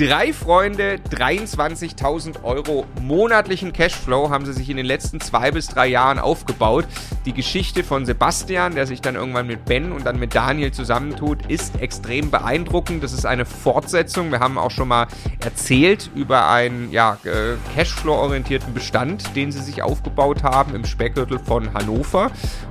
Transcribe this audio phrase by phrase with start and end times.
[0.00, 5.88] Drei Freunde, 23.000 Euro monatlichen Cashflow haben sie sich in den letzten zwei bis drei
[5.88, 6.86] Jahren aufgebaut.
[7.26, 11.44] Die Geschichte von Sebastian, der sich dann irgendwann mit Ben und dann mit Daniel zusammentut,
[11.50, 13.04] ist extrem beeindruckend.
[13.04, 14.30] Das ist eine Fortsetzung.
[14.30, 15.06] Wir haben auch schon mal
[15.44, 21.74] erzählt über einen ja, äh, Cashflow-orientierten Bestand, den sie sich aufgebaut haben im Speckgürtel von
[21.74, 22.30] Hannover.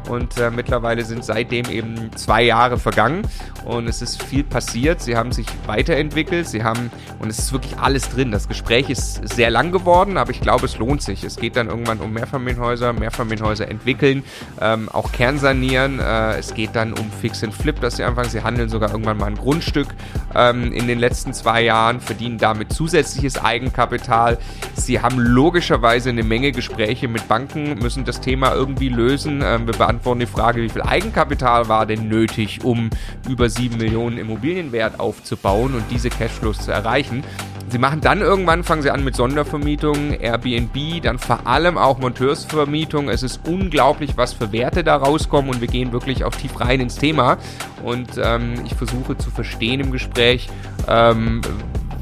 [0.09, 3.21] Und äh, mittlerweile sind seitdem eben zwei Jahre vergangen
[3.65, 4.99] und es ist viel passiert.
[4.99, 6.47] Sie haben sich weiterentwickelt.
[6.47, 6.89] Sie haben
[7.19, 8.31] und es ist wirklich alles drin.
[8.31, 11.23] Das Gespräch ist sehr lang geworden, aber ich glaube, es lohnt sich.
[11.23, 14.23] Es geht dann irgendwann um Mehrfamilienhäuser, Mehrfamilienhäuser entwickeln,
[14.61, 15.99] ähm, auch kernsanieren.
[15.99, 18.29] Äh, es geht dann um Fix and Flip, dass sie anfangen.
[18.29, 19.87] Sie handeln sogar irgendwann mal ein Grundstück
[20.33, 24.37] ähm, in den letzten zwei Jahren, verdienen damit zusätzliches Eigenkapital.
[24.75, 29.41] Sie haben logischerweise eine Menge Gespräche mit Banken, müssen das Thema irgendwie lösen.
[29.43, 32.89] Ähm, wir beantworten die Frage, wie viel Eigenkapital war denn nötig, um
[33.27, 37.23] über sieben Millionen Immobilienwert aufzubauen und diese Cashflows zu erreichen erreichen.
[37.69, 43.09] Sie machen dann irgendwann, fangen sie an mit Sondervermietungen, Airbnb, dann vor allem auch Monteursvermietung.
[43.09, 46.79] Es ist unglaublich, was für Werte da rauskommen und wir gehen wirklich auch tief rein
[46.79, 47.37] ins Thema.
[47.83, 50.49] Und ähm, ich versuche zu verstehen im Gespräch,
[50.87, 51.41] ähm,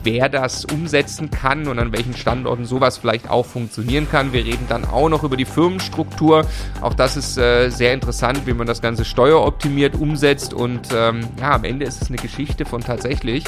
[0.08, 4.32] wer das umsetzen kann und an welchen Standorten sowas vielleicht auch funktionieren kann.
[4.32, 6.46] Wir reden dann auch noch über die Firmenstruktur.
[6.80, 10.54] Auch das ist äh, sehr interessant, wie man das Ganze steueroptimiert umsetzt.
[10.54, 13.44] Und ähm, ja, am Ende ist es eine Geschichte von tatsächlich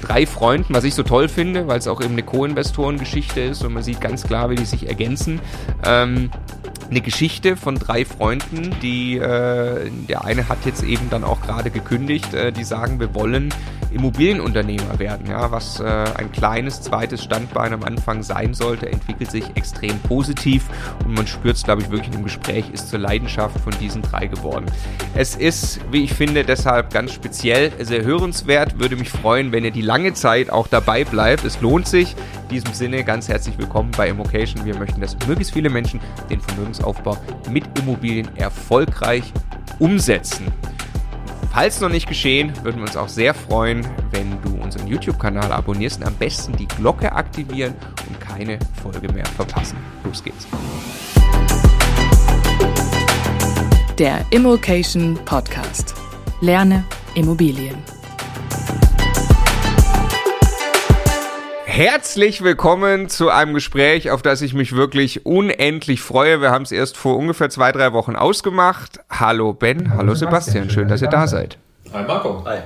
[0.00, 3.74] drei Freunden, was ich so toll finde, weil es auch eben eine Co-Investoren-Geschichte ist und
[3.74, 5.40] man sieht ganz klar, wie die sich ergänzen.
[5.84, 6.30] Ähm,
[6.88, 11.70] eine Geschichte von drei Freunden, die äh, der eine hat jetzt eben dann auch gerade
[11.70, 13.52] gekündigt, äh, die sagen, wir wollen
[13.90, 19.44] Immobilienunternehmer werden, ja, was äh, ein kleines zweites Standbein am Anfang sein sollte, entwickelt sich
[19.54, 20.64] extrem positiv
[21.04, 24.26] und man spürt es, glaube ich, wirklich im Gespräch, ist zur Leidenschaft von diesen drei
[24.26, 24.66] geworden.
[25.14, 29.70] Es ist, wie ich finde, deshalb ganz speziell sehr hörenswert, würde mich freuen, wenn ihr
[29.70, 31.44] die lange Zeit auch dabei bleibt.
[31.44, 32.14] Es lohnt sich.
[32.42, 34.64] In diesem Sinne ganz herzlich willkommen bei Immocation.
[34.64, 36.00] Wir möchten, dass möglichst viele Menschen
[36.30, 37.16] den Vermögensaufbau
[37.50, 39.32] mit Immobilien erfolgreich
[39.78, 40.46] umsetzen.
[41.50, 46.00] Falls noch nicht geschehen, würden wir uns auch sehr freuen, wenn du unseren YouTube-Kanal abonnierst
[46.00, 47.74] und am besten die Glocke aktivieren
[48.08, 49.78] und keine Folge mehr verpassen.
[50.04, 50.46] Los geht's.
[53.98, 55.94] Der Immokation Podcast.
[56.40, 57.97] Lerne Immobilien.
[61.78, 66.40] Herzlich willkommen zu einem Gespräch, auf das ich mich wirklich unendlich freue.
[66.40, 68.98] Wir haben es erst vor ungefähr zwei, drei Wochen ausgemacht.
[69.08, 70.70] Hallo Ben, hallo, hallo Sebastian.
[70.70, 71.56] schön, dass ihr da seid.
[71.92, 72.42] Hi Marco.
[72.44, 72.62] Hi.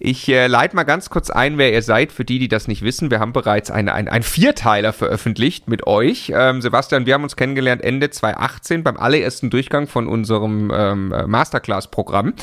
[0.00, 2.82] Ich äh, leite mal ganz kurz ein, wer ihr seid, für die, die das nicht
[2.82, 3.10] wissen.
[3.10, 6.32] Wir haben bereits eine, ein, ein Vierteiler veröffentlicht mit euch.
[6.34, 12.34] Ähm, Sebastian, wir haben uns kennengelernt Ende 2018 beim allerersten Durchgang von unserem ähm, Masterclass-Programm,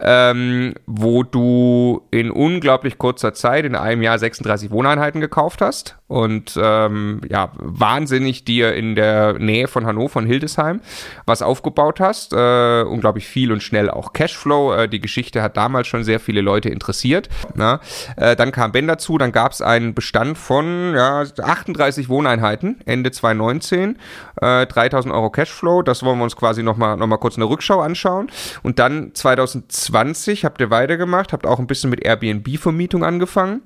[0.00, 6.58] ähm, wo du in unglaublich kurzer Zeit, in einem Jahr 36 Wohneinheiten gekauft hast und
[6.60, 10.80] ähm, ja, wahnsinnig dir in der Nähe von Hannover und Hildesheim
[11.24, 12.32] was aufgebaut hast.
[12.32, 14.74] Äh, unglaublich viel und schnell auch Cashflow.
[14.74, 17.28] Äh, die Geschichte hat damals schon sehr viele Leute interessiert.
[17.54, 17.78] Na?
[18.16, 23.12] Äh, dann kam Ben dazu, dann gab es einen Bestand von ja, 38 Wohneinheiten Ende
[23.12, 23.96] 2019,
[24.40, 27.80] äh, 3000 Euro Cashflow, das wollen wir uns quasi nochmal noch mal kurz eine Rückschau
[27.80, 28.30] anschauen.
[28.62, 33.62] Und dann 2020 habt ihr weitergemacht, habt auch ein bisschen mit Airbnb-Vermietung angefangen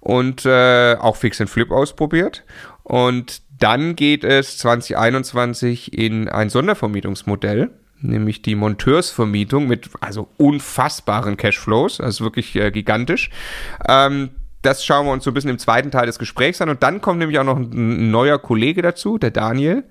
[0.00, 2.44] und äh, auch Fix and Flip ausprobiert.
[2.82, 12.00] Und dann geht es 2021 in ein Sondervermietungsmodell nämlich die Monteursvermietung mit also unfassbaren Cashflows,
[12.00, 13.30] also wirklich äh, gigantisch.
[13.88, 14.30] Ähm,
[14.62, 16.68] das schauen wir uns so ein bisschen im zweiten Teil des Gesprächs an.
[16.68, 19.84] Und dann kommt nämlich auch noch ein, ein neuer Kollege dazu, der Daniel.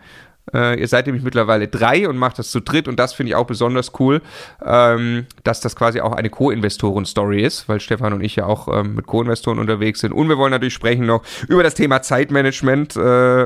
[0.53, 3.35] Äh, ihr seid nämlich mittlerweile drei und macht das zu dritt und das finde ich
[3.35, 4.21] auch besonders cool,
[4.65, 8.95] ähm, dass das quasi auch eine Co-Investoren-Story ist, weil Stefan und ich ja auch ähm,
[8.95, 10.13] mit Co-Investoren unterwegs sind.
[10.13, 12.99] Und wir wollen natürlich sprechen noch über das Thema Zeitmanagement, äh,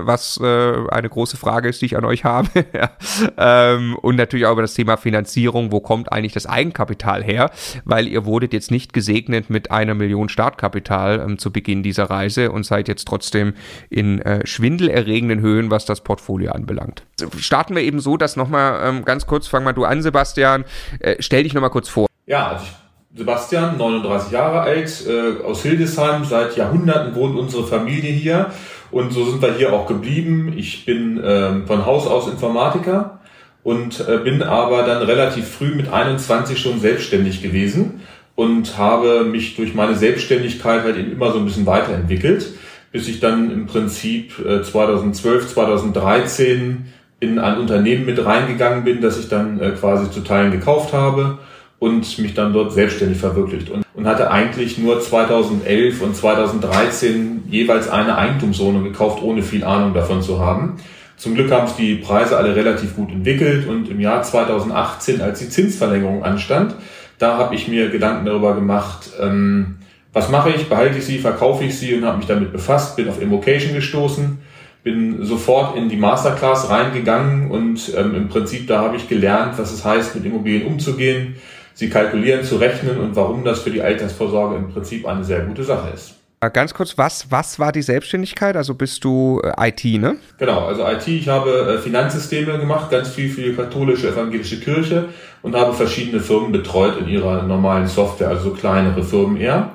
[0.05, 2.49] was äh, eine große Frage ist, die ich an euch habe.
[3.37, 7.51] ähm, und natürlich auch über das Thema Finanzierung, wo kommt eigentlich das Eigenkapital her,
[7.83, 12.51] weil ihr wurdet jetzt nicht gesegnet mit einer Million Startkapital ähm, zu Beginn dieser Reise
[12.51, 13.53] und seid jetzt trotzdem
[13.89, 17.03] in äh, schwindelerregenden Höhen, was das Portfolio anbelangt anbelangt.
[17.43, 20.65] Starten wir eben so, dass nochmal ähm, ganz kurz, fang mal du an, Sebastian,
[20.99, 22.07] äh, stell dich nochmal kurz vor.
[22.25, 28.11] Ja, also ich, Sebastian, 39 Jahre alt, äh, aus Hildesheim, seit Jahrhunderten wohnt unsere Familie
[28.11, 28.51] hier
[28.89, 30.53] und so sind wir hier auch geblieben.
[30.55, 33.19] Ich bin äh, von Haus aus Informatiker
[33.63, 38.01] und äh, bin aber dann relativ früh mit 21 schon selbstständig gewesen
[38.35, 42.53] und habe mich durch meine Selbstständigkeit halt eben immer so ein bisschen weiterentwickelt
[42.91, 46.85] bis ich dann im Prinzip 2012, äh, 2013
[47.19, 51.37] in ein Unternehmen mit reingegangen bin, das ich dann äh, quasi zu Teilen gekauft habe
[51.79, 53.69] und mich dann dort selbstständig verwirklicht.
[53.69, 59.93] Und, und hatte eigentlich nur 2011 und 2013 jeweils eine Eigentumswohnung gekauft, ohne viel Ahnung
[59.93, 60.77] davon zu haben.
[61.17, 65.39] Zum Glück haben sich die Preise alle relativ gut entwickelt und im Jahr 2018, als
[65.39, 66.75] die Zinsverlängerung anstand,
[67.19, 69.77] da habe ich mir Gedanken darüber gemacht, ähm,
[70.13, 73.07] was mache ich, behalte ich sie, verkaufe ich sie und habe mich damit befasst, bin
[73.07, 74.39] auf Immocation gestoßen,
[74.83, 79.71] bin sofort in die Masterclass reingegangen und ähm, im Prinzip da habe ich gelernt, was
[79.71, 81.35] es heißt, mit Immobilien umzugehen,
[81.73, 85.63] sie kalkulieren, zu rechnen und warum das für die Altersvorsorge im Prinzip eine sehr gute
[85.63, 86.15] Sache ist.
[86.53, 88.57] Ganz kurz, was, was war die Selbstständigkeit?
[88.57, 90.17] Also bist du äh, IT, ne?
[90.39, 95.09] Genau, also IT, ich habe äh, Finanzsysteme gemacht, ganz viel für die katholische evangelische Kirche
[95.43, 99.73] und habe verschiedene Firmen betreut in ihrer normalen Software, also so kleinere Firmen eher.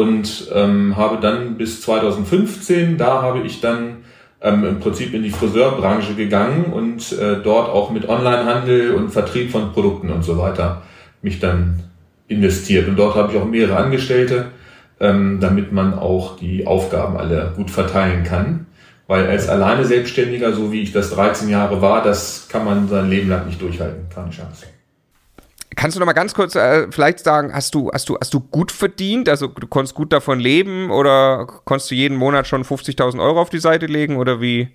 [0.00, 3.98] Und ähm, habe dann bis 2015, da habe ich dann
[4.40, 9.50] ähm, im Prinzip in die Friseurbranche gegangen und äh, dort auch mit Onlinehandel und Vertrieb
[9.50, 10.82] von Produkten und so weiter
[11.22, 11.80] mich dann
[12.28, 12.88] investiert.
[12.88, 14.46] Und dort habe ich auch mehrere Angestellte
[15.00, 18.66] ähm, damit man auch die Aufgaben alle gut verteilen kann.
[19.06, 23.10] Weil als alleine Selbstständiger, so wie ich das 13 Jahre war, das kann man sein
[23.10, 24.08] Leben lang nicht durchhalten.
[24.14, 24.66] Keine Chance.
[25.76, 28.40] Kannst du noch mal ganz kurz äh, vielleicht sagen, hast du, hast, du, hast du
[28.40, 29.28] gut verdient?
[29.28, 33.50] Also du konntest gut davon leben oder konntest du jeden Monat schon 50.000 Euro auf
[33.50, 34.70] die Seite legen oder wie,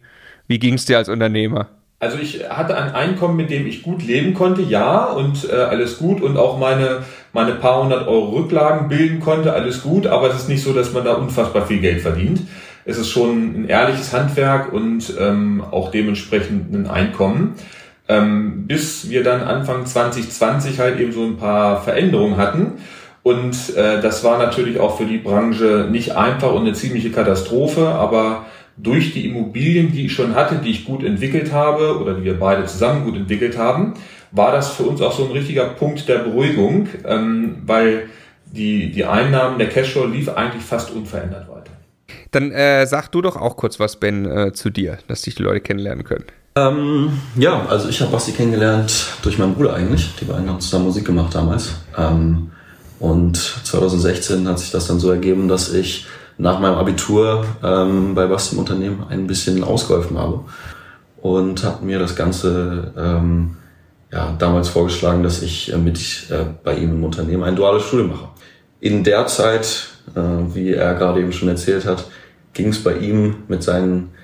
[0.48, 1.70] wie ging es dir als Unternehmer?
[2.00, 5.98] Also ich hatte ein Einkommen, mit dem ich gut leben konnte, ja, und äh, alles
[5.98, 7.04] gut und auch meine,
[7.34, 10.94] meine paar hundert Euro Rücklagen bilden konnte, alles gut, aber es ist nicht so, dass
[10.94, 12.42] man da unfassbar viel Geld verdient.
[12.84, 17.56] Es ist schon ein ehrliches Handwerk und ähm, auch dementsprechend ein Einkommen.
[18.08, 22.74] Ähm, bis wir dann Anfang 2020 halt eben so ein paar Veränderungen hatten.
[23.24, 27.88] Und äh, das war natürlich auch für die Branche nicht einfach und eine ziemliche Katastrophe,
[27.88, 28.46] aber
[28.78, 32.38] durch die Immobilien, die ich schon hatte, die ich gut entwickelt habe oder die wir
[32.38, 33.96] beide zusammen gut entwickelt haben,
[34.32, 38.10] war das für uns auch so ein richtiger Punkt der Beruhigung, ähm, weil
[38.46, 41.72] die, die Einnahmen, der Cashflow lief eigentlich fast unverändert weiter.
[42.32, 45.44] Dann äh, sag du doch auch kurz was, Ben, äh, zu dir, dass dich die
[45.44, 46.26] Leute kennenlernen können.
[46.58, 50.16] Ähm, ja, also ich habe Basti kennengelernt durch meinen Bruder eigentlich.
[50.22, 51.76] Die beiden haben zusammen Musik gemacht damals.
[51.98, 52.52] Ähm,
[53.00, 56.08] und 2016 hat sich das dann so ergeben, dass ich
[56.38, 60.46] nach meinem Abitur ähm, bei Basti im Unternehmen ein bisschen ausgeholfen habe
[61.22, 63.58] und habe mir das Ganze ähm,
[64.14, 68.12] ja, damals vorgeschlagen, dass ich äh, mit äh, bei ihm im Unternehmen ein duales Studium
[68.12, 68.30] mache.
[68.80, 70.22] In der Zeit, äh,
[70.54, 72.06] wie er gerade eben schon erzählt hat,
[72.54, 74.15] ging es bei ihm mit seinen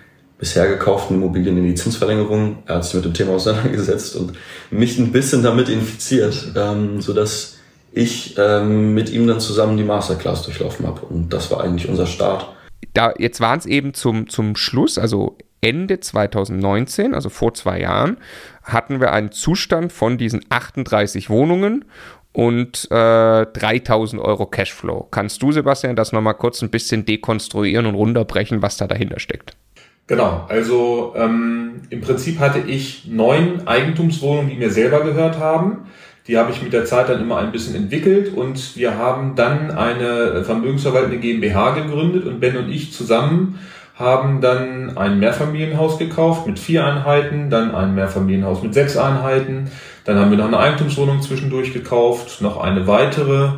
[0.42, 2.64] bisher gekauften Immobilien in die Zinsverlängerung.
[2.66, 4.34] Er hat sich mit dem Thema auseinandergesetzt und
[4.72, 7.60] mich ein bisschen damit infiziert, ähm, so dass
[7.94, 11.02] ich ähm, mit ihm dann zusammen die Masterclass durchlaufen habe.
[11.02, 12.48] Und das war eigentlich unser Start.
[12.94, 18.18] Da, jetzt waren es eben zum, zum Schluss, also Ende 2019, also vor zwei Jahren,
[18.64, 21.86] hatten wir einen Zustand von diesen 38 Wohnungen
[22.34, 25.08] und äh, 3000 Euro Cashflow.
[25.12, 29.56] Kannst du, Sebastian, das nochmal kurz ein bisschen dekonstruieren und runterbrechen, was da dahinter steckt?
[30.12, 35.86] Genau, also ähm, im Prinzip hatte ich neun Eigentumswohnungen, die mir selber gehört haben.
[36.28, 39.72] Die habe ich mit der Zeit dann immer ein bisschen entwickelt und wir haben dann
[39.72, 43.60] eine vermögensverwaltende GmbH gegründet und Ben und ich zusammen
[43.96, 49.72] haben dann ein Mehrfamilienhaus gekauft mit vier Einheiten, dann ein Mehrfamilienhaus mit sechs Einheiten,
[50.04, 53.52] dann haben wir noch eine Eigentumswohnung zwischendurch gekauft, noch eine weitere.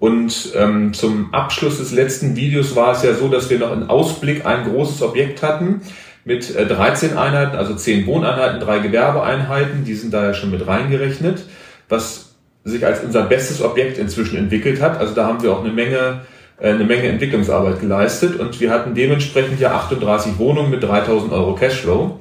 [0.00, 3.88] Und ähm, zum Abschluss des letzten Videos war es ja so, dass wir noch im
[3.88, 5.82] Ausblick ein großes Objekt hatten
[6.24, 10.66] mit äh, 13 Einheiten, also 10 Wohneinheiten, drei Gewerbeeinheiten, die sind da ja schon mit
[10.66, 11.44] reingerechnet
[11.90, 12.34] was
[12.64, 14.98] sich als unser bestes Objekt inzwischen entwickelt hat.
[14.98, 16.22] Also da haben wir auch eine Menge,
[16.58, 21.54] äh, eine Menge Entwicklungsarbeit geleistet und wir hatten dementsprechend ja 38 Wohnungen mit 3000 Euro
[21.54, 22.20] Cashflow.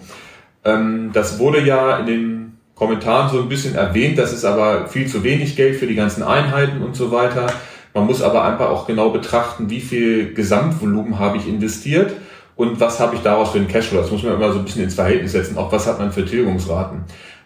[0.65, 2.38] Ähm, das wurde ja in den
[2.79, 6.23] Kommentaren so ein bisschen erwähnt, das ist aber viel zu wenig Geld für die ganzen
[6.23, 7.47] Einheiten und so weiter.
[7.93, 12.13] Man muss aber einfach auch genau betrachten, wie viel Gesamtvolumen habe ich investiert
[12.55, 13.99] und was habe ich daraus für einen Cashflow.
[13.99, 16.23] Das muss man immer so ein bisschen ins Verhältnis setzen, auch was hat man für
[16.23, 17.01] Tilgungsraten.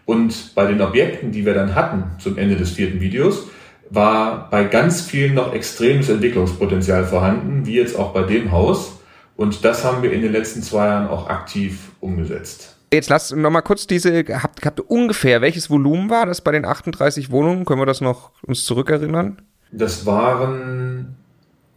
[0.05, 3.47] Und bei den Objekten, die wir dann hatten zum Ende des vierten Videos,
[3.89, 8.99] war bei ganz vielen noch extremes Entwicklungspotenzial vorhanden, wie jetzt auch bei dem Haus.
[9.35, 12.72] Und das haben wir in den letzten zwei Jahren auch aktiv umgesetzt.
[12.93, 16.51] Jetzt lass noch mal kurz diese, habt, habt ihr ungefähr, welches Volumen war das bei
[16.51, 17.65] den 38 Wohnungen?
[17.65, 19.41] Können wir das noch uns zurückerinnern?
[19.71, 21.15] Das waren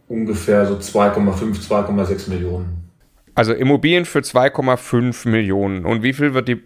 [0.07, 2.91] ungefähr so 2,5, 2,6 Millionen.
[3.33, 5.85] Also Immobilien für 2,5 Millionen.
[5.85, 6.61] Und wie viel wird die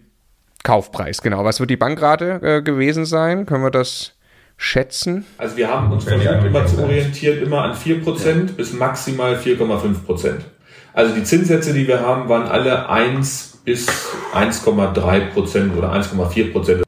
[0.64, 1.44] Kaufpreis, genau.
[1.44, 3.46] Was wird die Bankrate äh, gewesen sein?
[3.46, 4.18] Können wir das
[4.58, 5.24] schätzen?
[5.38, 8.34] Also wir haben uns versucht immer zu orientieren, immer an 4% ja.
[8.54, 10.34] bis maximal 4,5%.
[10.92, 13.86] Also die Zinssätze, die wir haben, waren alle 1 bis
[14.34, 16.82] 1,3% oder 1,4%.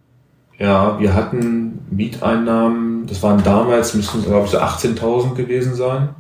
[0.59, 6.11] Ja, wir hatten Mieteinnahmen, das waren damals, müssen es glaube ich so 18.000 gewesen sein.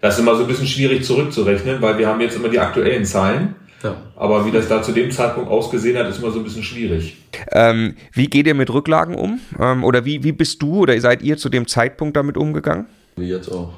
[0.00, 3.04] Das ist immer so ein bisschen schwierig zurückzurechnen, weil wir haben jetzt immer die aktuellen
[3.04, 3.54] Zahlen.
[3.82, 3.96] Ja.
[4.16, 7.16] Aber wie das da zu dem Zeitpunkt ausgesehen hat, ist immer so ein bisschen schwierig.
[7.50, 9.40] Ähm, wie geht ihr mit Rücklagen um?
[9.58, 12.86] Ähm, oder wie, wie bist du oder seid ihr zu dem Zeitpunkt damit umgegangen?
[13.16, 13.72] Wie jetzt auch.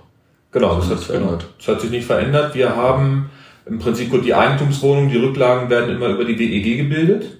[0.52, 2.54] Genau, das, das hat, genau, das hat sich nicht verändert.
[2.54, 3.30] Wir haben
[3.66, 7.38] im Prinzip gut die Eigentumswohnung, die Rücklagen werden immer über die WEG gebildet.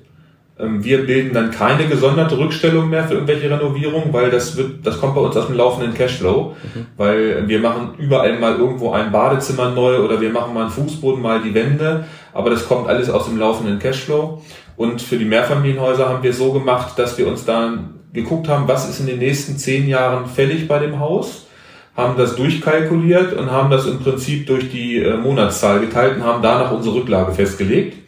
[0.58, 5.00] Ähm, wir bilden dann keine gesonderte Rückstellung mehr für irgendwelche Renovierungen, weil das wird, das
[5.00, 6.86] kommt bei uns aus dem laufenden Cashflow, mhm.
[6.96, 11.20] weil wir machen überall mal irgendwo ein Badezimmer neu oder wir machen mal einen Fußboden,
[11.20, 14.42] mal die Wände, aber das kommt alles aus dem laufenden Cashflow.
[14.76, 18.88] Und für die Mehrfamilienhäuser haben wir so gemacht, dass wir uns dann geguckt haben, was
[18.88, 21.43] ist in den nächsten zehn Jahren fällig bei dem Haus,
[21.96, 26.42] haben das durchkalkuliert und haben das im Prinzip durch die äh, Monatszahl geteilt und haben
[26.42, 27.98] danach unsere Rücklage festgelegt.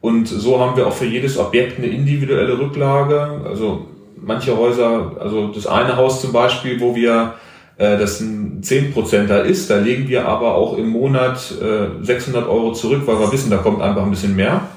[0.00, 3.40] Und so haben wir auch für jedes Objekt eine individuelle Rücklage.
[3.46, 7.34] Also manche Häuser, also das eine Haus zum Beispiel, wo wir
[7.78, 12.72] äh, das ein 10%er ist, da legen wir aber auch im Monat äh, 600 Euro
[12.72, 14.68] zurück, weil wir wissen, da kommt einfach ein bisschen mehr.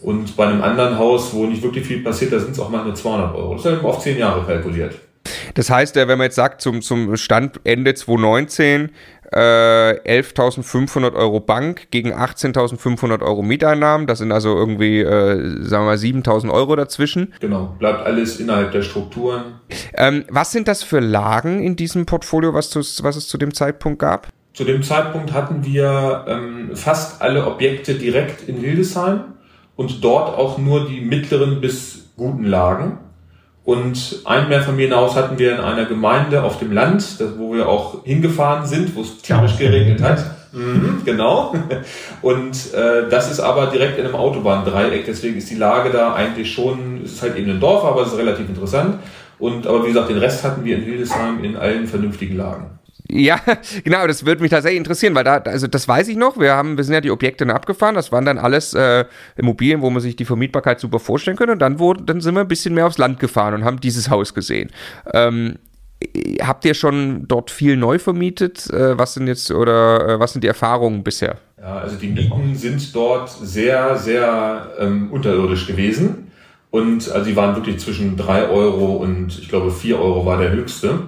[0.00, 2.84] Und bei einem anderen Haus, wo nicht wirklich viel passiert, da sind es auch mal
[2.84, 3.52] nur 200 Euro.
[3.52, 4.94] Das ist halt auf 10 Jahre kalkuliert.
[5.54, 8.90] Das heißt, wenn man jetzt sagt, zum, zum Stand Ende 2019
[9.32, 14.06] äh, 11.500 Euro Bank gegen 18.500 Euro Mieteinnahmen.
[14.06, 17.32] Das sind also irgendwie, äh, sagen wir mal, 7.000 Euro dazwischen.
[17.40, 19.60] Genau, bleibt alles innerhalb der Strukturen.
[19.94, 23.54] Ähm, was sind das für Lagen in diesem Portfolio, was, du, was es zu dem
[23.54, 24.28] Zeitpunkt gab?
[24.52, 29.32] Zu dem Zeitpunkt hatten wir ähm, fast alle Objekte direkt in Hildesheim
[29.76, 32.98] und dort auch nur die mittleren bis guten Lagen.
[33.64, 37.04] Und ein Mehrfamilienhaus hatten wir in einer Gemeinde auf dem Land,
[37.38, 40.24] wo wir auch hingefahren sind, wo es tierisch geregnet hat.
[40.52, 41.54] Mhm, genau.
[42.22, 46.52] Und äh, das ist aber direkt in einem Autobahndreieck, deswegen ist die Lage da eigentlich
[46.52, 48.98] schon, es ist halt eben ein Dorf, aber es ist relativ interessant.
[49.38, 52.78] Und aber wie gesagt, den Rest hatten wir in Hildesheim in allen vernünftigen Lagen.
[53.12, 53.38] Ja,
[53.84, 56.76] genau, das würde mich tatsächlich interessieren, weil da, also das weiß ich noch, wir haben,
[56.76, 59.04] wir sind ja die Objekte abgefahren, das waren dann alles äh,
[59.36, 62.40] Immobilien, wo man sich die Vermietbarkeit super vorstellen könnte und dann wurden, dann sind wir
[62.40, 64.70] ein bisschen mehr aufs Land gefahren und haben dieses Haus gesehen.
[65.12, 65.58] Ähm,
[66.40, 68.70] habt ihr schon dort viel neu vermietet?
[68.70, 71.36] Äh, was sind jetzt oder äh, was sind die Erfahrungen bisher?
[71.60, 76.32] Ja, also die Mieten sind dort sehr, sehr ähm, unterirdisch gewesen.
[76.70, 80.52] Und also die waren wirklich zwischen drei Euro und ich glaube vier Euro war der
[80.52, 81.00] höchste.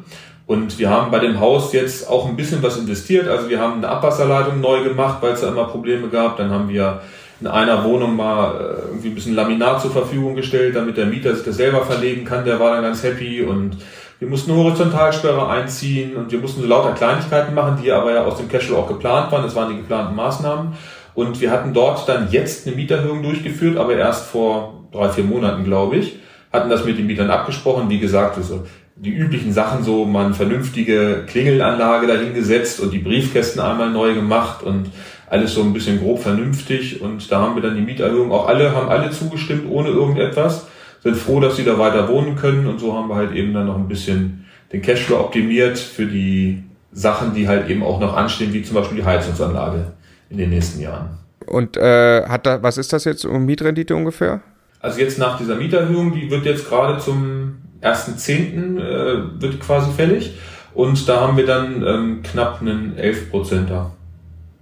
[0.46, 3.28] Und wir haben bei dem Haus jetzt auch ein bisschen was investiert.
[3.28, 6.36] Also wir haben eine Abwasserleitung neu gemacht, weil es da immer Probleme gab.
[6.36, 7.00] Dann haben wir
[7.40, 11.34] in einer Wohnung mal äh, irgendwie ein bisschen Laminat zur Verfügung gestellt, damit der Mieter
[11.34, 12.44] sich das selber verlegen kann.
[12.44, 13.78] Der war dann ganz happy und
[14.18, 18.24] wir mussten eine Horizontalsperre einziehen und wir mussten so lauter Kleinigkeiten machen, die aber ja
[18.24, 19.42] aus dem Cashflow auch geplant waren.
[19.42, 20.74] Das waren die geplanten Maßnahmen.
[21.14, 25.64] Und wir hatten dort dann jetzt eine Mieterhöhung durchgeführt, aber erst vor drei, vier Monaten,
[25.64, 26.18] glaube ich.
[26.52, 27.88] Hatten das mit den Mietern abgesprochen.
[27.88, 28.64] Wie gesagt, also
[28.96, 34.90] die üblichen Sachen so, man vernünftige Klingelanlage dahingesetzt und die Briefkästen einmal neu gemacht und
[35.28, 38.72] alles so ein bisschen grob vernünftig und da haben wir dann die Mieterhöhung, auch alle
[38.72, 40.68] haben alle zugestimmt ohne irgendetwas,
[41.02, 43.66] sind froh, dass sie da weiter wohnen können und so haben wir halt eben dann
[43.66, 48.52] noch ein bisschen den Cashflow optimiert für die Sachen, die halt eben auch noch anstehen,
[48.52, 49.92] wie zum Beispiel die Heizungsanlage
[50.30, 51.18] in den nächsten Jahren.
[51.46, 54.40] Und äh, hat da, was ist das jetzt um Mietrendite ungefähr?
[54.80, 58.78] Also jetzt nach dieser Mieterhöhung, die wird jetzt gerade zum 1.10.
[58.78, 60.34] Äh, wird quasi fällig.
[60.74, 63.92] Und da haben wir dann ähm, knapp einen 11 Prozenter.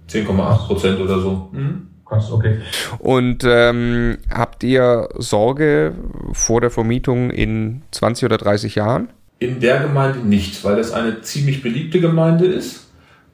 [0.09, 1.49] 10,8 Prozent oder so.
[1.51, 1.87] Mhm.
[2.05, 2.59] Krass, okay.
[2.99, 5.93] Und ähm, habt ihr Sorge
[6.33, 9.09] vor der Vermietung in 20 oder 30 Jahren?
[9.39, 12.87] In der Gemeinde nicht, weil das eine ziemlich beliebte Gemeinde ist.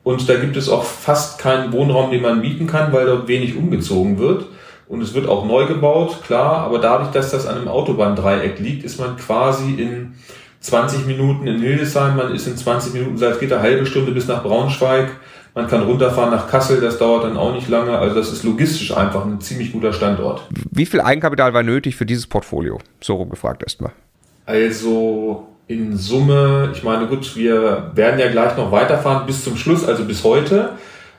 [0.03, 3.55] Und da gibt es auch fast keinen Wohnraum, den man mieten kann, weil dort wenig
[3.57, 4.45] umgezogen wird.
[4.89, 8.83] Und es wird auch neu gebaut, klar, aber dadurch, dass das an einem Autobahndreieck liegt,
[8.83, 10.15] ist man quasi in
[10.61, 15.11] 20 Minuten in Hildesheim, man ist in 20 Minuten Salzgitter, halbe Stunde bis nach Braunschweig.
[15.53, 17.99] Man kann runterfahren nach Kassel, das dauert dann auch nicht lange.
[17.99, 20.47] Also das ist logistisch einfach ein ziemlich guter Standort.
[20.71, 22.79] Wie viel Eigenkapital war nötig für dieses Portfolio?
[22.99, 23.91] So rumgefragt erstmal.
[24.47, 29.87] Also in Summe, ich meine, gut, wir werden ja gleich noch weiterfahren bis zum Schluss,
[29.87, 30.71] also bis heute.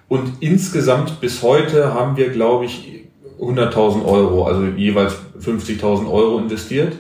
[0.09, 3.00] Und insgesamt bis heute haben wir, glaube ich,
[3.41, 6.95] 100.000 Euro, also jeweils 50.000 Euro investiert.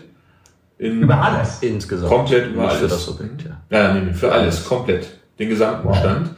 [0.79, 1.59] In über alles?
[1.61, 2.11] Insgesamt.
[2.11, 2.81] Komplett über Nicht alles.
[2.81, 3.79] Für das Objekt, ja.
[3.79, 5.09] Ja, nee, nee, für alles, komplett.
[5.39, 5.93] Den gesamten wow.
[5.93, 6.31] Bestand.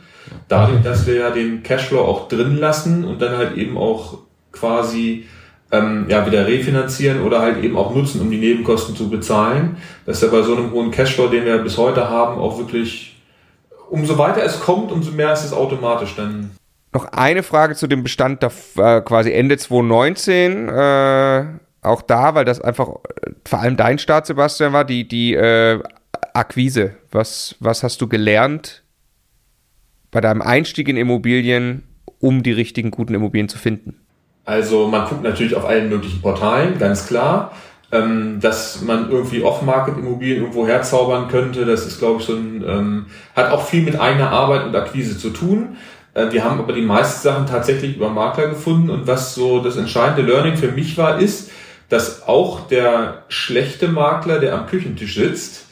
[0.49, 4.19] Dadurch, dass wir ja den Cashflow auch drin lassen und dann halt eben auch
[4.51, 5.27] quasi
[5.71, 9.77] ähm, ja, wieder refinanzieren oder halt eben auch nutzen, um die Nebenkosten zu bezahlen.
[10.05, 13.21] Das ist ja bei so einem hohen Cashflow, den wir bis heute haben, auch wirklich,
[13.91, 16.51] umso weiter es kommt, umso mehr ist es automatisch dann
[16.93, 20.69] noch eine Frage zu dem Bestand, da äh, quasi Ende 2019.
[20.69, 21.45] Äh,
[21.83, 25.81] auch da, weil das einfach äh, vor allem dein Start, Sebastian, war, die, die äh,
[26.35, 26.97] Akquise.
[27.11, 28.83] Was, was hast du gelernt
[30.11, 31.83] bei deinem Einstieg in Immobilien,
[32.21, 33.99] um die richtigen guten Immobilien zu finden?
[34.45, 37.53] Also man guckt natürlich auf allen möglichen Portalen, ganz klar.
[37.91, 43.07] Ähm, dass man irgendwie Off-Market-Immobilien irgendwo herzaubern könnte, das ist, glaube ich, so ein, ähm,
[43.37, 45.77] hat auch viel mit eigener Arbeit und Akquise zu tun.
[46.15, 49.77] Äh, wir haben aber die meisten Sachen tatsächlich über Makler gefunden und was so das
[49.77, 51.51] entscheidende Learning für mich war, ist,
[51.89, 55.67] dass auch der schlechte Makler, der am Küchentisch sitzt,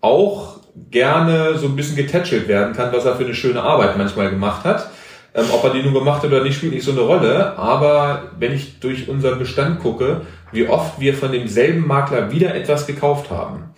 [0.00, 0.60] auch
[0.90, 4.64] gerne so ein bisschen getätschelt werden kann, was er für eine schöne Arbeit manchmal gemacht
[4.64, 4.90] hat.
[5.34, 7.58] Ähm, ob er die nun gemacht hat oder nicht, spielt nicht so eine Rolle.
[7.58, 10.22] Aber wenn ich durch unseren Bestand gucke,
[10.52, 13.73] wie oft wir von demselben Makler wieder etwas gekauft haben.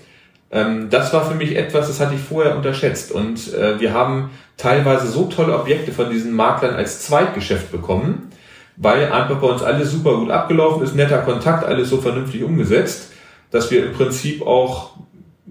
[0.57, 3.13] Ähm, das war für mich etwas, das hatte ich vorher unterschätzt.
[3.13, 8.31] Und äh, wir haben teilweise so tolle Objekte von diesen Maklern als Zweitgeschäft bekommen,
[8.77, 13.13] weil einfach bei uns alles super gut abgelaufen ist, netter Kontakt, alles so vernünftig umgesetzt,
[13.51, 14.97] dass wir im Prinzip auch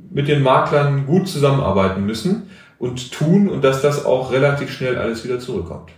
[0.09, 5.23] mit den Maklern gut zusammenarbeiten müssen und tun und dass das auch relativ schnell alles
[5.23, 5.91] wieder zurückkommt.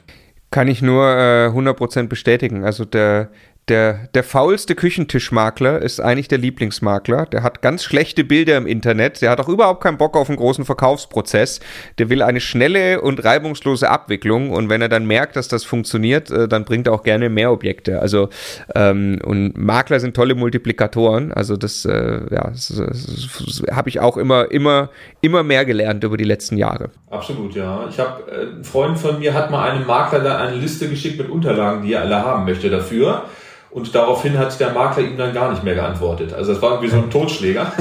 [0.52, 2.66] Kann ich nur äh, 100% bestätigen.
[2.66, 3.30] Also der,
[3.70, 7.26] der, der faulste Küchentischmakler ist eigentlich der Lieblingsmakler.
[7.26, 9.22] Der hat ganz schlechte Bilder im Internet.
[9.22, 11.60] Der hat auch überhaupt keinen Bock auf einen großen Verkaufsprozess.
[11.98, 14.52] Der will eine schnelle und reibungslose Abwicklung.
[14.52, 17.52] Und wenn er dann merkt, dass das funktioniert, äh, dann bringt er auch gerne mehr
[17.52, 18.00] Objekte.
[18.00, 18.30] Also,
[18.74, 21.34] ähm, und Makler sind tolle Multiplikatoren.
[21.34, 23.06] Also, das, äh, ja, das, das,
[23.46, 26.90] das habe ich auch immer, immer, immer mehr gelernt über die letzten Jahre.
[27.10, 27.86] Absolut, ja.
[27.90, 31.18] Ich habe, äh, ein Freund von mir hat mal einem Makler da eine Liste geschickt
[31.18, 33.26] mit Unterlagen, die er alle haben möchte dafür.
[33.70, 36.34] Und daraufhin hat der Makler ihm dann gar nicht mehr geantwortet.
[36.34, 37.72] Also das war irgendwie so ein Totschläger.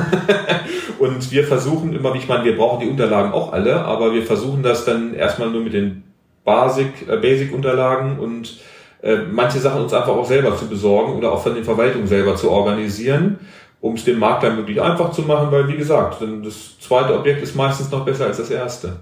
[0.98, 4.62] und wir versuchen immer, ich meine, wir brauchen die Unterlagen auch alle, aber wir versuchen
[4.62, 6.02] das dann erstmal nur mit den
[6.44, 8.58] Basic, äh, Basic-Unterlagen und
[9.02, 12.36] äh, manche Sachen uns einfach auch selber zu besorgen oder auch von den Verwaltungen selber
[12.36, 13.38] zu organisieren,
[13.80, 17.54] um es dem Makler möglichst einfach zu machen, weil wie gesagt, das zweite Objekt ist
[17.54, 19.00] meistens noch besser als das erste.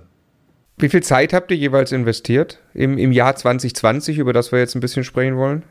[0.76, 4.75] Wie viel Zeit habt ihr jeweils investiert im, im Jahr 2020, über das wir jetzt
[4.75, 5.62] ein bisschen sprechen wollen?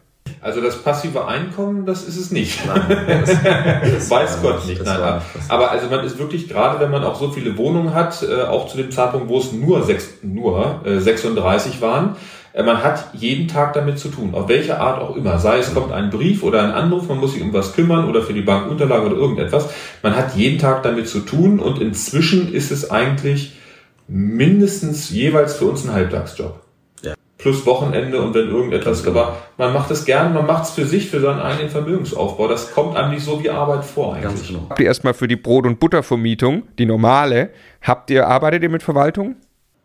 [0.44, 2.66] Also das passive Einkommen, das ist es nicht.
[2.66, 3.38] Nein, das,
[3.94, 4.84] das Weiß Gott nicht.
[4.84, 8.22] Nein, war, aber also man ist wirklich, gerade wenn man auch so viele Wohnungen hat,
[8.24, 12.18] äh, auch zu dem Zeitpunkt, wo es nur, sechs, nur äh, 36 waren,
[12.52, 15.40] äh, man hat jeden Tag damit zu tun, auf welche Art auch immer.
[15.40, 18.22] Sei es kommt ein Brief oder ein Anruf, man muss sich um was kümmern oder
[18.22, 19.70] für die Bank Unterlagen oder irgendetwas.
[20.02, 23.54] Man hat jeden Tag damit zu tun und inzwischen ist es eigentlich
[24.10, 26.64] mindestens jeweils für uns ein Halbtagsjob
[27.44, 29.04] plus Wochenende und wenn irgendetwas.
[29.04, 29.20] Genau.
[29.20, 32.48] Aber man macht es gerne, man macht es für sich, für seinen eigenen Vermögensaufbau.
[32.48, 34.24] Das kommt einem nicht so wie Arbeit vor eigentlich.
[34.24, 34.66] Ganz genau.
[34.70, 37.50] Habt ihr erstmal für die Brot- und Buttervermietung, die normale,
[37.82, 39.36] habt ihr, arbeitet ihr mit Verwaltung?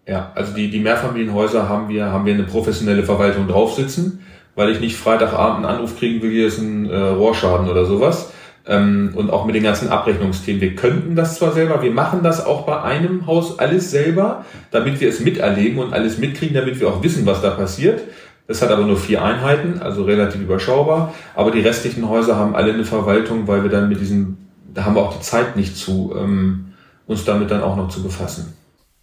[0.07, 4.81] Ja, also die, die Mehrfamilienhäuser haben wir, haben wir eine professionelle Verwaltung draufsitzen, weil ich
[4.81, 8.33] nicht Freitagabend einen Anruf kriegen will, hier ist ein äh, Rohrschaden oder sowas
[8.68, 10.61] ähm, und auch mit den ganzen Abrechnungsthemen.
[10.61, 15.00] Wir könnten das zwar selber, wir machen das auch bei einem Haus alles selber, damit
[15.00, 18.02] wir es miterleben und alles mitkriegen, damit wir auch wissen, was da passiert.
[18.46, 21.14] Es hat aber nur vier Einheiten, also relativ überschaubar.
[21.35, 24.38] Aber die restlichen Häuser haben alle eine Verwaltung, weil wir dann mit diesem,
[24.72, 26.72] da haben wir auch die Zeit nicht zu, ähm,
[27.07, 28.54] uns damit dann auch noch zu befassen.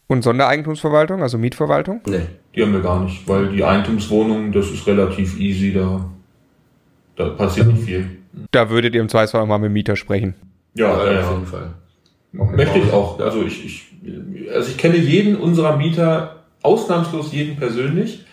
[0.08, 2.01] Und Sondereigentumsverwaltung, also Mietverwaltung?
[2.08, 2.28] Nee.
[2.56, 6.06] Die haben wir gar nicht, weil die Eigentumswohnungen, das ist relativ easy, da,
[7.15, 8.08] da passiert nicht viel.
[8.52, 10.36] Da würdet ihr im Zweifelsfall auch mal mit dem Mieter sprechen.
[10.74, 11.19] Ja, ja, ja.
[11.21, 11.74] auf jeden Fall.
[12.32, 13.19] Möchte ich auch.
[13.19, 18.26] Also ich, ich, also ich kenne jeden unserer Mieter, ausnahmslos jeden persönlich.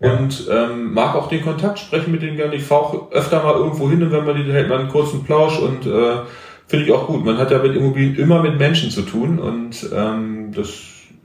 [0.00, 0.16] Ja.
[0.16, 2.54] Und ähm, mag auch den Kontakt, sprechen mit denen gerne.
[2.54, 5.24] Ich fahre auch öfter mal irgendwo hin und wenn man die hält man einen kurzen
[5.24, 6.18] Plausch und äh,
[6.68, 7.24] finde ich auch gut.
[7.24, 10.68] Man hat ja mit Immobilien immer mit Menschen zu tun und ähm, das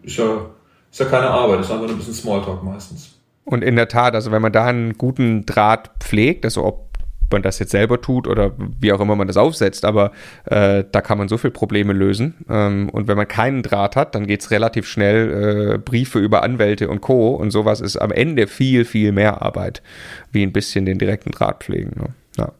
[0.01, 0.47] ist ja,
[0.91, 3.19] ist ja keine Arbeit, das ist einfach ein bisschen Smalltalk meistens.
[3.45, 6.92] Und in der Tat, also wenn man da einen guten Draht pflegt, also ob
[7.33, 10.13] man das jetzt selber tut oder wie auch immer man das aufsetzt, aber
[10.45, 12.35] äh, da kann man so viele Probleme lösen.
[12.49, 16.43] Ähm, und wenn man keinen Draht hat, dann geht es relativ schnell, äh, Briefe über
[16.43, 17.35] Anwälte und Co.
[17.35, 19.81] Und sowas ist am Ende viel, viel mehr Arbeit,
[20.31, 21.91] wie ein bisschen den direkten Draht pflegen.
[21.99, 22.13] Ne?
[22.37, 22.51] Ja.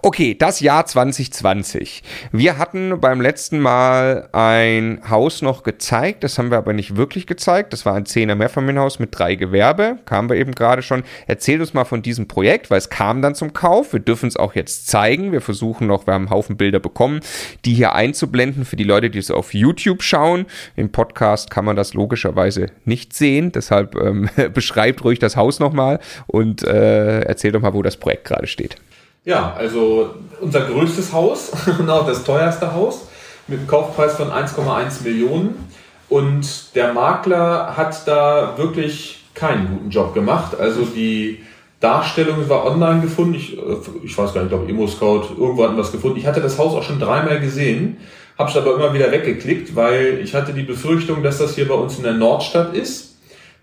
[0.00, 2.02] Okay, das Jahr 2020.
[2.32, 7.26] Wir hatten beim letzten Mal ein Haus noch gezeigt, das haben wir aber nicht wirklich
[7.26, 7.74] gezeigt.
[7.74, 11.02] Das war ein 10er Mehrfamilienhaus mit drei Gewerbe, kamen wir eben gerade schon.
[11.26, 13.92] Erzähl uns mal von diesem Projekt, weil es kam dann zum Kauf.
[13.92, 15.30] Wir dürfen es auch jetzt zeigen.
[15.30, 17.20] Wir versuchen noch, wir haben einen Haufen Bilder bekommen,
[17.66, 20.46] die hier einzublenden für die Leute, die es auf YouTube schauen.
[20.74, 26.00] Im Podcast kann man das logischerweise nicht sehen, deshalb ähm, beschreibt ruhig das Haus nochmal
[26.26, 28.76] und äh, erzähl doch mal, wo das Projekt gerade steht.
[29.24, 33.08] Ja, also unser größtes Haus und auch das teuerste Haus
[33.46, 35.68] mit einem Kaufpreis von 1,1 Millionen.
[36.08, 40.58] Und der Makler hat da wirklich keinen guten Job gemacht.
[40.58, 41.40] Also die
[41.80, 43.34] Darstellung war online gefunden.
[43.34, 46.18] Ich, äh, ich weiß gar nicht, ich glaube Immo Scout, irgendwo hatten es gefunden.
[46.18, 47.98] Ich hatte das Haus auch schon dreimal gesehen,
[48.36, 51.74] habe es aber immer wieder weggeklickt, weil ich hatte die Befürchtung, dass das hier bei
[51.74, 53.07] uns in der Nordstadt ist,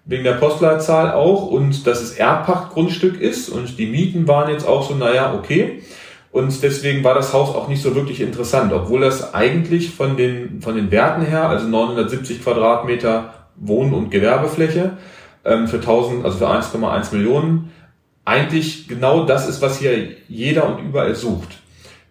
[0.06, 4.88] wegen der Postleitzahl auch und dass es Erbpachtgrundstück ist und die Mieten waren jetzt auch
[4.88, 5.82] so, naja, okay.
[6.32, 10.62] Und deswegen war das Haus auch nicht so wirklich interessant, obwohl das eigentlich von den,
[10.62, 14.98] von den Werten her, also 970 Quadratmeter Wohn- und Gewerbefläche,
[15.46, 17.72] ähm, für 1000, also für 1,1 Millionen,
[18.26, 21.58] eigentlich genau das ist, was hier jeder und überall sucht.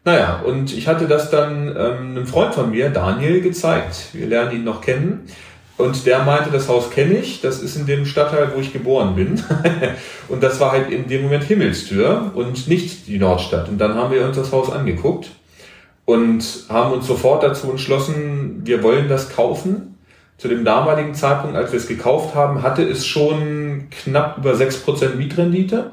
[0.04, 4.08] Naja, und ich hatte das dann ähm, einem Freund von mir, Daniel, gezeigt.
[4.12, 5.26] Wir lernen ihn noch kennen.
[5.76, 9.16] Und der meinte, das Haus kenne ich, das ist in dem Stadtteil, wo ich geboren
[9.16, 9.42] bin.
[10.28, 13.68] und das war halt in dem Moment Himmelstür und nicht die Nordstadt.
[13.68, 15.30] Und dann haben wir uns das Haus angeguckt
[16.04, 19.98] und haben uns sofort dazu entschlossen, wir wollen das kaufen.
[20.36, 25.14] Zu dem damaligen Zeitpunkt, als wir es gekauft haben, hatte es schon knapp über 6%
[25.14, 25.92] Mietrendite.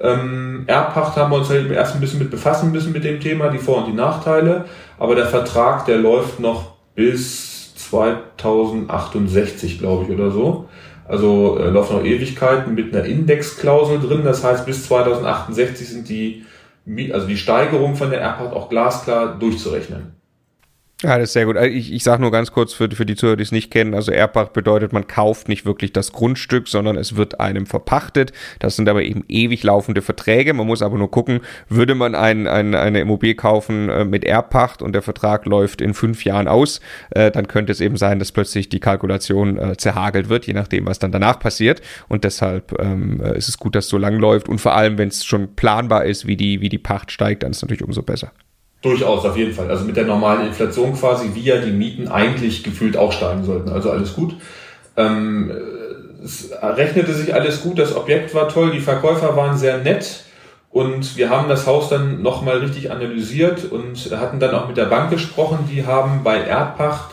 [0.00, 3.48] Ähm, Erbpacht haben wir uns halt erst ein bisschen mit befassen müssen mit dem Thema,
[3.48, 4.64] die Vor- und die Nachteile.
[4.98, 7.49] Aber der Vertrag, der läuft noch bis
[7.90, 10.68] 2068, glaube ich, oder so.
[11.06, 14.22] Also äh, laufen noch Ewigkeiten mit einer Indexklausel drin.
[14.24, 16.44] Das heißt, bis 2068 sind die,
[17.12, 20.19] also die Steigerung von der Erbpacht auch glasklar durchzurechnen.
[21.02, 21.56] Ja, das ist sehr gut.
[21.56, 23.94] Also ich, ich sage nur ganz kurz für, für die Zuhörer, die es nicht kennen,
[23.94, 28.32] also Erbpacht bedeutet, man kauft nicht wirklich das Grundstück, sondern es wird einem verpachtet.
[28.58, 30.52] Das sind aber eben ewig laufende Verträge.
[30.52, 34.82] Man muss aber nur gucken, würde man ein, ein, eine Immobilie kaufen äh, mit Erbpacht
[34.82, 36.80] und der Vertrag läuft in fünf Jahren aus,
[37.12, 40.84] äh, dann könnte es eben sein, dass plötzlich die Kalkulation äh, zerhagelt wird, je nachdem,
[40.84, 41.80] was dann danach passiert.
[42.08, 45.08] Und deshalb ähm, ist es gut, dass es so lang läuft und vor allem, wenn
[45.08, 48.02] es schon planbar ist, wie die, wie die Pacht steigt, dann ist es natürlich umso
[48.02, 48.32] besser.
[48.82, 49.70] Durchaus, auf jeden Fall.
[49.70, 53.68] Also mit der normalen Inflation quasi, wie ja die Mieten eigentlich gefühlt auch steigen sollten.
[53.68, 54.34] Also alles gut.
[54.96, 55.52] Ähm,
[56.24, 60.24] es rechnete sich alles gut, das Objekt war toll, die Verkäufer waren sehr nett
[60.70, 64.84] und wir haben das Haus dann nochmal richtig analysiert und hatten dann auch mit der
[64.84, 65.68] Bank gesprochen.
[65.70, 67.10] Die haben bei Erdpacht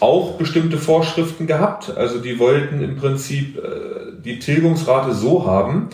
[0.00, 1.96] auch bestimmte Vorschriften gehabt.
[1.96, 5.88] Also die wollten im Prinzip äh, die Tilgungsrate so haben,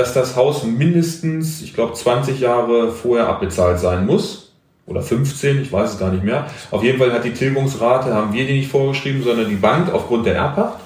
[0.00, 4.52] dass das Haus mindestens, ich glaube, 20 Jahre vorher abbezahlt sein muss.
[4.86, 6.46] Oder 15, ich weiß es gar nicht mehr.
[6.70, 10.26] Auf jeden Fall hat die Tilgungsrate, haben wir die nicht vorgeschrieben, sondern die Bank aufgrund
[10.26, 10.78] der Erbpacht.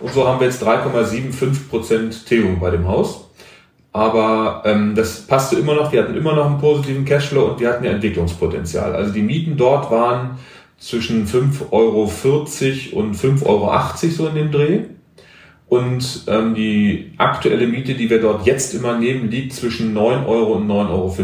[0.00, 3.28] Und so haben wir jetzt 3,75 Prozent Tilgung bei dem Haus.
[3.92, 7.70] Aber ähm, das passte immer noch, wir hatten immer noch einen positiven Cashflow und wir
[7.70, 8.94] hatten ja Entwicklungspotenzial.
[8.94, 10.38] Also die Mieten dort waren
[10.78, 14.80] zwischen 5,40 Euro und 5,80 Euro so in dem Dreh.
[15.68, 20.52] Und ähm, die aktuelle Miete, die wir dort jetzt immer nehmen, liegt zwischen 9 Euro
[20.54, 21.16] und 9,50 Euro.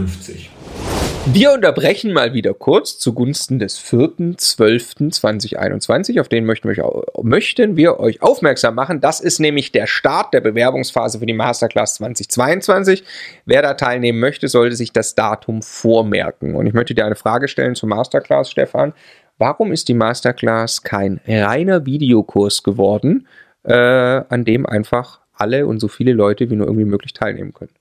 [1.27, 6.21] Wir unterbrechen mal wieder kurz zugunsten des 4.12.2021.
[6.21, 9.01] Auf den möchten wir, euch, möchten wir euch aufmerksam machen.
[9.01, 13.05] Das ist nämlich der Start der Bewerbungsphase für die Masterclass 2022.
[13.47, 16.57] Wer da teilnehmen möchte, sollte sich das Datum vormerken.
[16.57, 18.93] Und ich möchte dir eine Frage stellen zur Masterclass, Stefan.
[19.39, 23.29] Warum ist die Masterclass kein reiner Videokurs geworden,
[23.65, 27.73] äh, an dem einfach alle und so viele Leute wie nur irgendwie möglich teilnehmen können.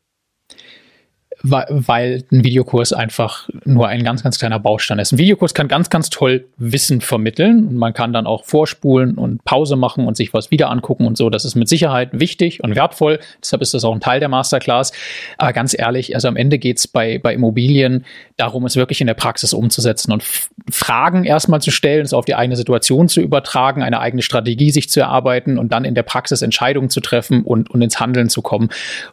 [1.44, 5.12] Weil ein Videokurs einfach nur ein ganz, ganz kleiner Baustein ist.
[5.12, 9.44] Ein Videokurs kann ganz, ganz toll Wissen vermitteln und man kann dann auch vorspulen und
[9.44, 11.30] Pause machen und sich was wieder angucken und so.
[11.30, 13.20] Das ist mit Sicherheit wichtig und wertvoll.
[13.42, 14.92] Deshalb ist das auch ein Teil der Masterclass.
[15.38, 18.06] Aber ganz ehrlich, also am Ende geht's bei, bei Immobilien
[18.38, 20.24] darum, es wirklich in der Praxis umzusetzen und
[20.70, 24.90] Fragen erstmal zu stellen, es auf die eigene Situation zu übertragen, eine eigene Strategie sich
[24.90, 28.42] zu erarbeiten und dann in der Praxis Entscheidungen zu treffen und, und ins Handeln zu
[28.42, 28.70] kommen.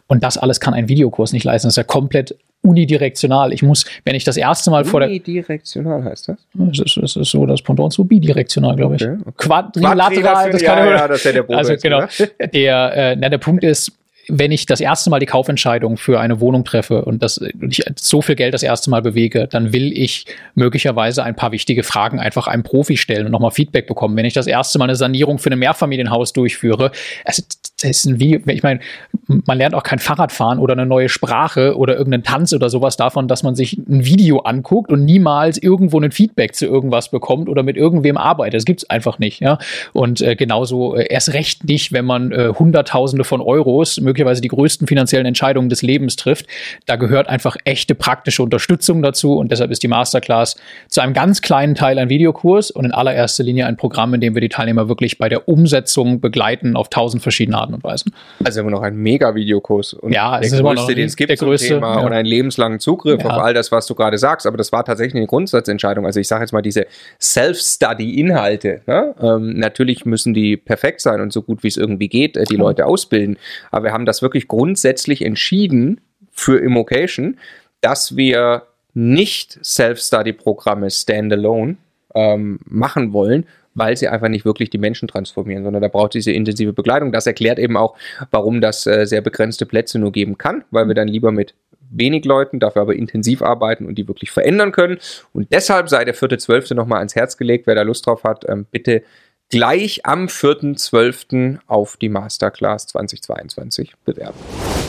[0.07, 1.69] Und das alles kann ein Videokurs nicht leisten.
[1.69, 3.53] Das ist ja komplett komplett unidirektional.
[3.53, 5.09] Ich muss, wenn ich das erste Mal vor der.
[5.09, 6.37] Unidirektional heißt das?
[6.55, 9.03] Das ist, das ist so das Pendant zu bidirektional, glaube ich.
[9.03, 9.33] Okay, okay.
[9.37, 12.05] Quadrilateral, das kann ja, ja, das ist ja der Bogen Also genau.
[12.53, 13.93] Der, äh, na, der Punkt ist,
[14.29, 18.21] wenn ich das erste Mal die Kaufentscheidung für eine Wohnung treffe und das ich so
[18.21, 22.47] viel Geld das erste Mal bewege, dann will ich möglicherweise ein paar wichtige Fragen einfach
[22.47, 24.17] einem Profi stellen und nochmal Feedback bekommen.
[24.17, 26.91] Wenn ich das erste Mal eine Sanierung für ein Mehrfamilienhaus durchführe,
[27.25, 27.43] also
[27.85, 28.81] ein Video, ich meine,
[29.27, 33.29] man lernt auch kein Fahrradfahren oder eine neue Sprache oder irgendeinen Tanz oder sowas davon,
[33.29, 37.63] dass man sich ein Video anguckt und niemals irgendwo ein Feedback zu irgendwas bekommt oder
[37.63, 38.55] mit irgendwem arbeitet.
[38.55, 39.59] Das gibt's einfach nicht, ja.
[39.93, 44.49] Und äh, genauso äh, erst recht nicht, wenn man äh, Hunderttausende von Euros möglicherweise die
[44.49, 46.47] größten finanziellen Entscheidungen des Lebens trifft.
[46.87, 50.57] Da gehört einfach echte praktische Unterstützung dazu und deshalb ist die Masterclass
[50.89, 54.35] zu einem ganz kleinen Teil ein Videokurs und in allererster Linie ein Programm, in dem
[54.35, 58.15] wir die Teilnehmer wirklich bei der Umsetzung begleiten auf tausend verschiedene Arten Arten und Weisen.
[58.45, 61.31] Also immer noch ein mega Videokurs und Ja, es der ist größte, den es gibt
[61.31, 62.07] der größte, Thema ja.
[62.07, 63.31] und einen lebenslangen Zugriff Ja.
[63.31, 64.47] auf all das, was du gerade sagst.
[64.47, 66.07] Aber das war tatsächlich eine Grundsatzentscheidung.
[66.07, 66.87] Also ich sage jetzt mal diese
[67.21, 68.83] Self-Study-Inhalte.
[68.87, 69.15] Ne?
[69.21, 72.57] Ähm, natürlich müssen die perfekt sein und so gut wie es irgendwie geht, äh, die
[72.57, 73.37] Leute ausbilden.
[73.71, 76.01] Aber wir haben das wirklich grundsätzlich entschieden
[76.33, 77.39] für Immocation,
[77.81, 78.63] dass wir
[78.95, 81.77] nicht Self-Study-Programme standalone
[82.15, 83.47] ähm, machen wollen,
[83.79, 87.13] weil sie einfach nicht wirklich die Menschen transformieren, sondern da braucht diese intensive Begleitung.
[87.13, 87.97] Das erklärt eben auch,
[88.31, 91.55] warum das äh, sehr begrenzte Plätze nur geben kann, weil wir dann lieber mit
[91.91, 94.99] wenig Leuten, dafür aber intensiv arbeiten und die wirklich verändern können.
[95.33, 96.75] Und deshalb sei der 4.12.
[96.75, 99.03] nochmal ans Herz gelegt, wer da Lust drauf hat, ähm, bitte
[99.51, 101.59] gleich am 4.12.
[101.67, 104.39] auf die Masterclass 2022 bewerben.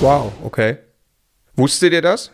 [0.01, 0.77] Wow, okay.
[1.55, 2.31] Wusstet ihr das?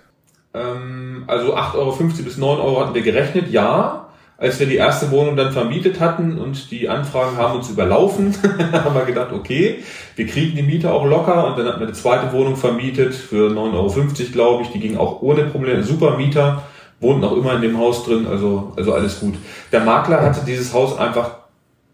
[0.54, 4.05] Ähm, also 8,50 Euro bis 9 Euro hatten wir gerechnet, ja.
[4.38, 8.36] Als wir die erste Wohnung dann vermietet hatten und die Anfragen haben uns überlaufen,
[8.74, 9.84] haben wir gedacht, okay,
[10.18, 13.50] wir kriegen die Miete auch locker und dann hatten wir eine zweite Wohnung vermietet für
[13.50, 14.70] 9,50 Euro, glaube ich.
[14.72, 15.84] Die ging auch ohne Probleme.
[15.84, 16.64] Super Mieter,
[17.00, 19.36] wohnt noch immer in dem Haus drin, also, also alles gut.
[19.72, 21.38] Der Makler hatte dieses Haus einfach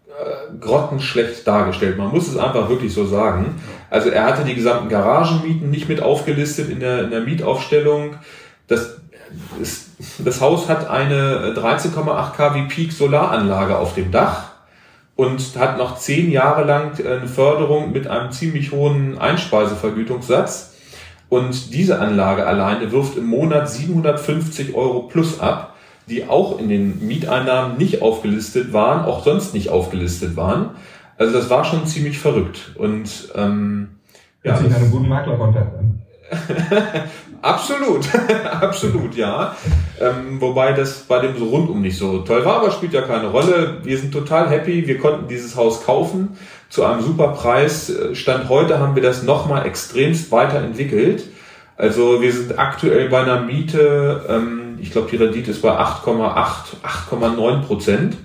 [0.08, 1.96] äh, grottenschlecht dargestellt.
[1.96, 3.54] Man muss es einfach wirklich so sagen.
[3.88, 8.16] Also er hatte die gesamten Garagenmieten nicht mit aufgelistet in der, in der Mietaufstellung.
[8.66, 8.96] Das,
[9.60, 14.52] ist, das Haus hat eine 13,8 kW Peak Solaranlage auf dem Dach
[15.16, 20.74] und hat noch zehn Jahre lang eine Förderung mit einem ziemlich hohen Einspeisevergütungssatz.
[21.28, 25.76] Und diese Anlage alleine wirft im Monat 750 Euro plus ab,
[26.08, 30.70] die auch in den Mieteinnahmen nicht aufgelistet waren, auch sonst nicht aufgelistet waren.
[31.16, 32.72] Also das war schon ziemlich verrückt.
[32.76, 34.00] Und ähm,
[34.42, 36.02] Hört sich nach einem guten Maklerkontakt an.
[37.42, 38.06] Absolut,
[38.60, 39.56] absolut, ja.
[40.00, 43.28] Ähm, wobei das bei dem so rundum nicht so toll war, aber spielt ja keine
[43.28, 43.78] Rolle.
[43.82, 44.86] Wir sind total happy.
[44.86, 46.36] Wir konnten dieses Haus kaufen
[46.68, 47.90] zu einem super Preis.
[47.90, 51.24] Äh, Stand heute haben wir das nochmal extremst weiterentwickelt.
[51.76, 56.76] Also wir sind aktuell bei einer Miete, ähm, ich glaube die Rendite ist bei 8,8,
[57.10, 58.16] 8,9 Prozent.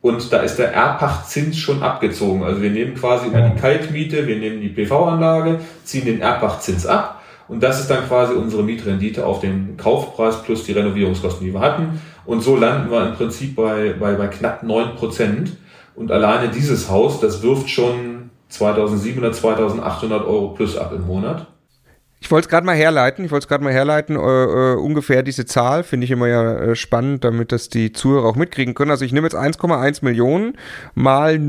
[0.00, 2.42] Und da ist der Erbpachtzins schon abgezogen.
[2.42, 7.19] Also wir nehmen quasi über die Kaltmiete, wir nehmen die PV-Anlage, ziehen den Erbpachtzins ab
[7.50, 11.58] und das ist dann quasi unsere Mietrendite auf den Kaufpreis plus die Renovierungskosten, die wir
[11.58, 12.00] hatten.
[12.24, 15.56] Und so landen wir im Prinzip bei, bei, bei knapp neun Prozent.
[15.96, 21.48] Und alleine dieses Haus, das wirft schon 2700, 2800 Euro plus ab im Monat.
[22.20, 25.24] Ich wollte es gerade mal herleiten, ich wollte es gerade mal herleiten, äh, äh, ungefähr
[25.24, 28.92] diese Zahl, finde ich immer ja äh, spannend, damit das die Zuhörer auch mitkriegen können.
[28.92, 30.56] Also ich nehme jetzt 1,1 Millionen
[30.94, 31.40] mal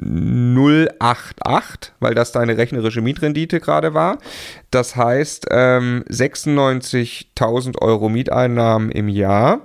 [0.00, 4.18] 0,088, weil das deine rechnerische Mietrendite gerade war.
[4.70, 9.60] Das heißt ähm, 96.000 Euro Mieteinnahmen im Jahr.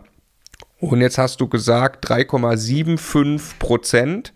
[0.79, 4.33] Und jetzt hast du gesagt, 3,75 Prozent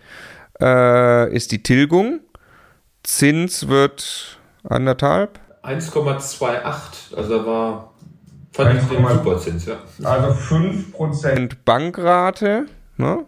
[0.61, 2.21] äh, ist die Tilgung.
[3.03, 5.39] Zins wird anderthalb.
[5.63, 7.93] 1,28, also da war,
[8.53, 9.13] fand ich den 1,2.
[9.15, 9.77] Superzins, ja.
[10.03, 11.37] Also 5%.
[11.37, 13.25] Und Bankrate, ne?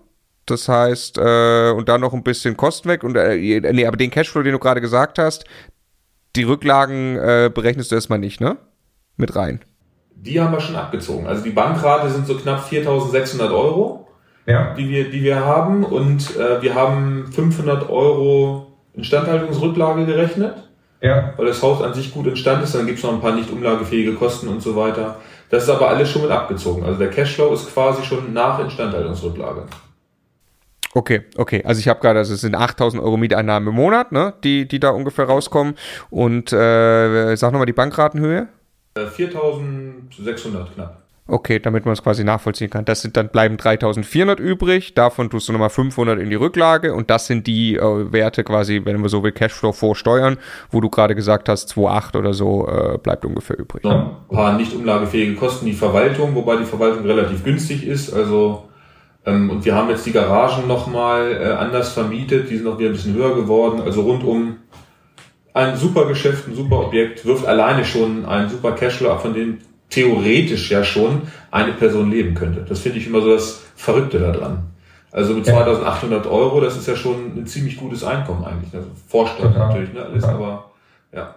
[0.50, 3.04] Das heißt, äh, und dann noch ein bisschen Kosten weg.
[3.04, 3.38] Und äh,
[3.74, 5.46] nee, aber den Cashflow, den du gerade gesagt hast,
[6.36, 8.58] die Rücklagen äh, berechnest du erstmal nicht, ne?
[9.18, 9.62] Mit rein.
[10.16, 11.28] Die haben wir schon abgezogen.
[11.28, 14.06] Also die Bankrate sind so knapp 4.600 Euro.
[14.46, 14.74] Ja.
[14.74, 20.56] die wir, die wir haben und äh, wir haben 500 Euro Instandhaltungsrücklage gerechnet,
[21.02, 21.34] Ja.
[21.38, 23.52] weil das Haus an sich gut instand ist, dann gibt es noch ein paar nicht
[23.52, 25.18] umlagefähige Kosten und so weiter.
[25.52, 26.84] Das ist aber alles schon mit abgezogen.
[26.84, 29.66] Also der Cashflow ist quasi schon nach Instandhaltungsrücklage.
[30.93, 31.63] Okay, okay.
[31.65, 34.34] Also ich habe gerade, also es sind 8000 Euro Mieteinnahmen im Monat, ne?
[34.43, 35.75] Die, die da ungefähr rauskommen.
[36.10, 38.47] Und äh, sag nochmal die Bankratenhöhe.
[38.95, 41.04] Äh, 4.600 knapp.
[41.32, 42.86] Okay, damit man es quasi nachvollziehen kann.
[42.86, 44.95] Das sind dann bleiben 3400 übrig.
[44.95, 48.82] Davon tust du nochmal 500 in die Rücklage und das sind die äh, Werte quasi,
[48.84, 50.38] wenn wir so will, Cashflow vor Steuern,
[50.71, 53.84] wo du gerade gesagt hast, 2,8 oder so äh, bleibt ungefähr übrig.
[53.84, 58.12] Noch ein paar nicht umlagefähige Kosten, die Verwaltung, wobei die Verwaltung relativ günstig ist.
[58.12, 58.69] Also
[59.26, 62.90] ähm, und wir haben jetzt die Garagen nochmal äh, anders vermietet, die sind noch wieder
[62.90, 63.82] ein bisschen höher geworden.
[63.82, 64.58] Also rundum
[65.54, 69.60] ein super Geschäft, ein super Objekt, wirft alleine schon einen super Cashflow ab, von dem
[69.90, 72.66] theoretisch ja schon eine Person leben könnte.
[72.68, 74.70] Das finde ich immer so das Verrückte daran.
[75.12, 78.74] Also mit 2800 Euro, das ist ja schon ein ziemlich gutes Einkommen eigentlich.
[78.74, 80.72] Also Vorstand natürlich, ne, alles, aber
[81.12, 81.36] ja.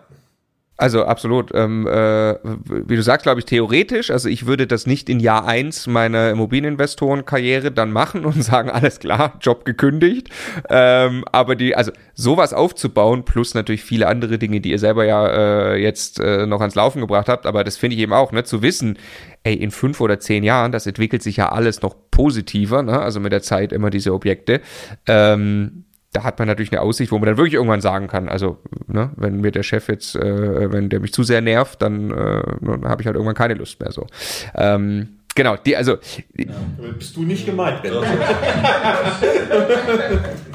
[0.82, 1.52] Also absolut.
[1.54, 4.10] Ähm, äh, wie du sagst, glaube ich, theoretisch.
[4.10, 8.98] Also ich würde das nicht in Jahr eins meiner Immobilieninvestorenkarriere dann machen und sagen, alles
[8.98, 10.30] klar, Job gekündigt.
[10.68, 15.28] Ähm, aber die, also sowas aufzubauen, plus natürlich viele andere Dinge, die ihr selber ja
[15.28, 18.42] äh, jetzt äh, noch ans Laufen gebracht habt, aber das finde ich eben auch, ne,
[18.42, 18.98] zu wissen,
[19.44, 23.00] ey, in fünf oder zehn Jahren, das entwickelt sich ja alles noch positiver, ne?
[23.00, 24.60] Also mit der Zeit immer diese Objekte.
[25.06, 28.58] Ähm, da hat man natürlich eine Aussicht, wo man dann wirklich irgendwann sagen kann, also
[28.86, 32.42] ne, wenn mir der Chef jetzt, äh, wenn der mich zu sehr nervt, dann, äh,
[32.60, 34.06] dann habe ich halt irgendwann keine Lust mehr so.
[34.54, 35.96] Ähm, genau, die, also
[36.36, 36.52] Ja.
[36.98, 37.94] Bist du nicht gemeint, Ben?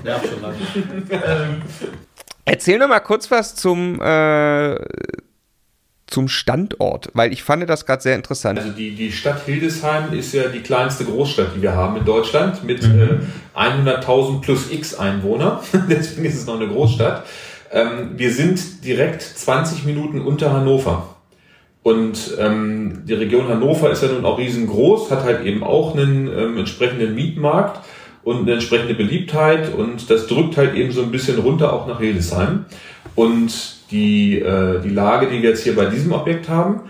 [0.04, 0.58] Ja, schon lange.
[2.46, 4.76] Erzähl noch mal kurz was zum, äh,
[6.08, 8.60] zum Standort, weil ich fand das gerade sehr interessant.
[8.60, 12.64] Also die, die Stadt Hildesheim ist ja die kleinste Großstadt, die wir haben in Deutschland
[12.64, 13.20] mit äh,
[13.56, 15.62] 100.000 plus x Einwohner.
[15.90, 17.26] Deswegen ist es noch eine Großstadt.
[17.72, 21.16] Ähm, wir sind direkt 20 Minuten unter Hannover.
[21.84, 26.28] Und ähm, die Region Hannover ist ja nun auch riesengroß, hat halt eben auch einen
[26.28, 27.86] ähm, entsprechenden Mietmarkt
[28.24, 32.00] und eine entsprechende Beliebtheit und das drückt halt eben so ein bisschen runter auch nach
[32.00, 32.66] Hildesheim.
[33.16, 36.82] Und die, äh, die Lage, die wir jetzt hier bei diesem Objekt haben,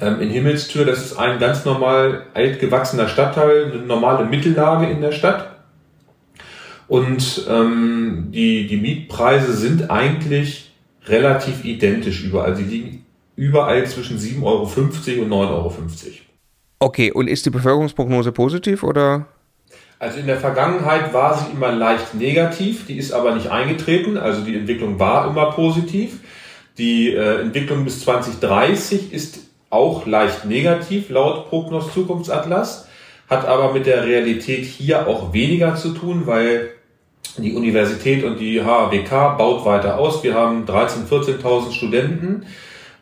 [0.00, 5.12] ähm, in Himmelstür, das ist ein ganz normal altgewachsener Stadtteil, eine normale Mittellage in der
[5.12, 5.56] Stadt.
[6.88, 10.72] Und ähm, die, die Mietpreise sind eigentlich
[11.06, 12.54] relativ identisch überall.
[12.54, 15.72] Sie liegen überall zwischen 7,50 Euro und 9,50 Euro.
[16.80, 19.26] Okay, und ist die Bevölkerungsprognose positiv oder?
[20.02, 24.42] Also in der Vergangenheit war sie immer leicht negativ, die ist aber nicht eingetreten, also
[24.42, 26.18] die Entwicklung war immer positiv.
[26.76, 29.38] Die äh, Entwicklung bis 2030 ist
[29.70, 32.88] auch leicht negativ laut Prognos Zukunftsatlas,
[33.30, 36.70] hat aber mit der Realität hier auch weniger zu tun, weil
[37.38, 40.24] die Universität und die HWK baut weiter aus.
[40.24, 42.46] Wir haben 13.000, 14.000 Studenten.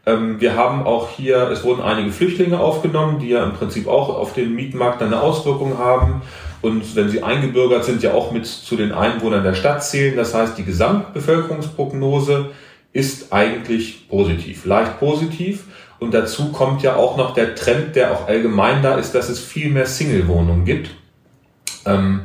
[0.05, 4.11] Ähm, wir haben auch hier, es wurden einige Flüchtlinge aufgenommen, die ja im Prinzip auch
[4.11, 6.21] auf den Mietmarkt eine Auswirkung haben.
[6.63, 10.17] Und wenn sie eingebürgert sind, ja auch mit zu den Einwohnern der Stadt zählen.
[10.17, 12.51] Das heißt, die Gesamtbevölkerungsprognose
[12.93, 15.65] ist eigentlich positiv, leicht positiv.
[15.99, 19.39] Und dazu kommt ja auch noch der Trend, der auch allgemein da ist, dass es
[19.39, 20.91] viel mehr Single-Wohnungen gibt.
[21.87, 22.23] Ähm,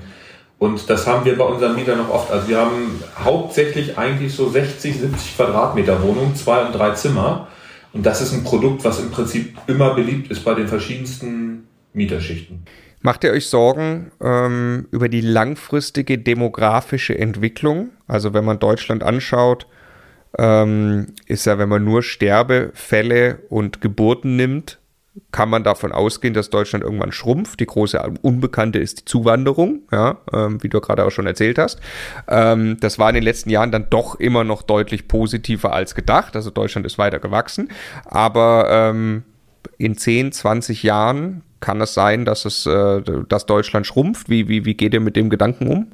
[0.58, 2.32] und das haben wir bei unseren Mietern noch oft.
[2.32, 7.48] Also wir haben hauptsächlich eigentlich so 60, 70 Quadratmeter Wohnungen, zwei und drei Zimmer.
[7.94, 12.66] Und das ist ein Produkt, was im Prinzip immer beliebt ist bei den verschiedensten Mieterschichten.
[13.06, 17.92] Macht ihr euch Sorgen ähm, über die langfristige demografische Entwicklung?
[18.08, 19.68] Also wenn man Deutschland anschaut,
[20.40, 24.80] ähm, ist ja, wenn man nur Sterbefälle und Geburten nimmt,
[25.32, 27.60] kann man davon ausgehen, dass Deutschland irgendwann schrumpft.
[27.60, 31.82] Die große Unbekannte ist die Zuwanderung, ja, ähm, wie du gerade auch schon erzählt hast.
[32.28, 36.36] Ähm, das war in den letzten Jahren dann doch immer noch deutlich positiver als gedacht.
[36.36, 37.70] Also Deutschland ist weiter gewachsen.
[38.06, 39.26] Aber ähm,
[39.78, 44.30] in 10, 20 Jahren kann es sein, dass es, äh, dass Deutschland schrumpft.
[44.30, 45.88] Wie, wie, wie geht ihr mit dem Gedanken um?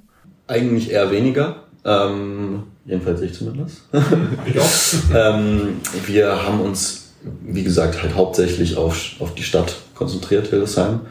[0.48, 1.64] Eigentlich eher weniger.
[1.86, 3.84] Ähm, jedenfalls ich zumindest.
[5.16, 11.02] ähm, wir haben uns, wie gesagt, halt hauptsächlich auf, auf die Stadt konzentriert, Hildesheim.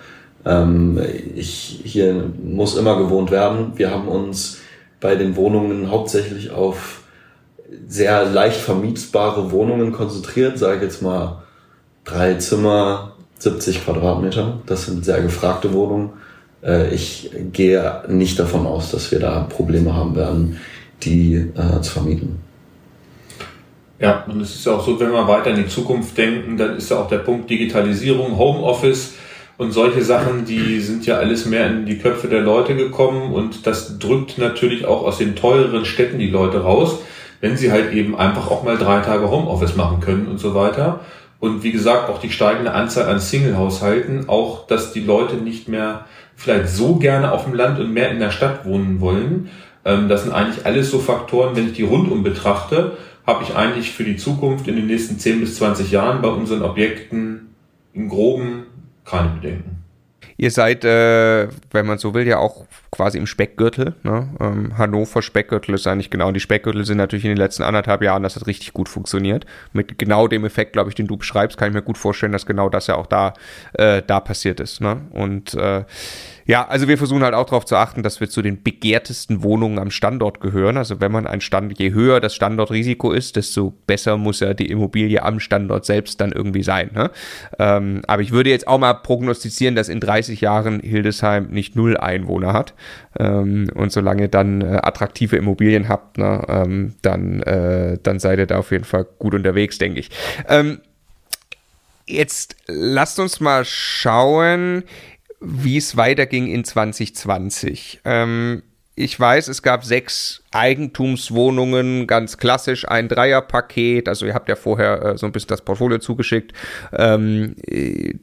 [0.45, 1.01] Ähm,
[1.35, 3.73] ich, hier muss immer gewohnt werden.
[3.77, 4.59] Wir haben uns
[5.01, 7.03] bei den Wohnungen hauptsächlich auf
[7.89, 11.43] sehr leicht vermietbare Wohnungen konzentriert, sage ich jetzt mal
[12.11, 14.61] drei Zimmer, 70 Quadratmeter.
[14.67, 16.11] Das sind sehr gefragte Wohnungen.
[16.63, 20.59] Äh, ich gehe nicht davon aus, dass wir da Probleme haben werden,
[21.03, 22.41] die äh, zu vermieten.
[23.99, 26.77] Ja, und es ist ja auch so, wenn wir weiter in die Zukunft denken, dann
[26.77, 29.15] ist ja auch der Punkt Digitalisierung, Homeoffice
[29.59, 33.67] und solche Sachen, die sind ja alles mehr in die Köpfe der Leute gekommen und
[33.67, 37.01] das drückt natürlich auch aus den teureren Städten die Leute raus,
[37.43, 41.01] wenn sie halt eben einfach auch mal drei Tage Homeoffice machen können und so weiter.
[41.41, 46.05] Und wie gesagt, auch die steigende Anzahl an Single-Haushalten, auch dass die Leute nicht mehr
[46.37, 49.51] vielleicht so gerne auf dem Land und mehr in der Stadt wohnen wollen.
[49.85, 53.91] Ähm, das sind eigentlich alles so Faktoren, wenn ich die rundum betrachte, habe ich eigentlich
[53.93, 57.55] für die Zukunft in den nächsten 10 bis 20 Jahren bei unseren Objekten
[57.95, 58.67] im Groben
[59.05, 59.83] keine Bedenken.
[60.37, 63.95] Ihr seid, äh, wenn man so will, ja auch quasi im Speckgürtel.
[64.03, 64.29] Ne?
[64.41, 66.33] Ähm, Hannover Speckgürtel ist eigentlich genau.
[66.33, 69.47] Die Speckgürtel sind natürlich in den letzten anderthalb Jahren, das hat richtig gut funktioniert.
[69.73, 72.47] Mit genau dem Effekt, glaube ich, den du beschreibst, kann ich mir gut vorstellen, dass
[72.47, 73.35] genau das ja auch da,
[73.75, 74.81] äh, da passiert ist.
[74.81, 75.03] Ne?
[75.13, 75.85] Und äh,
[76.51, 79.79] ja, also wir versuchen halt auch darauf zu achten, dass wir zu den begehrtesten Wohnungen
[79.79, 80.79] am Standort gehören.
[80.79, 84.69] Also wenn man ein Stand, je höher das Standortrisiko ist, desto besser muss ja die
[84.69, 86.91] Immobilie am Standort selbst dann irgendwie sein.
[86.93, 87.13] Ne?
[87.61, 91.97] Ähm, aber ich würde jetzt auch mal prognostizieren, dass in 30 Jahren Hildesheim nicht null
[91.97, 92.75] Einwohner hat.
[93.19, 98.47] Ähm, und solange dann äh, attraktive Immobilien habt, ne, ähm, dann, äh, dann seid ihr
[98.47, 100.11] da auf jeden Fall gut unterwegs, denke ich.
[100.49, 100.81] Ähm,
[102.07, 104.85] jetzt lasst uns mal schauen,
[105.41, 108.01] wie es weiterging in 2020.
[108.05, 108.63] Ähm,
[108.97, 114.09] ich weiß, es gab sechs Eigentumswohnungen, ganz klassisch, ein Dreierpaket.
[114.09, 116.53] Also ihr habt ja vorher äh, so ein bisschen das Portfolio zugeschickt.
[116.93, 117.57] Ähm,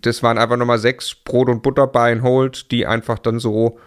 [0.02, 3.80] das waren einfach nochmal sechs Brot- und Butterbein Hold, die einfach dann so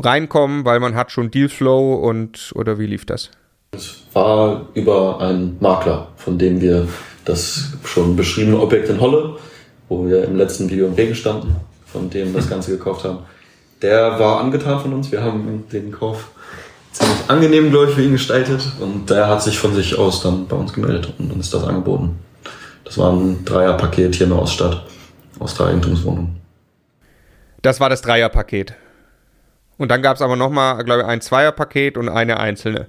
[0.00, 3.30] reinkommen, weil man hat schon Dealflow und oder wie lief das?
[3.72, 6.88] Es war über einen Makler, von dem wir
[7.24, 9.36] das schon beschriebene Objekt in Holle,
[9.88, 13.20] wo wir im letzten Video im Regen standen, von dem das Ganze gekauft haben.
[13.82, 15.10] Der war angetan von uns.
[15.10, 16.30] Wir haben den Kauf
[16.92, 18.62] ziemlich angenehm, glaube ich, für ihn gestaltet.
[18.80, 22.18] Und der hat sich von sich aus dann bei uns gemeldet und uns das angeboten.
[22.84, 24.84] Das war ein Dreierpaket hier in der Oststadt
[25.38, 26.40] aus drei Eigentumswohnungen.
[27.62, 28.74] Das war das Dreierpaket.
[29.80, 32.88] Und dann gab es aber nochmal, glaube ich, ein Zweierpaket und eine einzelne.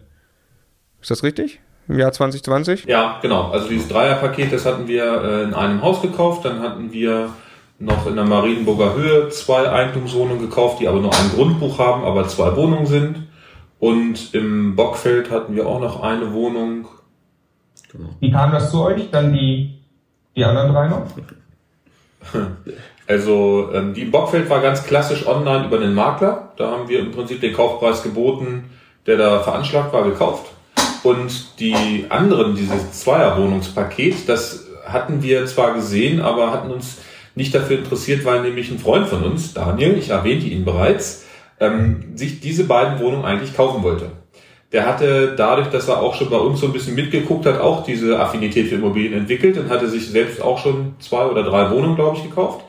[0.99, 1.61] Ist das richtig?
[1.87, 2.83] Im Jahr 2020?
[2.83, 3.49] Ja, genau.
[3.49, 6.43] Also dieses Dreierpaket, das hatten wir äh, in einem Haus gekauft.
[6.43, 7.29] Dann hatten wir
[7.79, 12.27] noch in der Marienburger Höhe zwei Eigentumswohnungen gekauft, die aber nur ein Grundbuch haben, aber
[12.27, 13.25] zwei Wohnungen sind.
[13.79, 16.89] Und im Bockfeld hatten wir auch noch eine Wohnung.
[18.19, 19.09] Wie kam das zu euch?
[19.11, 19.79] Dann die,
[20.35, 21.03] die anderen drei noch?
[23.11, 26.53] Also ähm, die im Bockfeld war ganz klassisch online über den Makler.
[26.55, 28.69] Da haben wir im Prinzip den Kaufpreis geboten,
[29.05, 30.49] der da veranschlagt war, gekauft.
[31.03, 36.99] Und die anderen, dieses Zweierwohnungspaket, das hatten wir zwar gesehen, aber hatten uns
[37.35, 41.25] nicht dafür interessiert, weil nämlich ein Freund von uns, Daniel, ich erwähnte ihn bereits,
[41.59, 44.11] ähm, sich diese beiden Wohnungen eigentlich kaufen wollte.
[44.71, 47.83] Der hatte dadurch, dass er auch schon bei uns so ein bisschen mitgeguckt hat, auch
[47.83, 51.95] diese Affinität für Immobilien entwickelt und hatte sich selbst auch schon zwei oder drei Wohnungen,
[51.95, 52.63] glaube ich, gekauft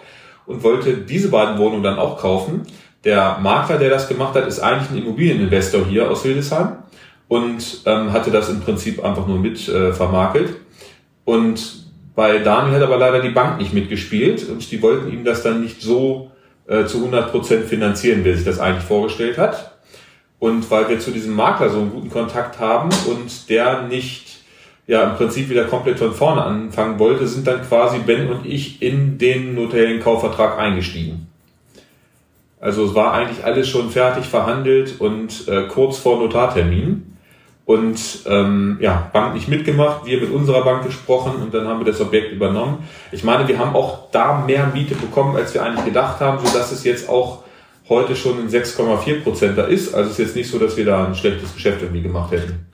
[0.47, 2.63] und wollte diese beiden Wohnungen dann auch kaufen.
[3.05, 6.77] Der Makler, der das gemacht hat, ist eigentlich ein Immobilieninvestor hier aus Hildesheim
[7.29, 10.57] und ähm, hatte das im Prinzip einfach nur mit äh, vermakelt.
[11.25, 15.43] Und bei Daniel hat aber leider die Bank nicht mitgespielt und die wollten ihm das
[15.43, 16.31] dann nicht so
[16.67, 19.79] äh, zu 100 Prozent finanzieren, wie er sich das eigentlich vorgestellt hat.
[20.39, 24.32] Und weil wir zu diesem Makler so einen guten Kontakt haben und der nicht
[24.93, 28.83] ja im Prinzip wieder komplett von vorne anfangen wollte, sind dann quasi Ben und ich
[28.83, 31.29] in den notariellen Kaufvertrag eingestiegen.
[32.61, 37.17] Also es war eigentlich alles schon fertig verhandelt und äh, kurz vor Notartermin.
[37.65, 41.91] Und ähm, ja, Bank nicht mitgemacht, wir mit unserer Bank gesprochen und dann haben wir
[41.91, 42.87] das Objekt übernommen.
[43.13, 46.53] Ich meine, wir haben auch da mehr Miete bekommen, als wir eigentlich gedacht haben, so
[46.53, 47.45] dass es jetzt auch
[47.89, 49.95] heute schon ein 6,4 Prozent da ist.
[49.95, 52.67] Also es ist jetzt nicht so, dass wir da ein schlechtes Geschäft irgendwie gemacht hätten.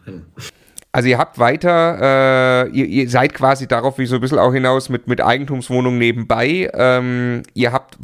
[0.91, 4.55] Also ihr habt weiter, äh, ihr, ihr seid quasi darauf wie so ein bisschen auch
[4.55, 6.71] hinaus mit, mit Eigentumswohnungen nebenbei.
[6.73, 7.99] Ähm, ihr habt,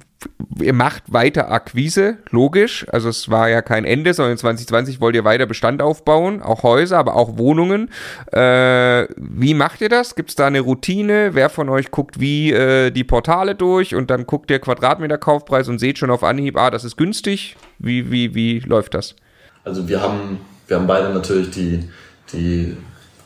[0.61, 2.87] ihr macht weiter Akquise, logisch.
[2.91, 6.63] Also es war ja kein Ende, sondern in 2020 wollt ihr weiter Bestand aufbauen, auch
[6.63, 7.91] Häuser, aber auch Wohnungen.
[8.33, 10.15] Äh, wie macht ihr das?
[10.15, 11.31] Gibt es da eine Routine?
[11.33, 15.79] Wer von euch guckt wie äh, die Portale durch und dann guckt der Quadratmeterkaufpreis und
[15.79, 17.57] seht schon auf Anhieb, ah, das ist günstig?
[17.79, 19.17] Wie, wie, wie läuft das?
[19.65, 21.89] Also wir haben, wir haben beide natürlich die,
[22.35, 22.77] die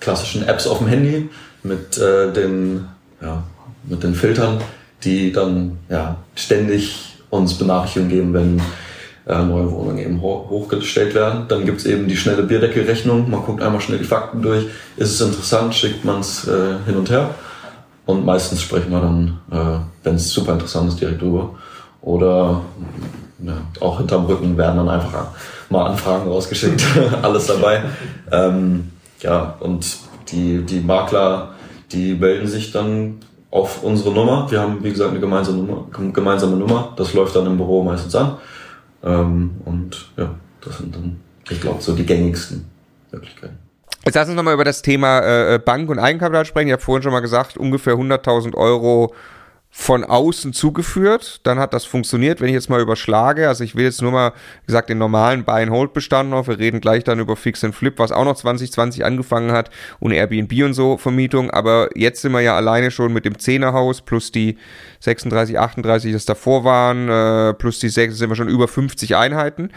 [0.01, 1.29] klassischen Apps auf dem Handy
[1.63, 2.87] mit äh, den,
[3.21, 3.43] ja,
[3.85, 4.59] mit den Filtern,
[5.05, 8.63] die dann ja, ständig uns Benachrichtigungen geben, wenn
[9.27, 11.47] äh, neue Wohnungen eben ho hochgestellt werden.
[11.49, 13.31] Dann gibt's eben die schnelle Bierdeckelrechnung.
[13.31, 14.65] Man guckt einmal schnell die Fakten durch.
[14.97, 17.35] Ist es interessant, schickt man es äh, hin und her.
[18.07, 21.57] Und meistens sprechen wir dann, äh, wenn es super interessant ist, direkt drüber.
[22.01, 22.63] Oder
[23.41, 25.29] ja, auch hinterm Rücken werden dann einfach
[25.69, 26.83] mal Anfragen rausgeschickt.
[27.23, 27.83] Alles dabei.
[28.33, 29.99] Ähm, ja, und
[30.29, 31.55] die, die Makler,
[31.93, 34.51] die melden sich dann auf unsere Nummer.
[34.51, 35.87] Wir haben, wie gesagt, eine gemeinsame Nummer.
[36.13, 36.93] Gemeinsame Nummer.
[36.97, 38.37] Das läuft dann im Büro meistens an.
[39.03, 42.67] Ähm, und ja, das sind dann, ich glaube, so die gängigsten
[43.11, 43.59] Möglichkeiten.
[44.05, 46.69] Jetzt lass uns nochmal über das Thema äh, Bank und Eigenkapital sprechen.
[46.69, 49.15] Ich habe vorhin schon mal gesagt, ungefähr 100.000 Euro
[49.71, 52.41] von außen zugeführt, dann hat das funktioniert.
[52.41, 55.45] Wenn ich jetzt mal überschlage, also ich will jetzt nur mal, wie gesagt, den normalen
[55.45, 59.53] Buy-and-Hold-Bestand noch, wir reden gleich dann über Fix and Flip, was auch noch 2020 angefangen
[59.53, 63.39] hat und Airbnb und so Vermietung, aber jetzt sind wir ja alleine schon mit dem
[63.39, 64.57] Zehnerhaus plus die
[65.01, 69.71] 36, 38, das davor waren, äh, plus die 6, sind wir schon über 50 Einheiten.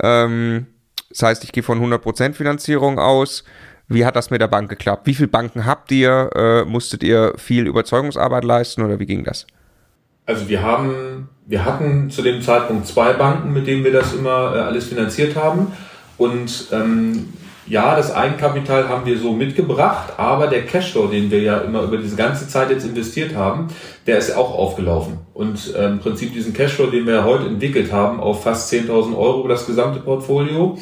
[0.00, 0.66] Ähm,
[1.10, 3.44] das heißt, ich gehe von 100% Finanzierung aus.
[3.88, 5.06] Wie hat das mit der Bank geklappt?
[5.06, 6.30] Wie viele Banken habt ihr?
[6.34, 9.46] Äh, musstet ihr viel Überzeugungsarbeit leisten oder wie ging das?
[10.26, 14.54] Also wir haben, wir hatten zu dem Zeitpunkt zwei Banken, mit denen wir das immer
[14.54, 15.72] äh, alles finanziert haben.
[16.18, 17.32] Und ähm,
[17.66, 21.96] ja, das Eigenkapital haben wir so mitgebracht, aber der Cashflow, den wir ja immer über
[21.98, 23.68] diese ganze Zeit jetzt investiert haben,
[24.06, 25.18] der ist auch aufgelaufen.
[25.32, 29.40] Und äh, im Prinzip diesen Cashflow, den wir heute entwickelt haben, auf fast 10.000 Euro
[29.40, 30.78] über das gesamte Portfolio,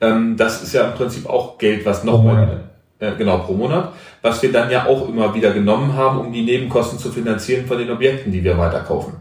[0.00, 2.64] ähm, das ist ja im Prinzip auch Geld, was nochmal,
[2.98, 3.92] äh, genau, pro Monat,
[4.22, 7.78] was wir dann ja auch immer wieder genommen haben, um die Nebenkosten zu finanzieren von
[7.78, 9.14] den Objekten, die wir weiterkaufen.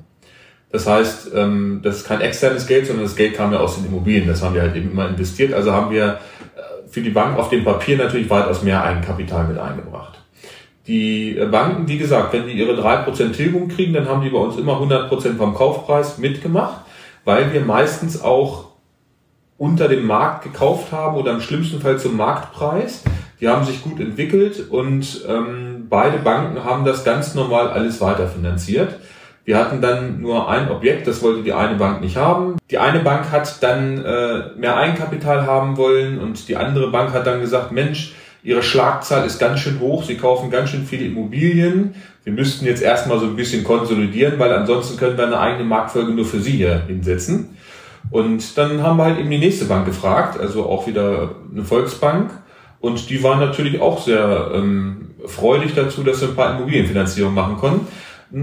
[0.72, 3.86] Das heißt, ähm, das ist kein externes Geld, sondern das Geld kam ja aus den
[3.86, 4.28] Immobilien.
[4.28, 5.54] Das haben wir halt eben immer investiert.
[5.54, 6.06] Also haben wir
[6.56, 10.20] äh, für die Bank auf dem Papier natürlich weitaus mehr Eigenkapital mit eingebracht.
[10.88, 14.38] Die äh, Banken, wie gesagt, wenn die ihre 3% Tilgung kriegen, dann haben die bei
[14.38, 16.82] uns immer 100% vom Kaufpreis mitgemacht,
[17.24, 18.75] weil wir meistens auch
[19.58, 23.04] unter dem Markt gekauft haben oder im schlimmsten Fall zum Marktpreis.
[23.40, 29.00] Die haben sich gut entwickelt und ähm, beide Banken haben das ganz normal alles weiterfinanziert.
[29.46, 32.56] Wir hatten dann nur ein Objekt, das wollte die eine Bank nicht haben.
[32.72, 37.28] Die eine Bank hat dann äh, mehr Eigenkapital haben wollen und die andere Bank hat
[37.28, 41.94] dann gesagt, Mensch, ihre Schlagzahl ist ganz schön hoch, sie kaufen ganz schön viele Immobilien.
[42.24, 46.12] Wir müssten jetzt erstmal so ein bisschen konsolidieren, weil ansonsten können wir eine eigene Marktfolge
[46.12, 47.56] nur für sie hier hinsetzen.
[48.12, 52.32] Und dann haben wir halt eben die nächste Bank gefragt, also auch wieder eine Volksbank.
[52.80, 57.58] Und die waren natürlich auch sehr ähm, freudig dazu, dass wir ein paar Immobilienfinanzierungen machen
[57.58, 57.88] konnten.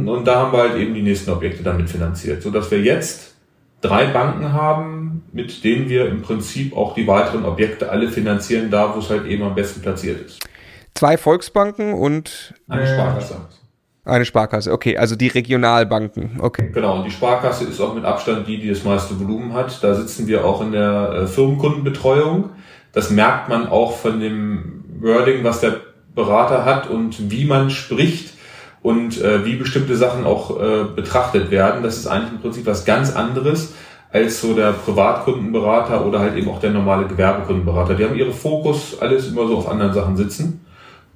[0.09, 3.35] Und da haben wir halt eben die nächsten Objekte damit finanziert, so dass wir jetzt
[3.81, 8.95] drei Banken haben, mit denen wir im Prinzip auch die weiteren Objekte alle finanzieren, da
[8.95, 10.41] wo es halt eben am besten platziert ist.
[10.95, 13.37] Zwei Volksbanken und eine Sparkasse.
[14.05, 16.71] Eine Sparkasse, okay, also die Regionalbanken, okay.
[16.75, 19.83] Genau, und die Sparkasse ist auch mit Abstand die, die das meiste Volumen hat.
[19.85, 22.51] Da sitzen wir auch in der äh, Firmenkundenbetreuung.
[22.93, 25.77] Das merkt man auch von dem Wording, was der
[26.17, 28.35] Berater hat und wie man spricht
[28.83, 31.85] und äh, wie bestimmte Sachen auch äh, betrachtet werden.
[31.85, 33.73] Das ist eigentlich im Prinzip was ganz anderes
[34.11, 37.95] als so der Privatkundenberater oder halt eben auch der normale Gewerbekundenberater.
[37.95, 40.67] Die haben ihre Fokus alles immer so auf anderen Sachen sitzen.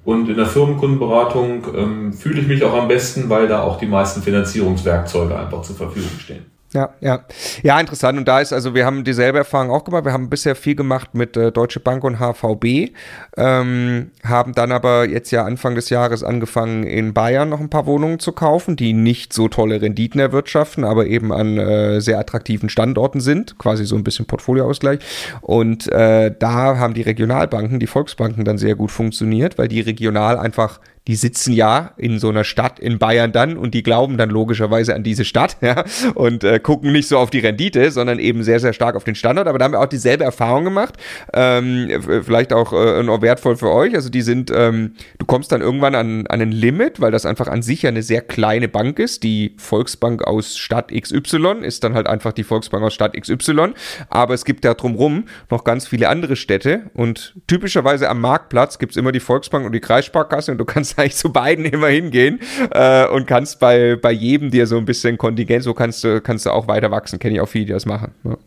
[0.07, 3.87] Und in der Firmenkundenberatung ähm, fühle ich mich auch am besten, weil da auch die
[3.87, 6.45] meisten Finanzierungswerkzeuge einfach zur Verfügung stehen.
[6.73, 7.25] Ja, ja.
[7.63, 8.17] Ja, interessant.
[8.17, 10.03] Und da ist, also wir haben dieselbe Erfahrung auch gemacht.
[10.03, 12.91] Wir haben bisher viel gemacht mit äh, Deutsche Bank und HVB,
[13.37, 17.85] ähm, haben dann aber jetzt ja Anfang des Jahres angefangen, in Bayern noch ein paar
[17.85, 22.67] Wohnungen zu kaufen, die nicht so tolle Renditen erwirtschaften, aber eben an äh, sehr attraktiven
[22.67, 24.99] Standorten sind, quasi so ein bisschen Portfolioausgleich.
[25.39, 30.37] Und äh, da haben die Regionalbanken, die Volksbanken dann sehr gut funktioniert, weil die regional
[30.37, 34.29] einfach die sitzen ja in so einer Stadt in Bayern dann und die glauben dann
[34.29, 35.83] logischerweise an diese Stadt ja,
[36.13, 39.15] und äh, gucken nicht so auf die Rendite, sondern eben sehr, sehr stark auf den
[39.15, 39.47] Standort.
[39.47, 40.95] Aber da haben wir auch dieselbe Erfahrung gemacht.
[41.33, 41.89] Ähm,
[42.23, 43.95] vielleicht auch äh, noch wertvoll für euch.
[43.95, 47.47] Also die sind, ähm, du kommst dann irgendwann an, an ein Limit, weil das einfach
[47.47, 49.23] an sich ja eine sehr kleine Bank ist.
[49.23, 53.73] Die Volksbank aus Stadt XY ist dann halt einfach die Volksbank aus Stadt XY.
[54.09, 58.91] Aber es gibt ja drumrum noch ganz viele andere Städte und typischerweise am Marktplatz gibt
[58.91, 62.39] es immer die Volksbank und die Kreissparkasse und du kannst eigentlich zu beiden immer hingehen
[62.71, 66.45] äh, und kannst bei, bei jedem dir so ein bisschen Kontingent, so kannst du, kannst
[66.45, 67.19] du auch weiter wachsen.
[67.19, 68.13] Kenne ich auch viele, die das machen.
[68.23, 68.37] Ja.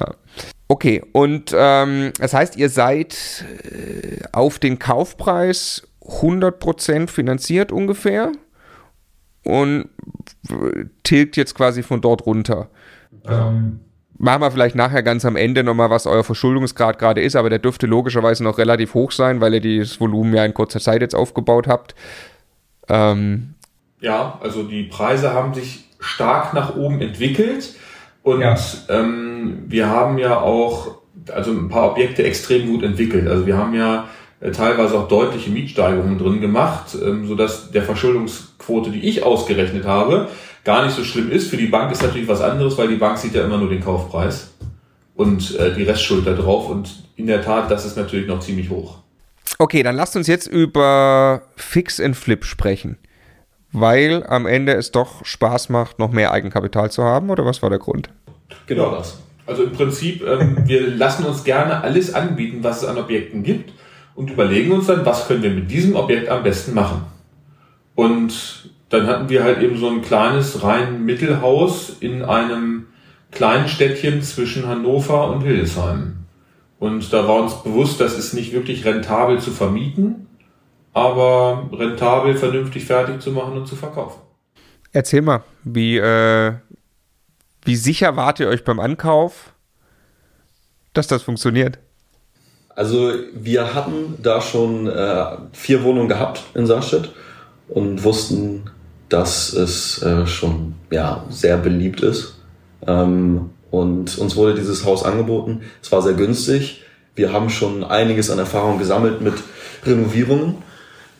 [0.00, 0.14] Ja.
[0.68, 8.32] Okay, und ähm, das heißt, ihr seid äh, auf den Kaufpreis 100% finanziert ungefähr
[9.44, 9.88] und
[11.02, 12.68] tilgt jetzt quasi von dort runter.
[13.26, 13.80] Ähm,
[14.20, 17.60] Machen wir vielleicht nachher ganz am Ende nochmal, was euer Verschuldungsgrad gerade ist, aber der
[17.60, 21.14] dürfte logischerweise noch relativ hoch sein, weil ihr das Volumen ja in kurzer Zeit jetzt
[21.14, 21.94] aufgebaut habt.
[22.88, 23.54] Ähm
[24.00, 27.74] ja, also die Preise haben sich stark nach oben entwickelt
[28.22, 28.56] und ja.
[28.88, 30.98] ähm, wir haben ja auch
[31.32, 33.28] also ein paar Objekte extrem gut entwickelt.
[33.28, 34.08] Also wir haben ja
[34.40, 40.28] äh, teilweise auch deutliche Mietsteigerungen drin gemacht, ähm, sodass der Verschuldungsquote, die ich ausgerechnet habe,
[40.68, 41.48] gar nicht so schlimm ist.
[41.48, 43.82] Für die Bank ist natürlich was anderes, weil die Bank sieht ja immer nur den
[43.82, 44.52] Kaufpreis
[45.14, 46.68] und äh, die Restschuld da drauf.
[46.68, 48.98] Und in der Tat, das ist natürlich noch ziemlich hoch.
[49.58, 52.98] Okay, dann lasst uns jetzt über Fix and Flip sprechen.
[53.72, 57.70] Weil am Ende es doch Spaß macht, noch mehr Eigenkapital zu haben, oder was war
[57.70, 58.10] der Grund?
[58.66, 59.20] Genau das.
[59.46, 63.72] Also im Prinzip, ähm, wir lassen uns gerne alles anbieten, was es an Objekten gibt
[64.14, 67.06] und überlegen uns dann, was können wir mit diesem Objekt am besten machen.
[67.94, 72.86] Und dann hatten wir halt eben so ein kleines rein Mittelhaus in einem
[73.30, 76.26] kleinen Städtchen zwischen Hannover und Hildesheim.
[76.78, 80.26] Und da war uns bewusst, das ist nicht wirklich rentabel zu vermieten,
[80.94, 84.20] aber rentabel vernünftig fertig zu machen und zu verkaufen.
[84.92, 86.54] Erzähl mal, wie, äh,
[87.64, 89.52] wie sicher wart ihr euch beim Ankauf,
[90.94, 91.78] dass das funktioniert?
[92.74, 97.10] Also wir hatten da schon äh, vier Wohnungen gehabt in Saarstedt
[97.68, 98.70] und wussten,
[99.08, 102.34] dass es äh, schon ja, sehr beliebt ist.
[102.86, 105.62] Ähm, und uns wurde dieses Haus angeboten.
[105.82, 106.82] Es war sehr günstig.
[107.14, 109.34] Wir haben schon einiges an Erfahrung gesammelt mit
[109.84, 110.56] Renovierungen.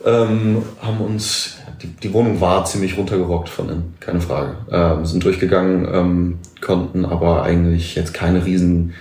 [0.04, 4.56] Ähm, haben uns, die, die, Wohnung war ziemlich runtergerockt von innen, keine Frage.
[4.70, 8.94] Ähm, sind durchgegangen, ähm, konnten aber eigentlich jetzt keine riesen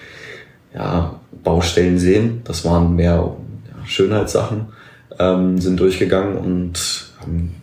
[0.73, 2.41] ja, Baustellen sehen.
[2.45, 3.15] Das waren mehr
[3.67, 4.69] ja, Schönheitssachen.
[5.19, 7.06] Ähm, sind durchgegangen und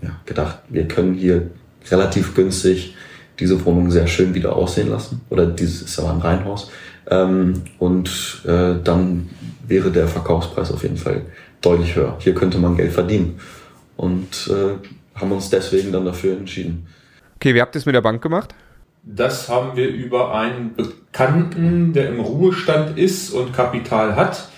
[0.03, 1.51] ja, gedacht, wir können hier
[1.91, 2.95] relativ günstig
[3.39, 5.21] diese Wohnung sehr schön wieder aussehen lassen.
[5.31, 6.71] Oder dieses ist aber ein Reihenhaus.
[7.11, 9.29] Ähm, und äh, dann
[9.67, 11.23] wäre der Verkaufspreis auf jeden Fall
[11.61, 12.17] deutlich höher.
[12.21, 13.41] Hier könnte man Geld verdienen.
[13.97, 16.87] Und äh, haben uns deswegen dann dafür entschieden.
[17.37, 18.55] Okay, wie habt ihr es mit der Bank gemacht?
[19.03, 24.49] Das haben wir über einen Bekannten, der im Ruhestand ist und Kapital hat.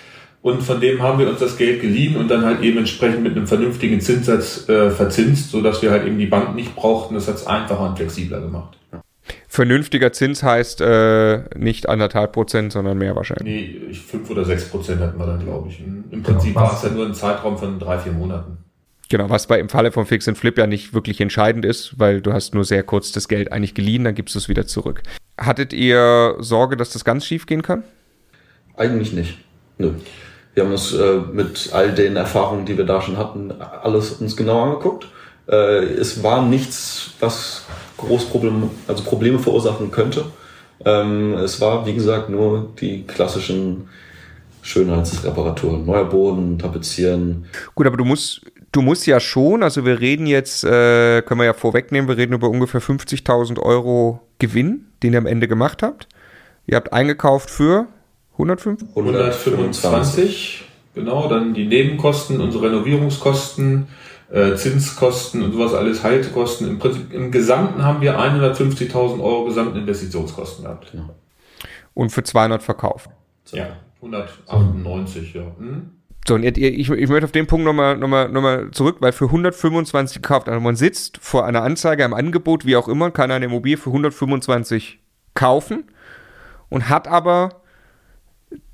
[0.42, 3.32] Und von dem haben wir uns das Geld geliehen und dann halt eben entsprechend mit
[3.32, 7.14] einem vernünftigen Zinssatz äh, verzinst, sodass wir halt eben die Bank nicht brauchten.
[7.14, 8.78] Das hat es einfacher und flexibler gemacht.
[9.48, 13.80] Vernünftiger Zins heißt äh, nicht anderthalb Prozent, sondern mehr wahrscheinlich.
[13.88, 15.80] Nee, fünf oder sechs Prozent hatten wir dann, glaube ich.
[15.80, 16.66] Im Prinzip genau.
[16.66, 18.58] war es ja nur ein Zeitraum von drei, vier Monaten.
[19.08, 22.20] Genau, was bei im Falle von Fix and Flip ja nicht wirklich entscheidend ist, weil
[22.20, 25.02] du hast nur sehr kurz das Geld eigentlich geliehen, dann gibst du es wieder zurück.
[25.38, 27.84] Hattet ihr Sorge, dass das ganz schief gehen kann?
[28.76, 29.38] Eigentlich nicht.
[29.78, 29.92] Nö.
[30.56, 34.38] Wir haben uns äh, mit all den Erfahrungen, die wir da schon hatten, alles uns
[34.38, 35.06] genau angeguckt.
[35.46, 37.66] Äh, es war nichts, was
[37.98, 40.24] groß Problem, also Probleme verursachen könnte.
[40.82, 43.90] Ähm, es war, wie gesagt, nur die klassischen
[44.62, 45.84] Schönheitsreparaturen.
[45.84, 47.44] Neuer Boden, tapezieren.
[47.74, 48.40] Gut, aber du musst,
[48.72, 52.32] du musst ja schon, also wir reden jetzt, äh, können wir ja vorwegnehmen, wir reden
[52.32, 56.08] über ungefähr 50.000 Euro Gewinn, den ihr am Ende gemacht habt.
[56.66, 57.88] Ihr habt eingekauft für
[58.38, 58.82] 105?
[58.90, 60.64] 125,
[60.94, 63.88] genau, dann die Nebenkosten, unsere Renovierungskosten,
[64.30, 66.68] äh, Zinskosten und sowas alles, Haltekosten.
[66.68, 70.92] Im Prinzip im Gesamten haben wir 150.000 Euro Gesamtinvestitionskosten gehabt.
[70.92, 71.08] Ja.
[71.94, 73.10] Und für 200 verkauft.
[73.44, 73.56] So.
[73.56, 73.68] Ja,
[74.02, 75.42] 198, ja.
[75.58, 75.90] Hm?
[76.26, 78.96] So, und ich, ich, ich möchte auf den Punkt nochmal noch mal, noch mal zurück,
[78.98, 83.12] weil für 125 gekauft, also man sitzt vor einer Anzeige, einem Angebot, wie auch immer,
[83.12, 84.98] kann eine Immobilie für 125
[85.34, 85.84] kaufen
[86.68, 87.62] und hat aber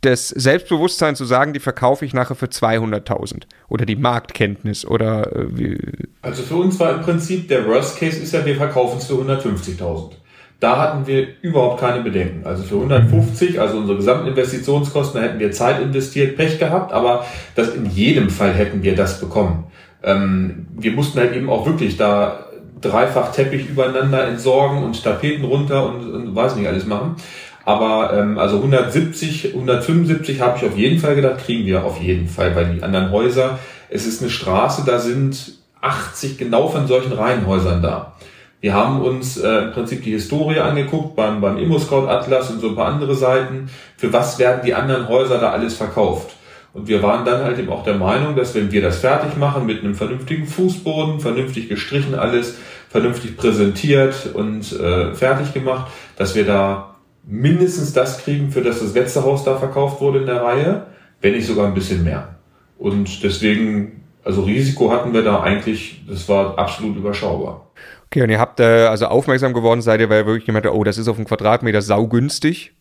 [0.02, 5.58] das Selbstbewusstsein zu sagen, die verkaufe ich nachher für 200.000 oder die Marktkenntnis oder äh,
[5.58, 5.78] wie.
[6.20, 9.14] Also für uns war im Prinzip der Worst Case ist ja, wir verkaufen es für
[9.14, 10.12] 150.000.
[10.60, 12.46] Da hatten wir überhaupt keine Bedenken.
[12.46, 17.26] Also für 150, also unsere gesamten Investitionskosten, da hätten wir Zeit investiert, Pech gehabt, aber
[17.56, 19.64] das in jedem Fall hätten wir das bekommen.
[20.04, 22.46] Ähm, wir mussten halt eben auch wirklich da
[22.80, 27.16] dreifach Teppich übereinander entsorgen und Tapeten runter und, und weiß nicht alles machen.
[27.64, 32.28] Aber ähm, also 170, 175 habe ich auf jeden Fall gedacht, kriegen wir auf jeden
[32.28, 33.58] Fall, weil die anderen Häuser,
[33.88, 38.14] es ist eine Straße, da sind 80 genau von solchen Reihenhäusern da.
[38.60, 42.70] Wir haben uns äh, im Prinzip die Historie angeguckt beim, beim ImmoScout Atlas und so
[42.70, 43.68] ein paar andere Seiten.
[43.96, 46.36] Für was werden die anderen Häuser da alles verkauft?
[46.72, 49.66] Und wir waren dann halt eben auch der Meinung, dass wenn wir das fertig machen
[49.66, 52.56] mit einem vernünftigen Fußboden, vernünftig gestrichen alles,
[52.88, 56.91] vernünftig präsentiert und äh, fertig gemacht, dass wir da
[57.24, 60.86] mindestens das kriegen, für das das letzte Haus da verkauft wurde in der Reihe,
[61.20, 62.36] wenn nicht sogar ein bisschen mehr.
[62.78, 67.70] Und deswegen, also Risiko hatten wir da eigentlich, das war absolut überschaubar.
[68.06, 70.74] Okay, und ihr habt äh, also aufmerksam geworden seid ihr, weil ihr wirklich gemeint habt,
[70.74, 72.74] oh, das ist auf dem Quadratmeter saugünstig.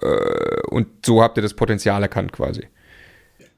[0.00, 2.68] Äh, und so habt ihr das Potenzial erkannt quasi.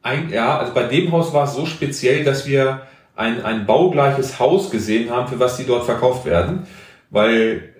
[0.03, 2.82] Ein, ja, also bei dem Haus war es so speziell, dass wir
[3.14, 6.66] ein, ein baugleiches Haus gesehen haben, für was die dort verkauft werden,
[7.11, 7.71] weil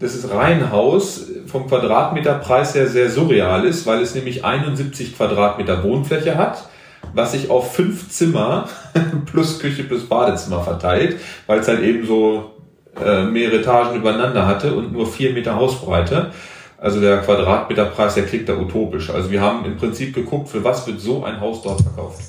[0.00, 6.38] das ist Reihenhaus vom Quadratmeterpreis her sehr surreal ist, weil es nämlich 71 Quadratmeter Wohnfläche
[6.38, 6.68] hat,
[7.12, 8.68] was sich auf fünf Zimmer
[9.26, 12.52] plus Küche plus Badezimmer verteilt, weil es halt eben so
[13.04, 16.30] äh, mehrere Etagen übereinander hatte und nur vier Meter Hausbreite.
[16.78, 19.10] Also der Quadratmeterpreis, der klingt da utopisch.
[19.10, 22.20] Also wir haben im Prinzip geguckt, für was wird so ein Haus dort verkauft.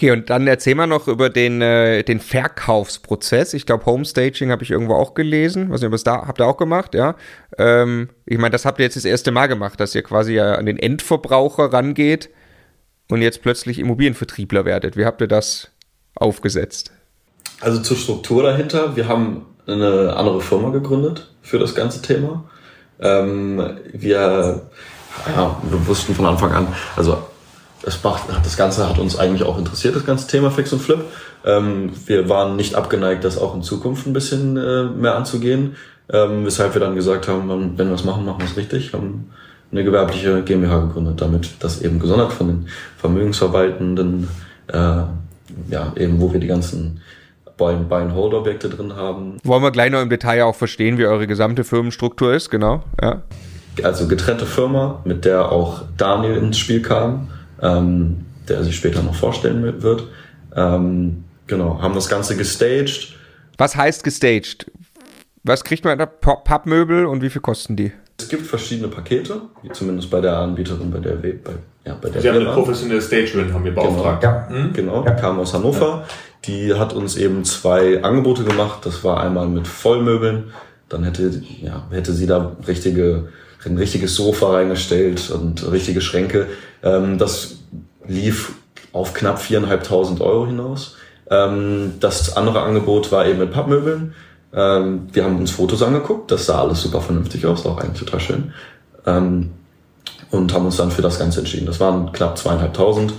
[0.00, 3.52] Okay, und dann erzähl mal noch über den, äh, den Verkaufsprozess.
[3.52, 5.68] Ich glaube, Homestaging habe ich irgendwo auch gelesen.
[5.68, 7.16] Was ihr da habt ihr auch gemacht, ja?
[7.58, 10.54] Ähm, ich meine, das habt ihr jetzt das erste Mal gemacht, dass ihr quasi ja
[10.54, 12.30] an den Endverbraucher rangeht
[13.10, 14.96] und jetzt plötzlich Immobilienvertriebler werdet.
[14.96, 15.68] Wie habt ihr das
[16.14, 16.92] aufgesetzt?
[17.60, 18.96] Also zur Struktur dahinter.
[18.96, 22.48] Wir haben eine andere Firma gegründet für das ganze Thema.
[23.00, 24.62] Ähm, wir,
[25.36, 27.18] ja, wir wussten von Anfang an, also
[27.82, 31.00] das, macht, das Ganze hat uns eigentlich auch interessiert, das ganze Thema Fix und Flip.
[31.44, 35.76] Ähm, wir waren nicht abgeneigt, das auch in Zukunft ein bisschen äh, mehr anzugehen,
[36.12, 39.30] ähm, weshalb wir dann gesagt haben, wenn wir es machen, machen wir es richtig, haben
[39.72, 42.68] eine gewerbliche GmbH gegründet, damit das eben gesondert von den
[42.98, 44.28] Vermögensverwaltenden,
[44.68, 47.00] äh, ja, eben wo wir die ganzen
[47.56, 49.36] Buy-and-Hold-Objekte drin haben.
[49.44, 53.22] Wollen wir gleich noch im Detail auch verstehen, wie eure gesamte Firmenstruktur ist, genau, ja.
[53.82, 57.28] Also getrennte Firma, mit der auch Daniel ins Spiel kam
[57.62, 60.04] ähm, der sich später noch vorstellen wird.
[60.54, 63.16] Ähm, genau, haben das Ganze gestaged.
[63.58, 64.70] Was heißt gestaged?
[65.42, 66.06] Was kriegt man da?
[66.06, 67.92] Pappmöbel und wie viel kosten die?
[68.18, 69.40] Es gibt verschiedene Pakete,
[69.72, 71.12] zumindest bei der Anbieterin, bei der.
[71.12, 71.30] Bei,
[71.86, 74.20] ja, bei der Sie haben eine professionelle Stagerin, haben wir beauftragt.
[74.20, 74.48] Genau, ja.
[74.50, 74.72] Hm?
[74.74, 75.12] genau ja.
[75.12, 75.86] kam aus Hannover.
[75.86, 76.06] Ja.
[76.44, 78.84] Die hat uns eben zwei Angebote gemacht.
[78.84, 80.52] Das war einmal mit Vollmöbeln.
[80.90, 83.28] Dann hätte, ja, hätte sie da richtige,
[83.64, 86.46] ein richtiges Sofa reingestellt und richtige Schränke.
[86.82, 87.58] Ähm, das
[88.06, 88.54] lief
[88.92, 90.96] auf knapp viereinhalbtausend Euro hinaus.
[91.30, 94.14] Ähm, das andere Angebot war eben mit Pappmöbeln.
[94.52, 98.20] Ähm, wir haben uns Fotos angeguckt, das sah alles super vernünftig aus, auch eigentlich total
[98.20, 98.52] schön.
[99.06, 101.66] Und haben uns dann für das Ganze entschieden.
[101.66, 103.14] Das waren knapp zweieinhalbtausend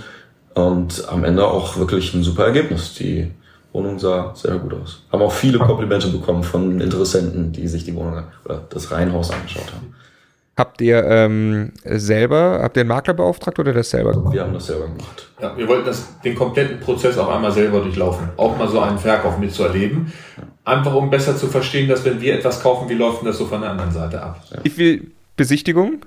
[0.54, 2.94] und am Ende auch wirklich ein super Ergebnis.
[2.94, 3.32] Die
[3.72, 5.02] Wohnung sah sehr gut aus.
[5.10, 9.72] Haben auch viele Komplimente bekommen von Interessenten, die sich die Wohnung oder das Reihenhaus angeschaut
[9.74, 9.94] haben.
[10.54, 14.34] Habt ihr ähm, selber, habt ihr einen Makler beauftragt oder das selber gemacht?
[14.34, 15.30] Wir haben das selber gemacht.
[15.40, 18.28] Ja, wir wollten das, den kompletten Prozess auch einmal selber durchlaufen.
[18.36, 20.12] Auch mal so einen Verkauf mitzuerleben.
[20.64, 23.46] Einfach um besser zu verstehen, dass wenn wir etwas kaufen, wie läuft denn das so
[23.46, 24.44] von der anderen Seite ab?
[24.62, 26.04] Wie viel Besichtigung?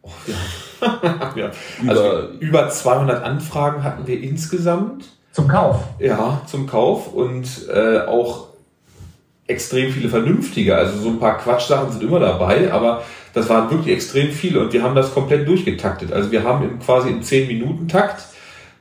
[0.00, 1.30] Oh, ja.
[1.36, 1.50] ja.
[1.86, 5.04] Also über, über 200 Anfragen hatten wir insgesamt.
[5.32, 5.84] Zum Kauf?
[5.98, 8.48] Ja, zum Kauf und äh, auch
[9.46, 10.76] extrem viele vernünftige.
[10.76, 13.02] Also so ein paar Quatschsachen sind immer dabei, aber
[13.36, 16.10] das waren wirklich extrem viele und wir haben das komplett durchgetaktet.
[16.10, 18.24] Also wir haben im, quasi im 10-Minuten-Takt.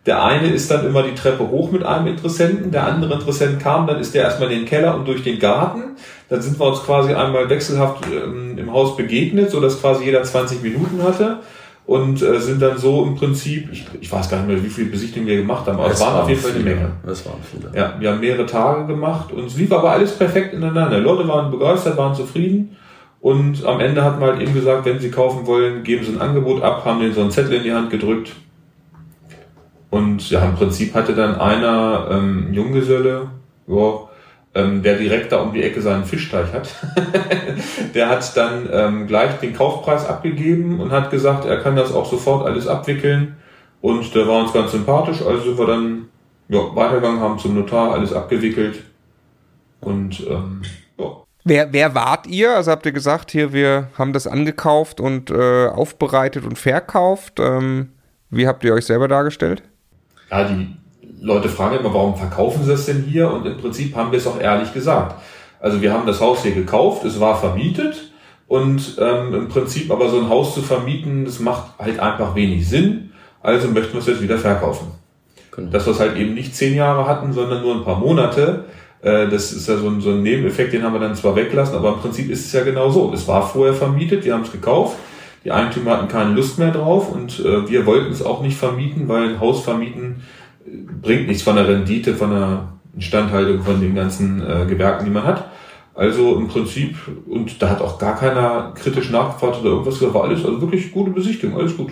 [0.06, 3.86] Der eine ist dann immer die Treppe hoch mit einem Interessenten, der andere Interessent kam,
[3.86, 5.98] dann ist der erstmal in den Keller und durch den Garten.
[6.30, 10.24] Dann sind wir uns quasi einmal wechselhaft ähm, im Haus begegnet, so dass quasi jeder
[10.24, 11.40] 20 Minuten hatte
[11.86, 14.90] und äh, sind dann so im Prinzip, ich, ich weiß gar nicht mehr, wie viele
[14.90, 16.92] Besichtigungen wir gemacht haben, aber es, es waren auf jeden Fall eine Menge.
[17.06, 17.78] Es waren viele.
[17.78, 20.96] Ja, wir haben mehrere Tage gemacht und es lief aber alles perfekt ineinander.
[20.96, 22.78] Die Leute waren begeistert, waren zufrieden
[23.26, 26.22] und am Ende hat man halt eben gesagt, wenn Sie kaufen wollen, geben Sie ein
[26.22, 28.36] Angebot ab, haben denen so einen Zettel in die Hand gedrückt.
[29.90, 33.32] Und ja, im Prinzip hatte dann einer ähm, Junggeselle,
[33.66, 34.00] ja,
[34.54, 36.76] ähm, der direkt da um die Ecke seinen Fischteich hat,
[37.96, 42.06] der hat dann ähm, gleich den Kaufpreis abgegeben und hat gesagt, er kann das auch
[42.06, 43.38] sofort alles abwickeln.
[43.82, 46.10] Und der war uns ganz sympathisch, also sind wir dann
[46.48, 48.84] ja, weitergegangen, haben zum Notar alles abgewickelt.
[49.82, 50.62] Und ähm,
[51.48, 52.56] Wer, wer wart ihr?
[52.56, 57.40] Also habt ihr gesagt, hier, wir haben das angekauft und äh, aufbereitet und verkauft.
[57.40, 57.90] Ähm,
[58.32, 59.62] wie habt ihr euch selber dargestellt?
[60.32, 60.76] Ja, die
[61.22, 63.32] Leute fragen immer, warum verkaufen sie das denn hier?
[63.32, 65.22] Und im Prinzip haben wir es auch ehrlich gesagt.
[65.60, 68.12] Also wir haben das Haus hier gekauft, es war vermietet
[68.48, 72.68] und ähm, im Prinzip aber so ein Haus zu vermieten, das macht halt einfach wenig
[72.68, 73.12] Sinn.
[73.44, 74.88] Also möchten wir es jetzt wieder verkaufen.
[75.52, 75.70] Genau.
[75.70, 78.66] Dass wir es halt eben nicht zehn Jahre hatten, sondern nur ein paar Monate
[79.06, 81.94] das ist ja so ein, so ein Nebeneffekt, den haben wir dann zwar weggelassen, aber
[81.94, 83.12] im Prinzip ist es ja genau so.
[83.14, 84.98] Es war vorher vermietet, wir haben es gekauft,
[85.44, 89.08] die Eigentümer hatten keine Lust mehr drauf und äh, wir wollten es auch nicht vermieten,
[89.08, 90.24] weil ein Haus vermieten
[90.66, 95.12] äh, bringt nichts von der Rendite, von der Instandhaltung von den ganzen äh, Gewerken, die
[95.12, 95.52] man hat.
[95.94, 96.98] Also im Prinzip,
[97.28, 100.92] und da hat auch gar keiner kritisch nachgefragt oder irgendwas gesagt, war alles, also wirklich
[100.92, 101.92] gute Besichtigung, alles gut.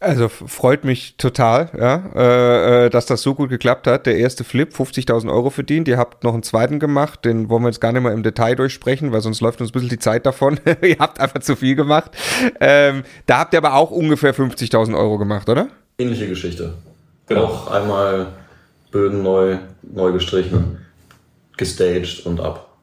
[0.00, 4.04] Also freut mich total, ja, äh, äh, dass das so gut geklappt hat.
[4.04, 5.88] Der erste Flip, 50.000 Euro verdient.
[5.88, 8.54] Ihr habt noch einen zweiten gemacht, den wollen wir jetzt gar nicht mehr im Detail
[8.54, 10.60] durchsprechen, weil sonst läuft uns ein bisschen die Zeit davon.
[10.82, 12.10] ihr habt einfach zu viel gemacht.
[12.60, 15.68] Ähm, da habt ihr aber auch ungefähr 50.000 Euro gemacht, oder?
[15.96, 16.74] Ähnliche Geschichte.
[17.26, 17.44] Genau.
[17.44, 18.26] Auch einmal
[18.90, 20.78] Böden neu, neu gestrichen,
[21.56, 22.73] gestaged und ab.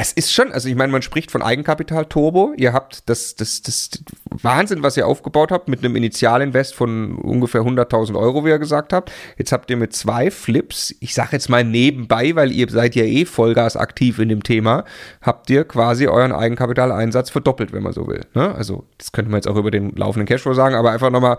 [0.00, 2.52] Es ist schon, also ich meine, man spricht von Eigenkapital Turbo.
[2.56, 3.90] Ihr habt das, das, das
[4.30, 8.92] Wahnsinn, was ihr aufgebaut habt, mit einem Initialinvest von ungefähr 100.000 Euro, wie ihr gesagt
[8.92, 9.10] habt.
[9.38, 13.02] Jetzt habt ihr mit zwei Flips, ich sage jetzt mal nebenbei, weil ihr seid ja
[13.02, 14.84] eh Vollgas aktiv in dem Thema,
[15.20, 18.20] habt ihr quasi euren Eigenkapitaleinsatz verdoppelt, wenn man so will.
[18.34, 18.54] Ne?
[18.54, 21.38] Also das könnte man jetzt auch über den laufenden Cashflow sagen, aber einfach nochmal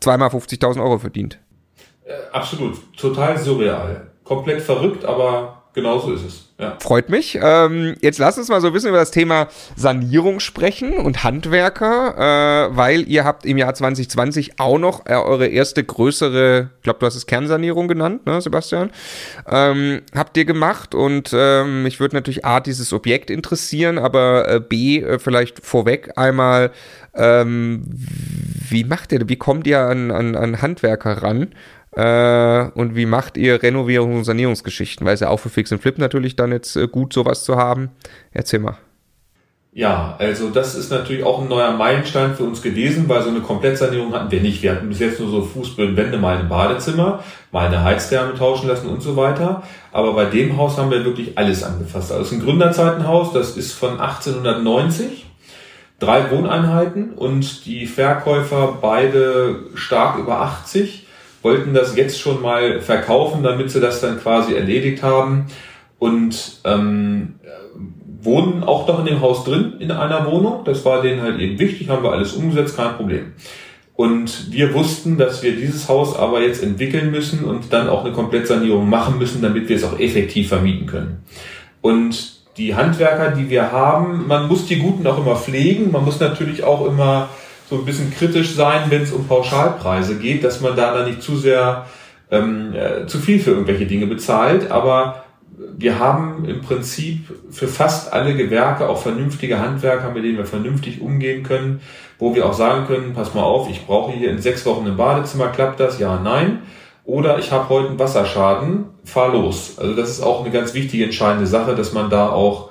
[0.00, 1.38] zweimal 50.000 Euro verdient.
[2.06, 4.06] Äh, absolut, total surreal.
[4.24, 6.53] Komplett verrückt, aber Genau so ist es.
[6.56, 6.76] Ja.
[6.78, 7.36] Freut mich.
[7.42, 12.68] Ähm, jetzt lasst uns mal so ein bisschen über das Thema Sanierung sprechen und Handwerker,
[12.70, 17.00] äh, weil ihr habt im Jahr 2020 auch noch äh, eure erste größere, ich glaube,
[17.00, 18.92] du hast es Kernsanierung genannt, ne, Sebastian?
[19.50, 24.60] Ähm, habt ihr gemacht und ähm, mich würde natürlich A, dieses Objekt interessieren, aber äh,
[24.60, 26.70] B, äh, vielleicht vorweg einmal,
[27.16, 27.82] ähm,
[28.68, 31.48] wie macht ihr, wie kommt ihr an, an, an Handwerker ran?
[31.96, 35.06] Äh, und wie macht ihr Renovierung und Sanierungsgeschichten?
[35.06, 37.56] Weil es ja auch für Fix and Flip natürlich dann jetzt äh, gut, sowas zu
[37.56, 37.90] haben.
[38.32, 38.76] Erzähl mal.
[39.76, 43.40] Ja, also das ist natürlich auch ein neuer Meilenstein für uns gewesen, weil so eine
[43.40, 44.62] Komplettsanierung hatten wir nicht.
[44.62, 48.68] Wir hatten bis jetzt nur so Fußböden, Wände, mal ein Badezimmer, mal eine Heiztherme tauschen
[48.68, 49.64] lassen und so weiter.
[49.90, 52.12] Aber bei dem Haus haben wir wirklich alles angefasst.
[52.12, 55.26] Also es ist ein Gründerzeitenhaus, das ist von 1890
[55.98, 61.03] drei Wohneinheiten und die Verkäufer beide stark über 80
[61.44, 65.46] wollten das jetzt schon mal verkaufen, damit sie das dann quasi erledigt haben
[65.98, 67.34] und ähm,
[68.22, 70.64] wohnen auch noch in dem Haus drin in einer Wohnung.
[70.64, 73.34] Das war denen halt eben wichtig, haben wir alles umgesetzt, kein Problem.
[73.94, 78.12] Und wir wussten, dass wir dieses Haus aber jetzt entwickeln müssen und dann auch eine
[78.12, 81.24] Komplettsanierung machen müssen, damit wir es auch effektiv vermieten können.
[81.80, 86.18] Und die Handwerker, die wir haben, man muss die Guten auch immer pflegen, man muss
[86.18, 87.28] natürlich auch immer
[87.68, 91.22] so ein bisschen kritisch sein, wenn es um Pauschalpreise geht, dass man da dann nicht
[91.22, 91.86] zu sehr
[92.30, 94.70] ähm, äh, zu viel für irgendwelche Dinge bezahlt.
[94.70, 95.24] Aber
[95.76, 101.00] wir haben im Prinzip für fast alle Gewerke auch vernünftige Handwerker, mit denen wir vernünftig
[101.00, 101.80] umgehen können,
[102.18, 104.96] wo wir auch sagen können, pass mal auf, ich brauche hier in sechs Wochen ein
[104.96, 105.98] Badezimmer, klappt das?
[105.98, 106.62] Ja, nein.
[107.04, 109.74] Oder ich habe heute einen Wasserschaden, fahr los.
[109.78, 112.70] Also das ist auch eine ganz wichtige, entscheidende Sache, dass man da auch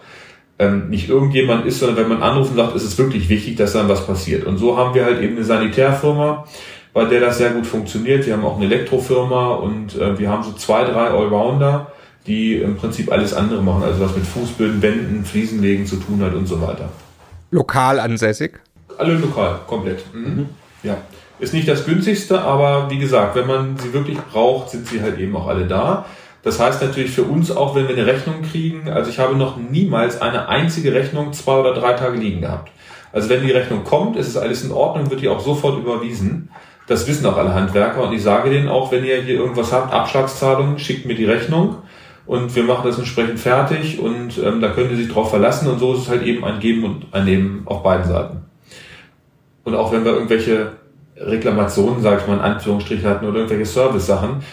[0.60, 3.90] ähm, nicht irgendjemand ist, sondern wenn man anrufen sagt, ist es wirklich wichtig, dass dann
[3.90, 4.46] was passiert.
[4.46, 6.46] Und so haben wir halt eben eine Sanitärfirma,
[6.94, 8.26] bei der das sehr gut funktioniert.
[8.26, 11.92] Wir haben auch eine Elektrofirma und äh, wir haben so zwei, drei Allrounder,
[12.28, 16.34] die im Prinzip alles andere machen, also was mit Fußböden, Wänden, Fliesenlegen zu tun hat
[16.34, 16.90] und so weiter.
[17.52, 18.60] Lokal ansässig?
[18.98, 20.04] Alle lokal, komplett.
[20.14, 20.22] Mhm.
[20.22, 20.50] Mhm.
[20.84, 20.98] Ja.
[21.40, 25.20] Ist nicht das günstigste, aber wie gesagt, wenn man sie wirklich braucht, sind sie halt
[25.20, 26.06] eben auch alle da.
[26.44, 29.56] Das heißt natürlich für uns auch, wenn wir eine Rechnung kriegen, also ich habe noch
[29.58, 32.70] niemals eine einzige Rechnung zwei oder drei Tage liegen gehabt.
[33.14, 36.50] Also wenn die Rechnung kommt, ist es alles in Ordnung, wird die auch sofort überwiesen.
[36.88, 39.94] Das wissen auch alle Handwerker und ich sage denen auch, wenn ihr hier irgendwas habt,
[39.94, 41.78] Abschlagszahlungen, schickt mir die Rechnung
[42.26, 45.80] und wir machen das entsprechend fertig und ähm, da können Sie sich drauf verlassen und
[45.80, 48.42] so ist es halt eben ein Geben und ein Nehmen auf beiden Seiten.
[49.64, 50.74] Und auch wenn wir irgendwelche
[51.26, 54.44] Reklamationen, sage ich mal in Anführungsstrichen hatten oder irgendwelche Service-Sachen,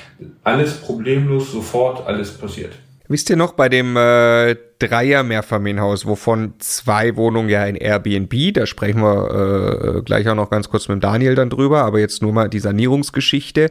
[0.44, 2.72] alles problemlos, sofort alles passiert.
[3.10, 9.02] Wisst ihr noch, bei dem äh, Dreier-Mehrfamilienhaus, wovon zwei Wohnungen ja in Airbnb, da sprechen
[9.02, 12.48] wir äh, gleich auch noch ganz kurz mit Daniel dann drüber, aber jetzt nur mal
[12.48, 13.70] die Sanierungsgeschichte.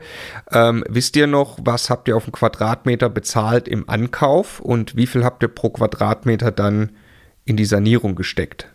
[0.51, 5.07] Ähm, wisst ihr noch, was habt ihr auf einen Quadratmeter bezahlt im Ankauf und wie
[5.07, 6.91] viel habt ihr pro Quadratmeter dann
[7.45, 8.67] in die Sanierung gesteckt?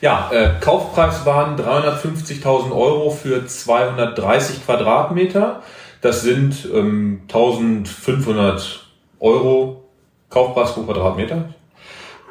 [0.00, 5.62] Ja, äh, Kaufpreis waren 350.000 Euro für 230 Quadratmeter.
[6.00, 8.86] Das sind ähm, 1500
[9.20, 9.84] Euro
[10.30, 11.50] Kaufpreis pro Quadratmeter.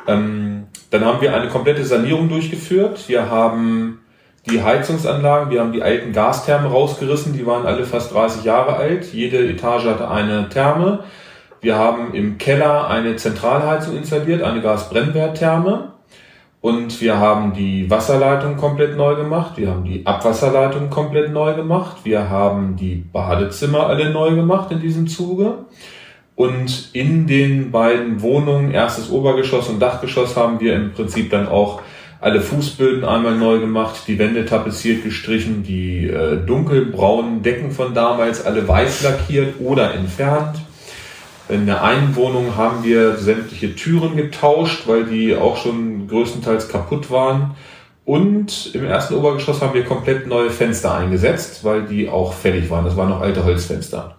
[0.07, 3.07] Ähm, dann haben wir eine komplette Sanierung durchgeführt.
[3.07, 3.99] Wir haben
[4.49, 9.13] die Heizungsanlagen, wir haben die alten Gasthermen rausgerissen, die waren alle fast 30 Jahre alt.
[9.13, 11.03] Jede Etage hatte eine Therme.
[11.61, 15.98] Wir haben im Keller eine Zentralheizung installiert, eine Gasbrennwerttherme.
[16.61, 19.53] Und wir haben die Wasserleitung komplett neu gemacht.
[19.55, 21.97] Wir haben die Abwasserleitung komplett neu gemacht.
[22.03, 25.59] Wir haben die Badezimmer alle neu gemacht in diesem Zuge.
[26.35, 31.81] Und in den beiden Wohnungen, erstes Obergeschoss und Dachgeschoss, haben wir im Prinzip dann auch
[32.21, 38.45] alle Fußböden einmal neu gemacht, die Wände tapeziert gestrichen, die äh, dunkelbraunen Decken von damals
[38.45, 40.59] alle weiß lackiert oder entfernt.
[41.49, 47.09] In der einen Wohnung haben wir sämtliche Türen getauscht, weil die auch schon größtenteils kaputt
[47.09, 47.55] waren.
[48.05, 52.85] Und im ersten Obergeschoss haben wir komplett neue Fenster eingesetzt, weil die auch fällig waren.
[52.85, 54.15] Das waren noch alte Holzfenster.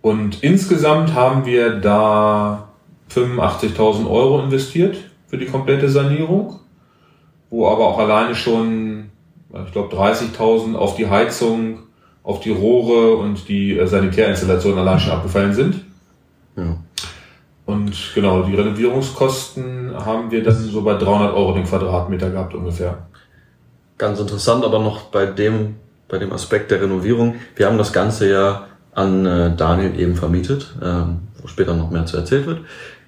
[0.00, 2.68] Und insgesamt haben wir da
[3.12, 6.60] 85.000 Euro investiert für die komplette Sanierung,
[7.50, 9.10] wo aber auch alleine schon,
[9.66, 11.80] ich glaube, 30.000 auf die Heizung,
[12.30, 15.80] auf die Rohre und die äh, Sanitärinstallation allein schon abgefallen sind.
[16.56, 16.76] Ja.
[17.66, 23.06] Und genau, die Renovierungskosten haben wir dann so bei 300 Euro den Quadratmeter gehabt ungefähr.
[23.98, 25.76] Ganz interessant aber noch bei dem,
[26.08, 27.34] bei dem Aspekt der Renovierung.
[27.54, 32.06] Wir haben das Ganze ja an äh, Daniel eben vermietet, ähm, wo später noch mehr
[32.06, 32.60] zu erzählt wird.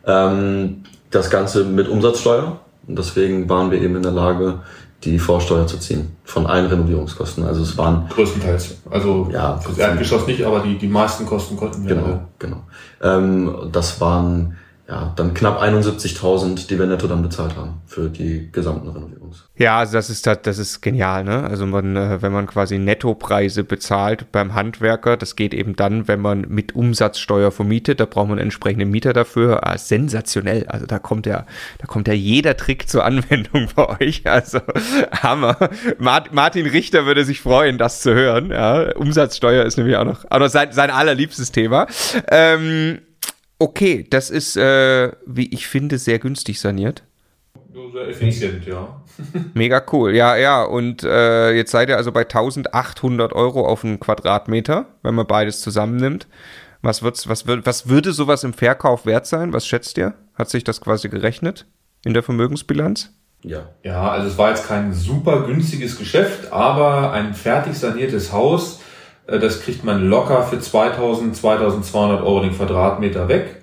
[0.06, 2.60] Ähm, das Ganze mit Umsatzsteuer.
[2.86, 4.60] Und deswegen waren wir eben in der Lage,
[5.05, 7.44] die Vorsteuer zu ziehen von allen Renovierungskosten.
[7.44, 8.76] Also es waren größtenteils.
[8.90, 11.94] Also ja, das Erdgeschoss nicht, aber die die meisten Kosten konnten wir.
[11.94, 12.62] Genau, genau.
[13.03, 14.57] Ähm, das waren
[14.93, 19.49] ja, dann knapp 71.000, die wir netto dann bezahlt haben für die gesamten Renovierungs.
[19.57, 21.45] Ja, also das ist das ist genial, ne?
[21.45, 26.20] Also man, äh, wenn man quasi Nettopreise bezahlt beim Handwerker, das geht eben dann, wenn
[26.20, 29.66] man mit Umsatzsteuer vermietet, da braucht man entsprechende Mieter dafür.
[29.66, 30.66] Ah, sensationell.
[30.66, 31.47] Also da kommt ja,
[31.78, 34.26] da kommt ja jeder Trick zur Anwendung bei euch.
[34.26, 34.59] Also
[35.22, 35.57] Hammer.
[35.99, 38.51] Martin Richter würde sich freuen, das zu hören.
[38.51, 41.86] Ja, Umsatzsteuer ist nämlich auch noch, auch noch sein, sein allerliebstes Thema.
[42.30, 42.99] Ähm,
[43.62, 47.04] Okay, das ist, äh, wie ich finde, sehr günstig saniert.
[47.92, 49.00] Sehr effizient, ja.
[49.54, 50.64] Mega cool, ja, ja.
[50.64, 55.60] Und äh, jetzt seid ihr also bei 1800 Euro auf einen Quadratmeter, wenn man beides
[55.60, 56.26] zusammennimmt.
[56.80, 59.52] Was, wird's, was, wird, was würde sowas im Verkauf wert sein?
[59.52, 60.14] Was schätzt ihr?
[60.34, 61.66] Hat sich das quasi gerechnet
[62.04, 63.12] in der Vermögensbilanz?
[63.44, 63.68] Ja.
[63.84, 68.80] Ja, also es war jetzt kein super günstiges Geschäft, aber ein fertig saniertes Haus
[69.26, 73.62] das kriegt man locker für 2000, 2200 Euro den Quadratmeter weg.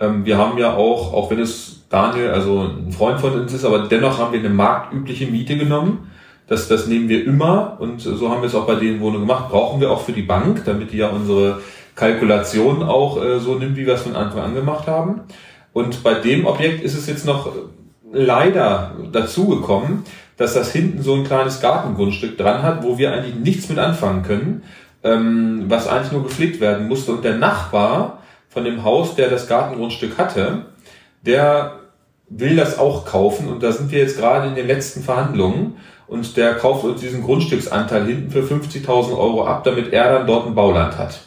[0.00, 3.64] Ähm, wir haben ja auch, auch wenn es Daniel, also ein Freund von uns ist,
[3.64, 6.10] aber dennoch haben wir eine marktübliche Miete genommen.
[6.46, 9.50] Das, das nehmen wir immer und so haben wir es auch bei den Wohnungen gemacht.
[9.50, 11.60] Brauchen wir auch für die Bank, damit die ja unsere
[11.94, 15.22] Kalkulation auch äh, so nimmt, wie wir es von Anfang an gemacht haben.
[15.72, 17.52] Und bei dem Objekt ist es jetzt noch
[18.12, 20.04] leider dazu gekommen,
[20.36, 24.22] dass das hinten so ein kleines Gartengrundstück dran hat, wo wir eigentlich nichts mit anfangen
[24.22, 24.62] können
[25.04, 27.12] ähm, was eigentlich nur gepflegt werden musste.
[27.12, 30.66] Und der Nachbar von dem Haus, der das Gartengrundstück hatte,
[31.22, 31.78] der
[32.28, 35.76] will das auch kaufen und da sind wir jetzt gerade in den letzten Verhandlungen
[36.06, 40.46] und der kauft uns diesen Grundstücksanteil hinten für 50.000 Euro ab, damit er dann dort
[40.46, 41.20] ein Bauland hat.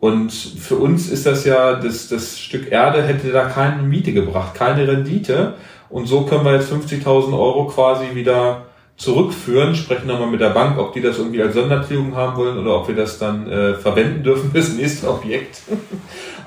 [0.00, 4.54] Und für uns ist das ja, das, das Stück Erde hätte da keine Miete gebracht,
[4.54, 5.54] keine Rendite.
[5.90, 8.66] Und so können wir jetzt 50.000 Euro quasi wieder
[8.98, 12.80] zurückführen, sprechen nochmal mit der Bank, ob die das irgendwie als Sondertilgung haben wollen oder
[12.80, 15.62] ob wir das dann äh, verwenden dürfen fürs nächste Objekt.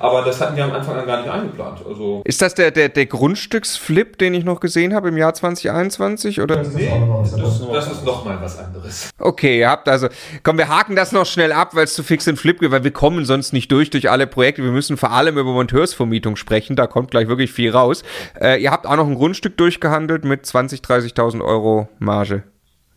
[0.02, 1.80] Aber das hatten wir am Anfang an gar nicht eingeplant.
[1.88, 6.42] Also ist das der, der, der Grundstücksflip, den ich noch gesehen habe im Jahr 2021?
[6.42, 6.64] Oder?
[6.64, 6.92] Nee,
[7.22, 9.10] das, das ist nochmal was anderes.
[9.20, 10.08] Okay, ihr habt also,
[10.42, 12.84] komm, wir haken das noch schnell ab, weil es zu fix in Flip geht, weil
[12.84, 14.64] wir kommen sonst nicht durch durch alle Projekte.
[14.64, 18.04] Wir müssen vor allem über Monteursvermietung sprechen, da kommt gleich wirklich viel raus.
[18.40, 20.84] Äh, ihr habt auch noch ein Grundstück durchgehandelt mit 20.000,
[21.16, 22.44] 30.000 Euro Marge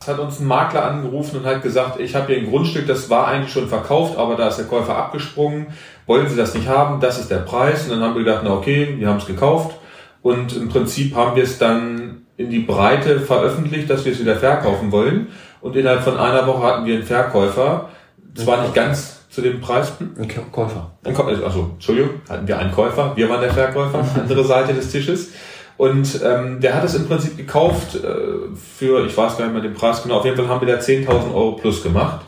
[0.09, 3.29] hat uns ein Makler angerufen und hat gesagt, ich habe hier ein Grundstück, das war
[3.29, 5.69] eigentlich schon verkauft, aber da ist der Käufer abgesprungen.
[6.07, 7.01] Wollen Sie das nicht haben?
[7.01, 7.85] Das ist der Preis.
[7.85, 9.77] Und dann haben wir gedacht, na okay, wir haben es gekauft.
[10.23, 14.37] Und im Prinzip haben wir es dann in die Breite veröffentlicht, dass wir es wieder
[14.37, 15.29] verkaufen wollen.
[15.61, 17.89] Und innerhalb von einer Woche hatten wir einen Verkäufer.
[18.35, 19.93] Zwar nicht ganz zu dem Preis.
[20.19, 20.93] Ein Käufer.
[21.05, 21.45] Ein Käufer.
[21.45, 23.13] Also, Entschuldigung, hatten wir einen Käufer.
[23.17, 25.31] Wir waren der Verkäufer, andere Seite des Tisches.
[25.77, 29.63] Und ähm, der hat es im Prinzip gekauft äh, für, ich weiß gar nicht mehr
[29.63, 32.25] den Preis genau, auf jeden Fall haben wir da 10.000 Euro plus gemacht.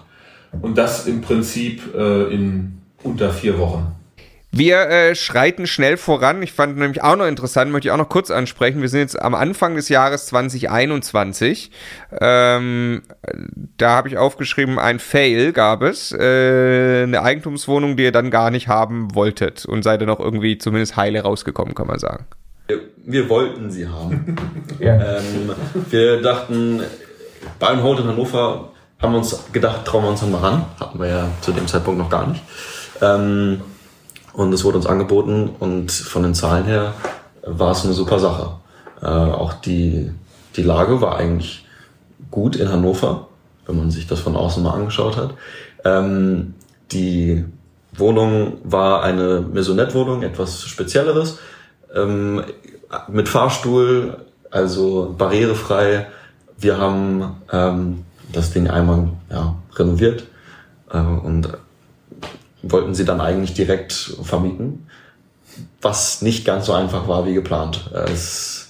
[0.62, 3.92] Und das im Prinzip äh, in unter vier Wochen.
[4.52, 6.42] Wir äh, schreiten schnell voran.
[6.42, 8.80] Ich fand nämlich auch noch interessant, möchte ich auch noch kurz ansprechen.
[8.80, 11.70] Wir sind jetzt am Anfang des Jahres 2021.
[12.18, 13.02] Ähm,
[13.76, 16.10] da habe ich aufgeschrieben, ein Fail gab es.
[16.10, 20.56] Äh, eine Eigentumswohnung, die ihr dann gar nicht haben wolltet und seid dann auch irgendwie
[20.56, 22.26] zumindest heile rausgekommen, kann man sagen.
[23.04, 24.36] Wir wollten sie haben.
[24.80, 24.94] ja.
[25.18, 25.52] ähm,
[25.90, 26.82] wir dachten,
[27.58, 30.64] bei einem Hold in Hannover haben wir uns gedacht, trauen wir uns dann mal ran.
[30.80, 32.42] Hatten wir ja zu dem Zeitpunkt noch gar nicht.
[33.00, 33.60] Ähm,
[34.32, 36.94] und es wurde uns angeboten und von den Zahlen her
[37.42, 38.56] war es eine super Sache.
[39.00, 40.10] Äh, auch die,
[40.56, 41.66] die Lage war eigentlich
[42.30, 43.28] gut in Hannover,
[43.66, 45.34] wenn man sich das von außen mal angeschaut hat.
[45.84, 46.54] Ähm,
[46.92, 47.44] die
[47.92, 51.38] Wohnung war eine Maisonette-Wohnung, etwas Spezielleres
[51.94, 52.44] ähm,
[53.08, 54.18] mit Fahrstuhl,
[54.50, 56.06] also barrierefrei.
[56.58, 60.24] Wir haben ähm, das Ding einmal ja, renoviert
[60.90, 61.48] äh, und
[62.62, 64.88] wollten sie dann eigentlich direkt vermieten,
[65.80, 67.90] was nicht ganz so einfach war wie geplant.
[68.06, 68.66] Es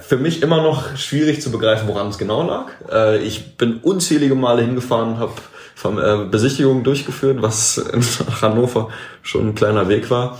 [0.00, 2.66] für mich immer noch schwierig zu begreifen, woran es genau lag.
[2.90, 5.32] Äh, ich bin unzählige Male hingefahren, habe
[5.84, 8.02] äh, Besichtigungen durchgeführt, was in
[8.42, 8.88] Hannover
[9.22, 10.38] schon ein kleiner Weg war.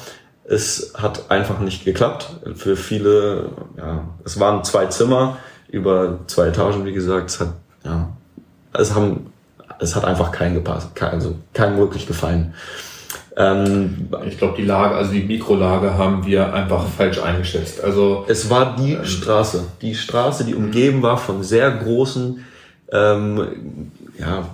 [0.48, 2.28] Es hat einfach nicht geklappt.
[2.54, 5.38] Für viele, ja, es waren zwei Zimmer
[5.68, 7.30] über zwei Etagen, wie gesagt.
[7.30, 7.48] Es hat,
[7.84, 8.08] ja,
[8.72, 9.32] es haben,
[9.80, 12.54] es hat einfach keinen gepasst, kein, also keinen wirklich gefallen.
[13.36, 17.84] Ähm, ich glaube, die Lage, also die Mikrolage haben wir einfach falsch eingeschätzt.
[17.84, 22.44] Also es war die ähm, Straße, die Straße, die umgeben war von sehr großen,
[22.92, 24.48] ähm, ja,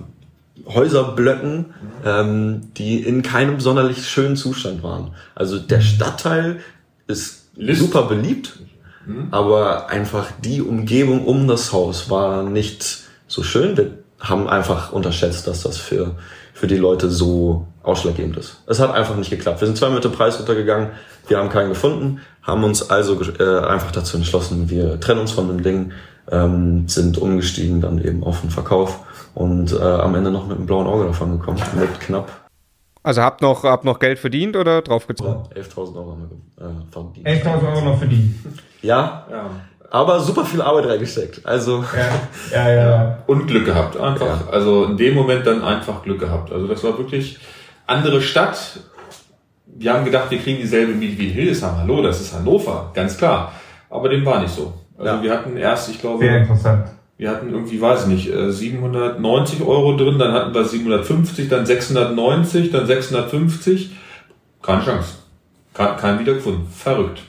[0.74, 5.14] Häuserblöcken, ähm, die in keinem sonderlich schönen Zustand waren.
[5.34, 5.82] Also der mhm.
[5.82, 6.60] Stadtteil
[7.06, 7.80] ist List.
[7.80, 8.58] super beliebt,
[9.06, 9.28] mhm.
[9.30, 13.76] aber einfach die Umgebung um das Haus war nicht so schön.
[13.76, 16.16] Wir haben einfach unterschätzt, dass das für,
[16.54, 18.62] für die Leute so ausschlaggebend ist.
[18.66, 19.60] Es hat einfach nicht geklappt.
[19.60, 20.90] Wir sind zweimal mit dem Preis runtergegangen,
[21.28, 25.48] wir haben keinen gefunden, haben uns also äh, einfach dazu entschlossen, wir trennen uns von
[25.48, 25.92] dem Ding,
[26.30, 29.00] ähm, sind umgestiegen dann eben auf den Verkauf
[29.35, 32.30] und äh, am Ende noch mit einem blauen Auge davon gekommen, mit knapp.
[33.03, 35.49] Also habt noch, habt noch Geld verdient oder draufgezogen?
[35.55, 37.26] Ja, 11.000 Euro haben wir äh, verdient.
[37.26, 38.35] 11.000 Euro noch verdient.
[38.83, 39.51] Ja, ja,
[39.91, 41.45] aber super viel Arbeit reingesteckt.
[41.45, 41.85] Also
[42.53, 43.18] ja, ja, ja.
[43.26, 44.47] Und Glück gehabt einfach.
[44.47, 44.49] Ja.
[44.51, 46.53] Also in dem Moment dann einfach Glück gehabt.
[46.53, 47.39] Also das war wirklich
[47.87, 48.80] andere Stadt.
[49.66, 51.76] Wir haben gedacht, wir kriegen dieselbe Miete wie in Hildesheim.
[51.78, 53.53] Hallo, das ist Hannover, ganz klar.
[53.91, 54.72] Aber dem war nicht so.
[54.97, 55.22] Also ja.
[55.22, 56.87] wir hatten erst, ich glaube, Sehr interessant
[57.22, 61.64] wir hatten irgendwie, weiß ich nicht, 790 äh, Euro drin, dann hatten wir 750, dann
[61.64, 63.92] 690, dann 650.
[64.60, 65.18] Keine Chance.
[65.72, 66.66] Kein, kein wiedergefunden.
[66.66, 67.22] Verrückt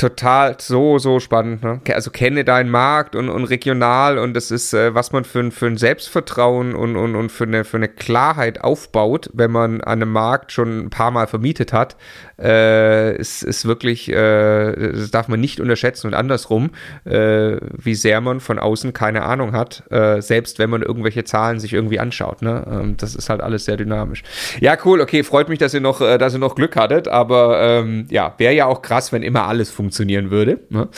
[0.00, 1.62] total so, so spannend.
[1.62, 1.80] Ne?
[1.92, 5.66] Also kenne deinen Markt und, und regional und das ist, äh, was man für, für
[5.66, 10.12] ein Selbstvertrauen und, und, und für, eine, für eine Klarheit aufbaut, wenn man an einem
[10.12, 11.96] Markt schon ein paar Mal vermietet hat,
[12.40, 16.70] äh, ist, ist wirklich, äh, das darf man nicht unterschätzen und andersrum,
[17.04, 21.60] äh, wie sehr man von außen keine Ahnung hat, äh, selbst wenn man irgendwelche Zahlen
[21.60, 22.42] sich irgendwie anschaut.
[22.42, 22.64] Ne?
[22.70, 24.22] Ähm, das ist halt alles sehr dynamisch.
[24.60, 27.60] Ja, cool, okay, freut mich, dass ihr noch, äh, dass ihr noch Glück hattet, aber
[27.60, 30.60] ähm, ja, wäre ja auch krass, wenn immer alles funktionieren würde.
[30.70, 30.88] Ne?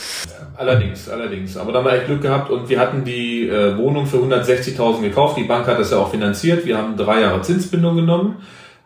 [0.55, 1.57] Allerdings, allerdings.
[1.57, 5.01] Aber da haben wir echt Glück gehabt und wir hatten die äh, Wohnung für 160.000
[5.01, 5.37] gekauft.
[5.37, 6.65] Die Bank hat das ja auch finanziert.
[6.65, 8.35] Wir haben drei Jahre Zinsbindung genommen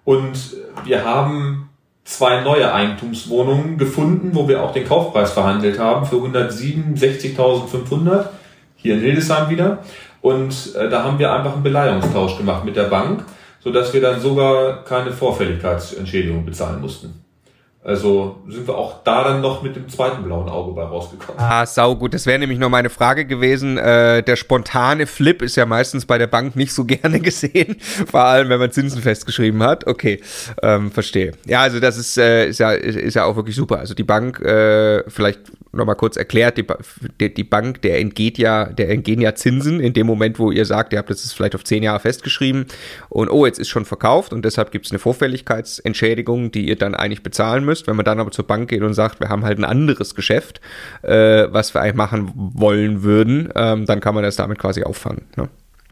[0.03, 0.55] Und
[0.85, 1.66] wir haben
[2.07, 8.29] zwei neue Eigentumswohnungen gefunden, wo wir auch den Kaufpreis verhandelt haben für 167.500
[8.77, 9.79] hier in Hildesheim wieder.
[10.21, 13.25] Und äh, da haben wir einfach einen Beleihungstausch gemacht mit der Bank,
[13.59, 17.26] sodass wir dann sogar keine Vorfälligkeitsentschädigung bezahlen mussten.
[17.87, 21.39] Also sind wir auch da dann noch mit dem zweiten blauen Auge bei rausgekommen.
[21.39, 22.13] Ah, sau gut.
[22.13, 23.77] Das wäre nämlich noch meine Frage gewesen.
[23.77, 28.25] Äh, der spontane Flip ist ja meistens bei der Bank nicht so gerne gesehen, vor
[28.25, 29.87] allem wenn man Zinsen festgeschrieben hat.
[29.87, 30.19] Okay,
[30.61, 31.31] ähm, verstehe.
[31.45, 33.79] Ja, also das ist, äh, ist ja ist ja auch wirklich super.
[33.79, 35.39] Also die Bank, äh, vielleicht
[35.77, 40.07] nochmal kurz erklärt, die, die, Bank, der entgeht ja, der entgehen ja Zinsen in dem
[40.07, 42.65] Moment, wo ihr sagt, ihr habt das vielleicht auf zehn Jahre festgeschrieben
[43.09, 46.95] und oh, jetzt ist schon verkauft und deshalb gibt es eine Vorfälligkeitsentschädigung, die ihr dann
[46.95, 47.87] eigentlich bezahlen müsst.
[47.87, 50.61] Wenn man dann aber zur Bank geht und sagt, wir haben halt ein anderes Geschäft,
[51.03, 55.25] äh, was wir eigentlich machen wollen würden, ähm, dann kann man das damit quasi auffangen.
[55.35, 55.49] Ne?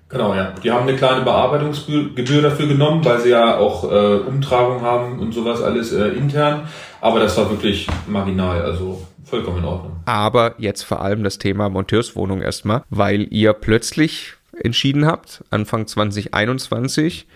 [0.08, 0.54] Genau, ja.
[0.64, 5.34] Die haben eine kleine Bearbeitungsgebühr dafür genommen, weil sie ja auch äh, Umtragung haben und
[5.34, 6.68] sowas alles äh, intern.
[7.02, 9.97] Aber das war wirklich marginal, also vollkommen in Ordnung.
[10.05, 17.28] Aber jetzt vor allem das Thema Monteurswohnung erstmal, weil ihr plötzlich entschieden habt, Anfang 2021,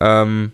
[0.00, 0.52] ähm,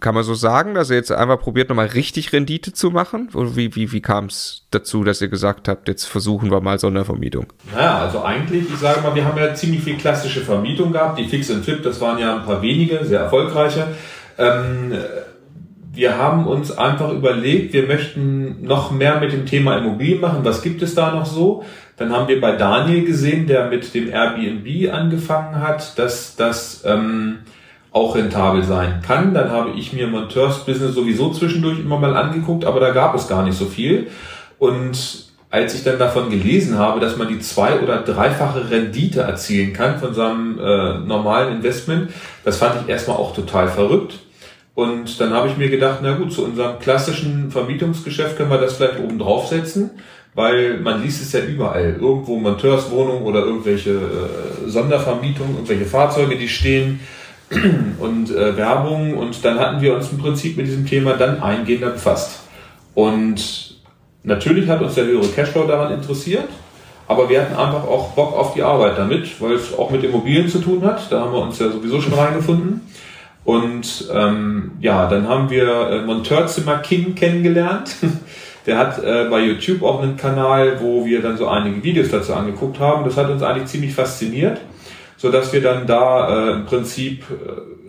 [0.00, 3.30] kann man so sagen, dass ihr jetzt einfach probiert, nochmal richtig Rendite zu machen?
[3.32, 6.78] Oder wie, wie, wie kam es dazu, dass ihr gesagt habt, jetzt versuchen wir mal
[6.78, 7.46] Sondervermietung?
[7.74, 11.18] Naja, also eigentlich, ich sage mal, wir haben ja ziemlich viel klassische Vermietung gehabt.
[11.18, 13.88] Die Fix and Flip, das waren ja ein paar wenige, sehr erfolgreiche.
[14.36, 14.92] Ähm,
[15.96, 20.40] wir haben uns einfach überlegt, wir möchten noch mehr mit dem Thema Immobilien machen.
[20.42, 21.64] Was gibt es da noch so?
[21.96, 27.38] Dann haben wir bei Daniel gesehen, der mit dem Airbnb angefangen hat, dass das ähm,
[27.90, 29.32] auch rentabel sein kann.
[29.32, 33.42] Dann habe ich mir Monteurs-Business sowieso zwischendurch immer mal angeguckt, aber da gab es gar
[33.42, 34.08] nicht so viel.
[34.58, 39.72] Und als ich dann davon gelesen habe, dass man die zwei- oder dreifache Rendite erzielen
[39.72, 42.10] kann von seinem äh, normalen Investment,
[42.44, 44.18] das fand ich erstmal auch total verrückt.
[44.76, 48.74] Und dann habe ich mir gedacht, na gut, zu unserem klassischen Vermietungsgeschäft können wir das
[48.74, 49.88] vielleicht oben draufsetzen,
[50.34, 51.96] weil man liest es ja überall.
[51.98, 57.00] Irgendwo Monteurswohnung oder irgendwelche äh, Sondervermietungen, irgendwelche Fahrzeuge, die stehen
[57.98, 61.88] und äh, Werbung und dann hatten wir uns im Prinzip mit diesem Thema dann eingehender
[61.88, 62.40] befasst.
[62.94, 63.78] Und
[64.22, 66.50] natürlich hat uns der höhere Cashflow daran interessiert,
[67.08, 70.50] aber wir hatten einfach auch Bock auf die Arbeit damit, weil es auch mit Immobilien
[70.50, 71.10] zu tun hat.
[71.10, 72.82] Da haben wir uns ja sowieso schon reingefunden.
[73.46, 77.96] Und ähm, ja, dann haben wir äh, Monteurzimmer King kennengelernt.
[78.66, 82.34] Der hat äh, bei YouTube auch einen Kanal, wo wir dann so einige Videos dazu
[82.34, 83.04] angeguckt haben.
[83.04, 84.60] Das hat uns eigentlich ziemlich fasziniert
[85.16, 87.24] so dass wir dann da äh, im Prinzip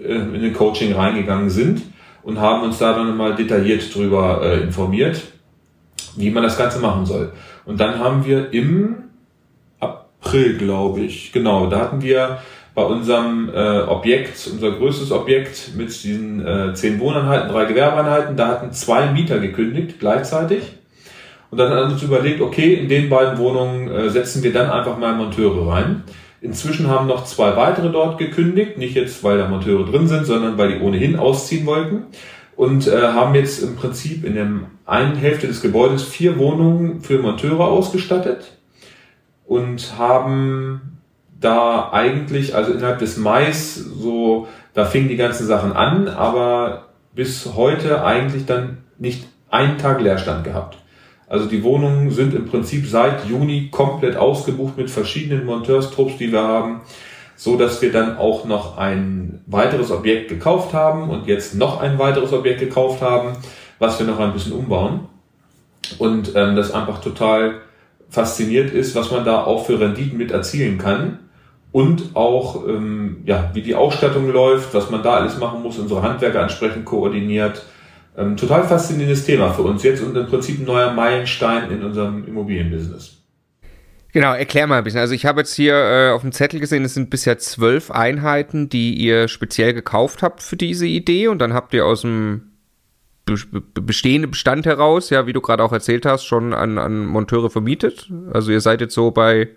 [0.03, 1.81] äh, in den Coaching reingegangen sind
[2.23, 5.21] und haben uns da dann mal detailliert drüber äh, informiert,
[6.15, 7.33] wie man das Ganze machen soll.
[7.65, 8.95] Und dann haben wir im
[9.79, 12.39] April, glaube ich, genau, da hatten wir
[12.77, 18.49] bei unserem äh, Objekt, unser größtes Objekt mit diesen äh, zehn Wohneinheiten, drei Gewerbeeinheiten, da
[18.49, 20.61] hatten zwei Mieter gekündigt gleichzeitig.
[21.49, 24.69] Und dann haben wir uns überlegt, okay, in den beiden Wohnungen äh, setzen wir dann
[24.69, 26.03] einfach mal Monteure rein.
[26.39, 30.59] Inzwischen haben noch zwei weitere dort gekündigt, nicht jetzt, weil da Monteure drin sind, sondern
[30.59, 32.03] weil die ohnehin ausziehen wollten
[32.55, 34.47] und äh, haben jetzt im Prinzip in der
[34.85, 38.51] einen Hälfte des Gebäudes vier Wohnungen für Monteure ausgestattet
[39.47, 40.96] und haben
[41.39, 47.53] da eigentlich, also innerhalb des Mais, so, da fingen die ganzen Sachen an, aber bis
[47.55, 50.77] heute eigentlich dann nicht einen Tag Leerstand gehabt.
[51.27, 56.41] Also die Wohnungen sind im Prinzip seit Juni komplett ausgebucht mit verschiedenen Monteurstrupps, die wir
[56.41, 56.81] haben,
[57.35, 61.99] so dass wir dann auch noch ein weiteres Objekt gekauft haben und jetzt noch ein
[61.99, 63.33] weiteres Objekt gekauft haben,
[63.77, 65.01] was wir noch ein bisschen umbauen.
[65.99, 67.61] Und ähm, das einfach total
[68.09, 71.19] fasziniert ist, was man da auch für Renditen mit erzielen kann
[71.77, 76.01] und auch ähm, ja, wie die Ausstattung läuft, was man da alles machen muss, unsere
[76.01, 77.67] Handwerker entsprechend koordiniert
[78.17, 82.25] ähm, total faszinierendes Thema für uns jetzt und im Prinzip ein neuer Meilenstein in unserem
[82.25, 83.21] Immobilienbusiness.
[84.11, 85.01] Genau, erklär mal ein bisschen.
[85.01, 88.69] Also ich habe jetzt hier äh, auf dem Zettel gesehen, es sind bisher zwölf Einheiten,
[88.69, 92.53] die ihr speziell gekauft habt für diese Idee und dann habt ihr aus dem
[93.25, 98.11] bestehenden Bestand heraus, ja, wie du gerade auch erzählt hast, schon an, an Monteure vermietet.
[98.33, 99.49] Also ihr seid jetzt so bei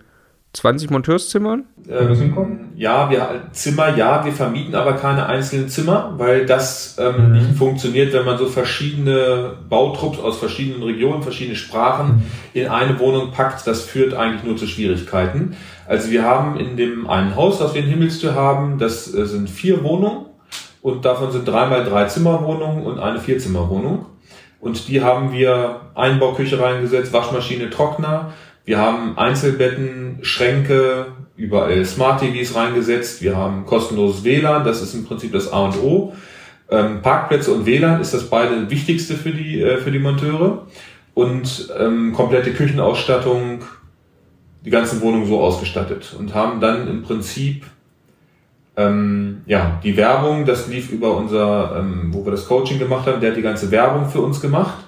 [0.53, 1.65] 20 Monteurszimmern?
[1.89, 7.33] Ähm, ja, wir Zimmer, ja, wir vermieten aber keine einzelnen Zimmer, weil das ähm, mhm.
[7.33, 12.23] nicht funktioniert, wenn man so verschiedene Bautrupps aus verschiedenen Regionen, verschiedene Sprachen mhm.
[12.53, 13.65] in eine Wohnung packt.
[13.67, 15.57] Das führt eigentlich nur zu Schwierigkeiten.
[15.87, 19.49] Also wir haben in dem einen Haus, das wir in Himmelstür haben, das äh, sind
[19.49, 20.27] vier Wohnungen
[20.83, 24.07] und davon sind dreimal drei Zimmerwohnungen und eine Vierzimmerwohnung.
[24.61, 28.33] Und die haben wir Einbauküche reingesetzt, Waschmaschine, Trockner
[28.65, 31.07] wir haben Einzelbetten, Schränke,
[31.37, 33.23] überall Smart TVs reingesetzt.
[33.23, 36.13] Wir haben kostenloses WLAN, das ist im Prinzip das A und O.
[36.71, 40.67] Ähm, Parkplätze und WLAN ist das beide wichtigste für die, äh, für die Monteure.
[41.15, 43.63] Und ähm, komplette Küchenausstattung,
[44.65, 46.15] die ganze Wohnung so ausgestattet.
[46.19, 47.65] Und haben dann im Prinzip
[48.77, 53.21] ähm, ja, die Werbung, das lief über unser, ähm, wo wir das Coaching gemacht haben,
[53.21, 54.85] der hat die ganze Werbung für uns gemacht,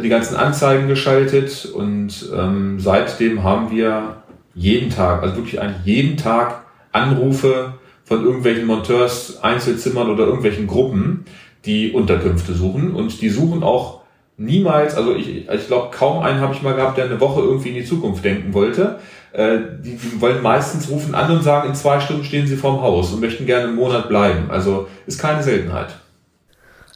[0.00, 4.22] die ganzen Anzeigen geschaltet und ähm, seitdem haben wir
[4.54, 7.74] jeden Tag, also wirklich eigentlich jeden Tag Anrufe
[8.04, 11.24] von irgendwelchen Monteurs, Einzelzimmern oder irgendwelchen Gruppen,
[11.64, 14.02] die Unterkünfte suchen und die suchen auch
[14.36, 17.68] niemals, also ich, ich glaube kaum einen habe ich mal gehabt, der eine Woche irgendwie
[17.68, 18.98] in die Zukunft denken wollte.
[19.32, 22.80] Äh, die, die wollen meistens rufen an und sagen, in zwei Stunden stehen sie vorm
[22.80, 24.50] Haus und möchten gerne einen Monat bleiben.
[24.50, 25.96] Also ist keine Seltenheit.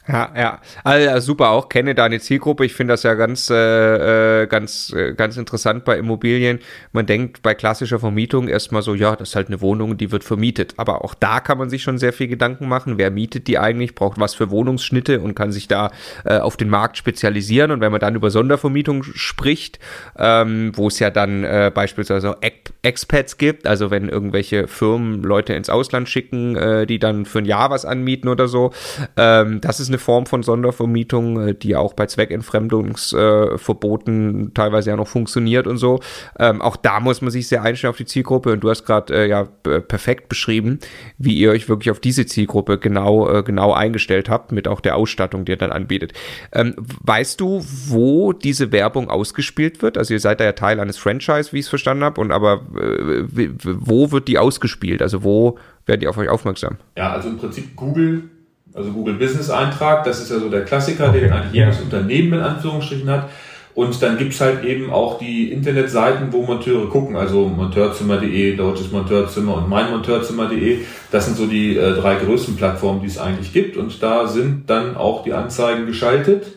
[0.07, 0.59] Ja, ja.
[0.83, 1.67] Also, super auch.
[1.69, 2.65] Kenne deine Zielgruppe.
[2.65, 6.59] Ich finde das ja ganz, äh, äh, ganz, äh, ganz interessant bei Immobilien.
[6.93, 10.23] Man denkt bei klassischer Vermietung erstmal so, ja, das ist halt eine Wohnung, die wird
[10.23, 10.73] vermietet.
[10.77, 12.97] Aber auch da kann man sich schon sehr viel Gedanken machen.
[12.97, 13.95] Wer mietet die eigentlich?
[13.95, 15.91] Braucht was für Wohnungsschnitte und kann sich da
[16.23, 17.71] äh, auf den Markt spezialisieren.
[17.71, 19.79] Und wenn man dann über Sondervermietung spricht,
[20.17, 22.37] ähm, wo es ja dann äh, beispielsweise
[22.81, 27.45] Expats gibt, also wenn irgendwelche Firmen Leute ins Ausland schicken, äh, die dann für ein
[27.45, 28.71] Jahr was anmieten oder so,
[29.17, 34.95] ähm, das ist eine eine Form von Sondervermietung, äh, die auch bei Zweckentfremdungsverboten teilweise ja
[34.95, 35.99] noch funktioniert und so.
[36.39, 39.13] Ähm, auch da muss man sich sehr einstellen auf die Zielgruppe und du hast gerade
[39.13, 40.79] äh, ja perfekt beschrieben,
[41.17, 44.95] wie ihr euch wirklich auf diese Zielgruppe genau, äh, genau eingestellt habt, mit auch der
[44.95, 46.13] Ausstattung, die ihr dann anbietet.
[46.53, 49.97] Ähm, weißt du, wo diese Werbung ausgespielt wird?
[49.97, 52.61] Also ihr seid da ja Teil eines Franchise, wie ich es verstanden habe, und aber
[52.75, 55.01] äh, wo wird die ausgespielt?
[55.01, 56.77] Also wo werden die auf euch aufmerksam?
[56.97, 58.29] Ja, also im Prinzip Google
[58.77, 61.21] also Google Business Eintrag, das ist ja so der Klassiker, okay.
[61.21, 63.29] den eigentlich jedes Unternehmen in Anführungsstrichen hat.
[63.73, 69.55] Und dann gibt's halt eben auch die Internetseiten, wo Monteure gucken, also monteurzimmer.de, deutsches Monteurzimmer
[69.57, 70.79] und meinmonteurzimmer.de.
[71.11, 73.77] Das sind so die äh, drei größten Plattformen, die es eigentlich gibt.
[73.77, 76.47] Und da sind dann auch die Anzeigen geschaltet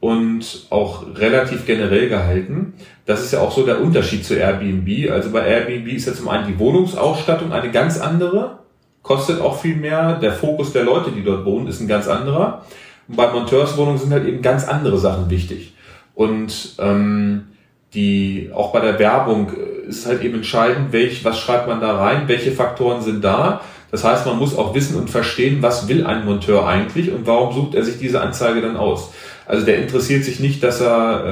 [0.00, 2.72] und auch relativ generell gehalten.
[3.04, 5.10] Das ist ja auch so der Unterschied zu Airbnb.
[5.10, 8.63] Also bei Airbnb ist ja zum einen die Wohnungsausstattung eine ganz andere
[9.04, 10.14] kostet auch viel mehr.
[10.14, 12.64] Der Fokus der Leute, die dort wohnen, ist ein ganz anderer.
[13.06, 15.74] Und bei Monteurswohnungen sind halt eben ganz andere Sachen wichtig.
[16.16, 17.44] Und ähm,
[17.92, 21.96] die auch bei der Werbung äh, ist halt eben entscheidend, welch, was schreibt man da
[21.96, 23.60] rein, welche Faktoren sind da.
[23.90, 27.54] Das heißt, man muss auch wissen und verstehen, was will ein Monteur eigentlich und warum
[27.54, 29.12] sucht er sich diese Anzeige dann aus.
[29.46, 31.24] Also der interessiert sich nicht, dass er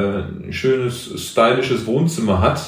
[0.44, 2.60] äh, ein schönes, stylisches Wohnzimmer hat,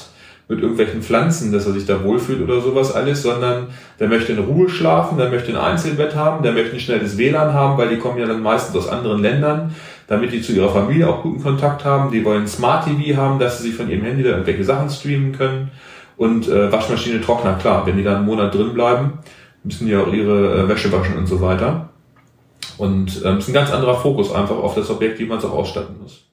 [0.48, 3.68] mit irgendwelchen Pflanzen, dass er sich da wohlfühlt oder sowas alles, sondern
[3.98, 7.54] der möchte in Ruhe schlafen, der möchte ein Einzelbett haben, der möchte ein schnelles WLAN
[7.54, 9.74] haben, weil die kommen ja dann meistens aus anderen Ländern,
[10.06, 12.10] damit die zu ihrer Familie auch guten Kontakt haben.
[12.10, 15.32] Die wollen Smart TV haben, dass sie sich von ihrem Handy da irgendwelche Sachen streamen
[15.32, 15.70] können.
[16.16, 19.14] Und äh, Waschmaschine, Trockner, klar, wenn die da einen Monat drin bleiben,
[19.64, 21.88] müssen die auch ihre äh, Wäsche waschen und so weiter.
[22.76, 25.52] Und ähm, ist ein ganz anderer Fokus einfach auf das Objekt, wie man es auch
[25.52, 26.24] ausstatten muss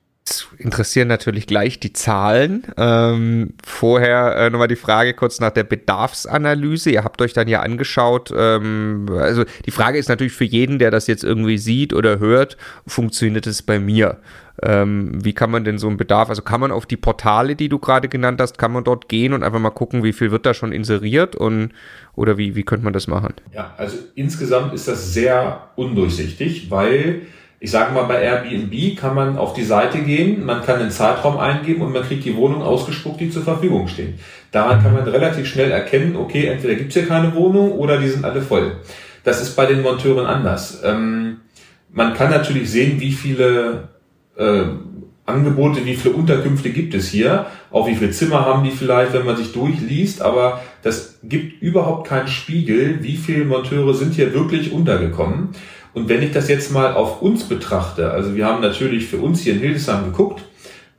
[0.58, 2.64] interessieren natürlich gleich die Zahlen.
[2.78, 6.92] Ähm, vorher äh, nochmal die Frage kurz nach der Bedarfsanalyse.
[6.92, 10.92] Ihr habt euch dann ja angeschaut, ähm, also die Frage ist natürlich für jeden, der
[10.92, 14.20] das jetzt irgendwie sieht oder hört, funktioniert es bei mir?
[14.64, 17.70] Ähm, wie kann man denn so einen Bedarf, also kann man auf die Portale, die
[17.70, 20.46] du gerade genannt hast, kann man dort gehen und einfach mal gucken, wie viel wird
[20.46, 21.72] da schon inseriert und
[22.16, 23.34] oder wie, wie könnte man das machen?
[23.54, 27.22] Ja, also insgesamt ist das sehr undurchsichtig, weil
[27.64, 31.38] ich sage mal, bei Airbnb kann man auf die Seite gehen, man kann den Zeitraum
[31.38, 34.16] eingeben und man kriegt die Wohnung ausgespuckt, die zur Verfügung stehen.
[34.52, 38.26] Daran kann man relativ schnell erkennen, okay, entweder gibt's hier keine Wohnung oder die sind
[38.26, 38.78] alle voll.
[39.24, 40.82] Das ist bei den Monteuren anders.
[40.84, 41.42] Ähm,
[41.92, 43.90] man kann natürlich sehen, wie viele
[44.36, 44.64] äh,
[45.28, 49.26] Angebote, wie viele Unterkünfte gibt es hier, auch wie viele Zimmer haben die vielleicht, wenn
[49.26, 54.72] man sich durchliest, aber das gibt überhaupt keinen Spiegel, wie viele Monteure sind hier wirklich
[54.72, 55.50] untergekommen.
[55.94, 59.42] Und wenn ich das jetzt mal auf uns betrachte, also wir haben natürlich für uns
[59.42, 60.42] hier in Hildesheim geguckt,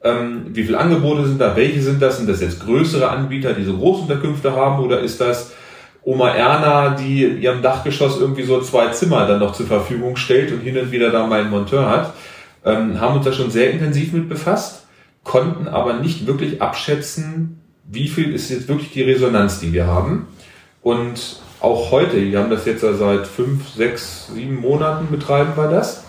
[0.05, 2.19] ähm, wie viele Angebote sind da, welche sind das?
[2.19, 5.53] Sind das jetzt größere Anbieter, die so Großunterkünfte haben oder ist das
[6.03, 10.61] Oma Erna, die ihrem Dachgeschoss irgendwie so zwei Zimmer dann noch zur Verfügung stellt und
[10.61, 12.15] hin und wieder da mal einen Monteur hat?
[12.65, 14.87] Ähm, haben uns da schon sehr intensiv mit befasst,
[15.23, 20.27] konnten aber nicht wirklich abschätzen, wie viel ist jetzt wirklich die Resonanz, die wir haben.
[20.83, 26.05] Und auch heute, wir haben das jetzt seit fünf, sechs, sieben Monaten betreiben wir das.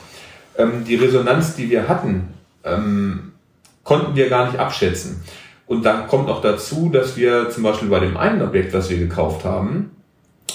[0.57, 3.33] Ähm, die Resonanz, die wir hatten, ähm,
[3.83, 5.23] konnten wir gar nicht abschätzen.
[5.67, 8.97] Und dann kommt noch dazu, dass wir zum Beispiel bei dem einen Objekt, was wir
[8.97, 9.91] gekauft haben,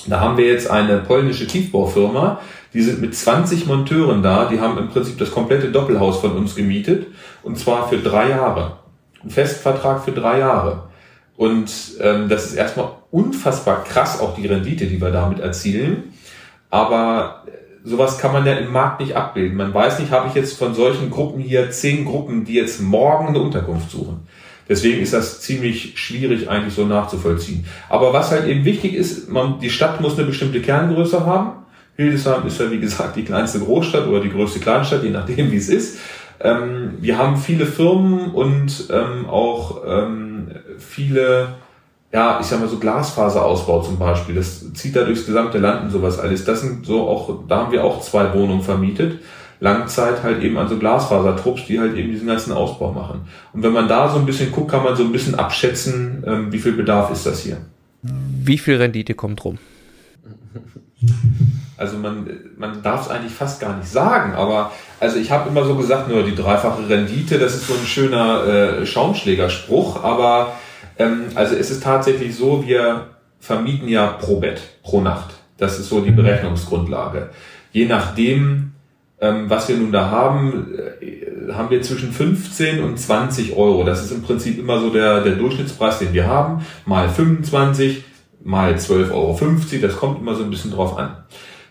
[0.07, 2.41] da haben wir jetzt eine polnische Tiefbaufirma,
[2.73, 6.55] die sind mit 20 Monteuren da, die haben im Prinzip das komplette Doppelhaus von uns
[6.55, 7.09] gemietet
[7.43, 8.79] und zwar für drei Jahre.
[9.23, 10.85] Ein Festvertrag für drei Jahre.
[11.37, 11.71] Und
[12.01, 16.15] ähm, das ist erstmal unfassbar krass, auch die Rendite, die wir damit erzielen.
[16.71, 17.45] Aber
[17.85, 19.57] sowas kann man ja im Markt nicht abbilden.
[19.57, 23.29] Man weiß nicht, habe ich jetzt von solchen Gruppen hier zehn Gruppen, die jetzt morgen
[23.29, 24.27] eine Unterkunft suchen.
[24.69, 27.65] Deswegen ist das ziemlich schwierig eigentlich so nachzuvollziehen.
[27.89, 31.65] Aber was halt eben wichtig ist, man, die Stadt muss eine bestimmte Kerngröße haben.
[31.97, 35.57] Hildesheim ist ja wie gesagt die kleinste Großstadt oder die größte Kleinstadt, je nachdem wie
[35.57, 35.99] es ist.
[36.41, 41.55] Ähm, wir haben viele Firmen und ähm, auch ähm, viele
[42.13, 45.91] ja, ich sag mal so Glasfaserausbau zum Beispiel, das zieht da durchs gesamte Land und
[45.91, 46.45] sowas alles.
[46.45, 49.21] Das sind so auch, da haben wir auch zwei Wohnungen vermietet.
[49.61, 53.23] Langzeit halt eben an so Glasfasertrupps, die halt eben diesen ganzen Ausbau machen.
[53.53, 56.53] Und wenn man da so ein bisschen guckt, kann man so ein bisschen abschätzen, ähm,
[56.53, 57.59] wie viel Bedarf ist das hier.
[58.03, 59.59] Wie viel Rendite kommt rum?
[61.77, 65.65] Also man, man darf es eigentlich fast gar nicht sagen, aber also ich habe immer
[65.65, 70.55] so gesagt, nur die dreifache Rendite, das ist so ein schöner äh, Schaumschlägerspruch, aber
[70.99, 73.09] ähm, also es ist tatsächlich so, wir
[73.41, 75.35] vermieten ja pro Bett, pro Nacht.
[75.57, 77.31] Das ist so die Berechnungsgrundlage.
[77.73, 78.73] Je nachdem,
[79.21, 83.85] ähm, was wir nun da haben, äh, haben wir zwischen 15 und 20 Euro.
[83.85, 86.65] Das ist im Prinzip immer so der, der Durchschnittspreis, den wir haben.
[86.87, 88.05] Mal 25,
[88.43, 89.39] mal 12,50 Euro.
[89.83, 91.17] Das kommt immer so ein bisschen drauf an.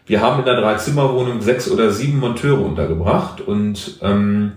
[0.06, 4.54] Wir haben in der Dreizimmerwohnung sechs oder sieben Monteure untergebracht und ähm,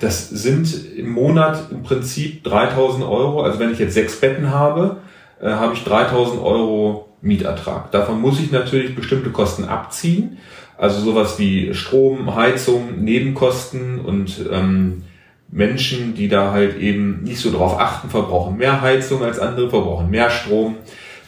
[0.00, 3.42] das sind im Monat im Prinzip 3000 Euro.
[3.42, 4.98] Also wenn ich jetzt sechs Betten habe,
[5.40, 7.90] äh, habe ich 3000 Euro Mietertrag.
[7.90, 10.38] Davon muss ich natürlich bestimmte Kosten abziehen.
[10.76, 15.02] Also sowas wie Strom, Heizung, Nebenkosten und ähm,
[15.50, 20.10] Menschen, die da halt eben nicht so drauf achten, verbrauchen mehr Heizung als andere, verbrauchen
[20.10, 20.76] mehr Strom.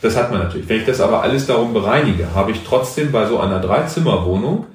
[0.02, 0.68] Das hat man natürlich.
[0.68, 4.66] Wenn ich das aber alles darum bereinige, habe ich trotzdem bei so einer Dreizimmerwohnung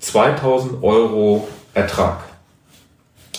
[0.00, 2.18] 2000 Euro Ertrag.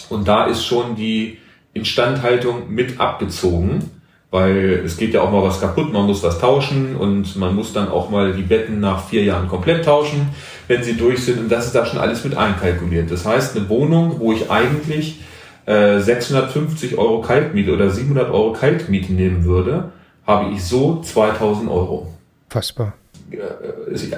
[0.10, 1.38] Und da ist schon die
[1.74, 3.92] Instandhaltung mit abgezogen,
[4.32, 7.74] weil es geht ja auch mal was kaputt, man muss was tauschen und man muss
[7.74, 10.30] dann auch mal die Betten nach vier Jahren komplett tauschen,
[10.68, 11.40] wenn sie durch sind.
[11.40, 13.12] Und das ist da schon alles mit einkalkuliert.
[13.12, 15.22] Das heißt, eine Wohnung, wo ich eigentlich
[15.66, 19.92] äh, 650 Euro Kaltmiete oder 700 Euro Kaltmiete nehmen würde,
[20.26, 22.14] habe ich so 2000 Euro.
[22.50, 22.94] Fassbar.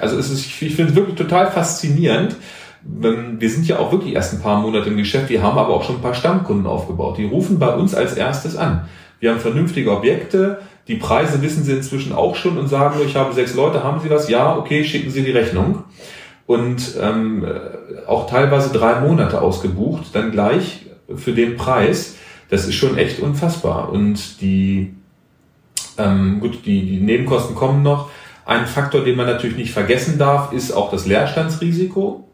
[0.00, 2.36] Also es ist, ich finde es wirklich total faszinierend,
[2.82, 5.84] wir sind ja auch wirklich erst ein paar Monate im Geschäft, wir haben aber auch
[5.84, 7.18] schon ein paar Stammkunden aufgebaut.
[7.18, 8.88] Die rufen bei uns als erstes an.
[9.20, 13.34] Wir haben vernünftige Objekte, die Preise wissen sie inzwischen auch schon und sagen, ich habe
[13.34, 14.28] sechs Leute, haben Sie was?
[14.28, 15.84] Ja, okay, schicken Sie die Rechnung.
[16.46, 17.44] Und ähm,
[18.06, 22.16] auch teilweise drei Monate ausgebucht, dann gleich für den Preis.
[22.48, 23.90] Das ist schon echt unfassbar.
[23.90, 24.94] Und die,
[25.98, 28.08] ähm, gut, die, die Nebenkosten kommen noch.
[28.46, 32.27] Ein Faktor, den man natürlich nicht vergessen darf, ist auch das Leerstandsrisiko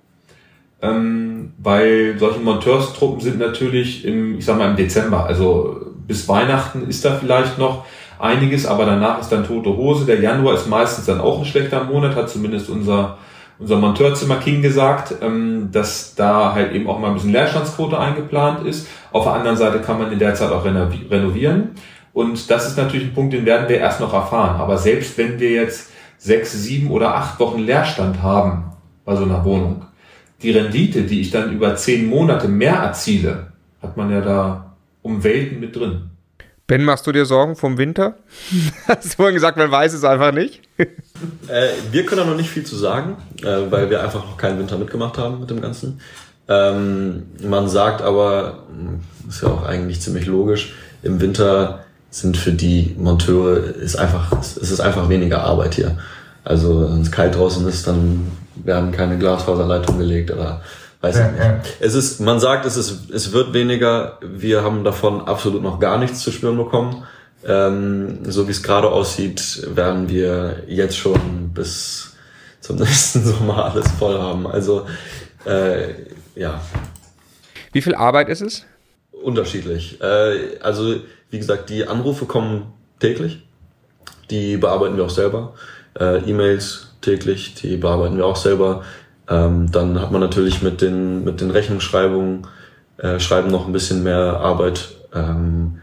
[0.84, 5.24] ähm, weil solche Monteurstruppen sind natürlich im, ich sag mal, im Dezember.
[5.24, 7.86] Also bis Weihnachten ist da vielleicht noch
[8.18, 10.04] einiges, aber danach ist dann tote Hose.
[10.04, 13.18] Der Januar ist meistens dann auch ein schlechter Monat, hat zumindest unser
[13.58, 18.66] unser Monteurzimmer King gesagt, ähm, dass da halt eben auch mal ein bisschen Leerstandsquote eingeplant
[18.66, 18.88] ist.
[19.12, 21.70] Auf der anderen Seite kann man in der Zeit auch renovieren.
[22.12, 24.60] Und das ist natürlich ein Punkt, den werden wir erst noch erfahren.
[24.60, 28.72] Aber selbst wenn wir jetzt sechs, sieben oder acht Wochen Leerstand haben
[29.04, 29.84] bei so einer Wohnung,
[30.44, 33.48] die Rendite, die ich dann über zehn Monate mehr erziele,
[33.82, 36.10] hat man ja da um Welten mit drin.
[36.66, 38.16] Ben, machst du dir Sorgen vom Winter?
[38.88, 40.62] Hast du vorhin gesagt, man weiß es einfach nicht.
[40.78, 44.58] äh, wir können da noch nicht viel zu sagen, äh, weil wir einfach noch keinen
[44.58, 46.00] Winter mitgemacht haben mit dem Ganzen.
[46.48, 52.52] Ähm, man sagt aber, hm, ist ja auch eigentlich ziemlich logisch, im Winter sind für
[52.52, 55.98] die Monteure ist einfach, es ist einfach weniger Arbeit hier.
[56.44, 60.62] Also wenn es kalt draußen ist, dann werden keine Glasfaserleitung gelegt oder
[61.00, 61.44] weiß ja, ich nicht.
[61.44, 61.60] Ja.
[61.80, 64.18] Es ist, man sagt, es ist, es wird weniger.
[64.22, 67.04] Wir haben davon absolut noch gar nichts zu spüren bekommen.
[67.46, 72.14] Ähm, so wie es gerade aussieht, werden wir jetzt schon bis
[72.60, 74.46] zum nächsten Sommer alles voll haben.
[74.46, 74.86] Also
[75.44, 75.88] äh,
[76.34, 76.60] ja.
[77.72, 78.64] Wie viel Arbeit ist es?
[79.10, 80.00] Unterschiedlich.
[80.00, 80.96] Äh, also
[81.30, 83.42] wie gesagt, die Anrufe kommen täglich.
[84.30, 85.54] Die bearbeiten wir auch selber.
[85.98, 88.82] Äh, E-Mails täglich, die bearbeiten wir auch selber.
[89.28, 92.46] Ähm, dann hat man natürlich mit den, mit den Rechnungsschreibungen,
[92.98, 94.94] äh, Schreiben noch ein bisschen mehr Arbeit.
[95.14, 95.78] Ähm,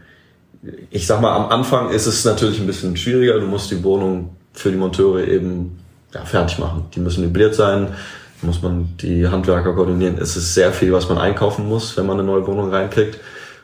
[0.90, 3.40] ich sag mal, am Anfang ist es natürlich ein bisschen schwieriger.
[3.40, 5.78] Du musst die Wohnung für die Monteure eben
[6.14, 6.86] ja, fertig machen.
[6.94, 7.94] Die müssen möbliert sein,
[8.42, 10.18] muss man die Handwerker koordinieren.
[10.18, 13.18] Es ist sehr viel, was man einkaufen muss, wenn man eine neue Wohnung reinkriegt,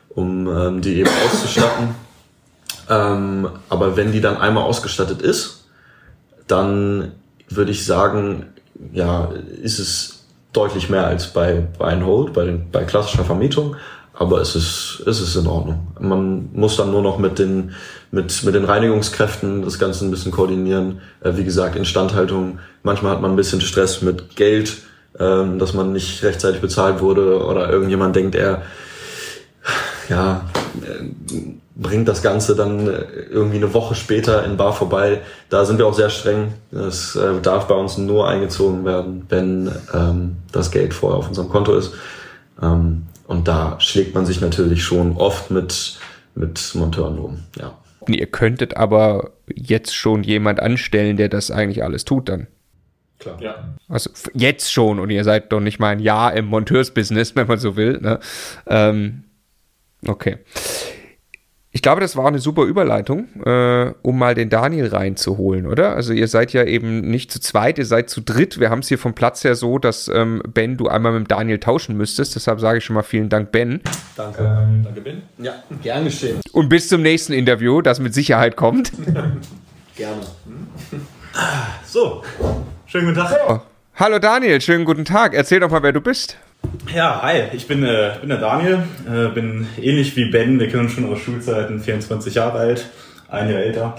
[0.08, 1.94] um ähm, die eben auszustatten.
[2.88, 5.66] Ähm, aber wenn die dann einmal ausgestattet ist,
[6.46, 7.12] dann
[7.50, 8.46] würde ich sagen,
[8.92, 9.30] ja,
[9.62, 13.76] ist es deutlich mehr als bei Buy and Hold, bei, bei klassischer Vermietung.
[14.18, 15.86] aber es ist, es ist in Ordnung.
[16.00, 17.72] Man muss dann nur noch mit den,
[18.10, 21.00] mit, mit den Reinigungskräften das Ganze ein bisschen koordinieren.
[21.20, 22.58] Äh, wie gesagt, Instandhaltung.
[22.82, 24.78] Manchmal hat man ein bisschen Stress mit Geld,
[25.20, 28.62] ähm, dass man nicht rechtzeitig bezahlt wurde oder irgendjemand denkt, er,
[30.08, 30.44] ja,
[30.82, 31.04] äh,
[31.78, 35.20] bringt das Ganze dann äh, irgendwie eine Woche später in Bar vorbei.
[35.48, 36.52] Da sind wir auch sehr streng.
[36.72, 41.48] Es äh, darf bei uns nur eingezogen werden, wenn ähm, das Geld vorher auf unserem
[41.48, 41.94] Konto ist.
[42.60, 45.98] Ähm, und da schlägt man sich natürlich schon oft mit,
[46.34, 47.72] mit Monteuren um, ja.
[48.06, 52.46] Ihr könntet aber jetzt schon jemand anstellen, der das eigentlich alles tut dann.
[53.18, 53.36] Klar.
[53.40, 53.74] Ja.
[53.88, 57.58] Also jetzt schon und ihr seid doch nicht mal ein Jahr im Monteursbusiness, wenn man
[57.58, 57.98] so will.
[58.00, 58.18] Ne?
[58.66, 59.24] Ähm,
[60.06, 60.38] okay.
[61.70, 65.94] Ich glaube, das war eine super Überleitung, äh, um mal den Daniel reinzuholen, oder?
[65.94, 68.58] Also ihr seid ja eben nicht zu zweit, ihr seid zu dritt.
[68.58, 71.58] Wir haben es hier vom Platz her so, dass ähm, Ben, du einmal mit Daniel
[71.58, 72.34] tauschen müsstest.
[72.36, 73.82] Deshalb sage ich schon mal vielen Dank, Ben.
[74.16, 74.42] Danke.
[74.42, 75.22] Ähm, Danke, Ben.
[75.36, 76.40] Ja, gern geschehen.
[76.52, 78.90] Und bis zum nächsten Interview, das mit Sicherheit kommt.
[79.94, 80.22] Gerne.
[81.84, 82.22] So,
[82.86, 83.36] schönen guten Tag.
[83.46, 83.58] Oh.
[83.96, 85.34] Hallo Daniel, schönen guten Tag.
[85.34, 86.38] Erzähl doch mal, wer du bist.
[86.94, 90.84] Ja, hi, ich bin, äh, bin der Daniel, äh, bin ähnlich wie Ben, wir kennen
[90.84, 92.88] uns schon aus Schulzeiten, 24 Jahre alt,
[93.28, 93.96] ein Jahr älter.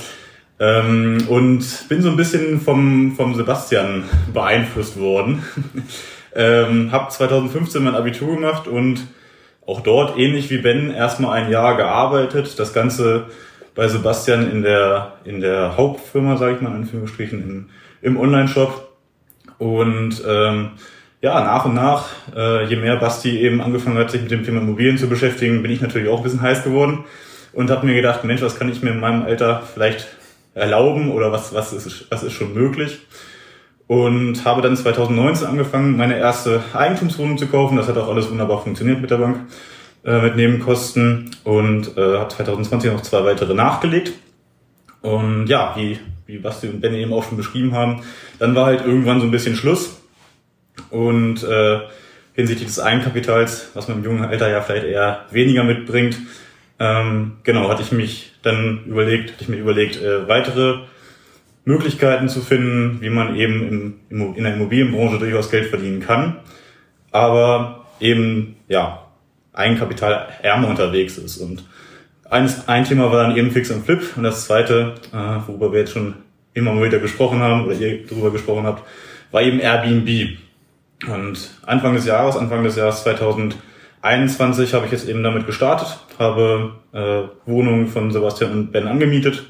[0.60, 4.04] Ähm, und bin so ein bisschen vom, vom Sebastian
[4.34, 5.44] beeinflusst worden.
[6.36, 9.08] ähm, hab 2015 mein Abitur gemacht und
[9.66, 12.58] auch dort, ähnlich wie Ben, erstmal ein Jahr gearbeitet.
[12.60, 13.28] Das Ganze
[13.76, 17.70] bei Sebastian in der, in der Hauptfirma, sage ich mal, in Anführungsstrichen, im,
[18.02, 18.90] im Online-Shop.
[19.60, 20.72] Und ähm,
[21.22, 24.62] ja, nach und nach, äh, je mehr Basti eben angefangen hat, sich mit dem Thema
[24.62, 27.04] Immobilien zu beschäftigen, bin ich natürlich auch ein bisschen heiß geworden
[27.52, 30.08] und habe mir gedacht, Mensch, was kann ich mir in meinem Alter vielleicht
[30.54, 33.00] erlauben oder was, was, ist, was ist schon möglich?
[33.88, 37.76] Und habe dann 2019 angefangen, meine erste Eigentumswohnung zu kaufen.
[37.76, 39.40] Das hat auch alles wunderbar funktioniert mit der Bank,
[40.06, 44.14] äh, mit Nebenkosten und äh, habe 2020 noch zwei weitere nachgelegt.
[45.02, 48.04] Und ja, wie, wie Basti und Benny eben auch schon beschrieben haben,
[48.38, 49.99] dann war halt irgendwann so ein bisschen Schluss
[50.92, 51.80] und äh,
[52.34, 56.18] hinsichtlich des Eigenkapitals, was man im jungen Alter ja vielleicht eher weniger mitbringt,
[56.80, 60.80] ähm, genau, hatte ich mich dann überlegt, hatte ich mir überlegt, äh, weitere
[61.66, 66.38] Möglichkeiten zu finden, wie man eben im, in der Immobilienbranche durchaus Geld verdienen kann,
[67.12, 69.06] aber eben, ja,
[69.52, 71.38] Eigenkapital ärmer unterwegs ist.
[71.38, 71.64] Und
[72.30, 75.82] eines, ein Thema war dann eben Fix und Flip und das zweite, äh, worüber wir
[75.82, 76.14] jetzt schon
[76.54, 78.84] immer mal wieder gesprochen haben oder ihr darüber gesprochen habt,
[79.32, 80.38] war eben Airbnb.
[81.08, 86.74] Und Anfang des Jahres, Anfang des Jahres 2021 habe ich jetzt eben damit gestartet, habe
[86.92, 89.44] äh, Wohnungen von Sebastian und Ben angemietet,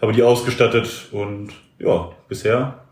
[0.00, 2.84] habe die ausgestattet und ja, bisher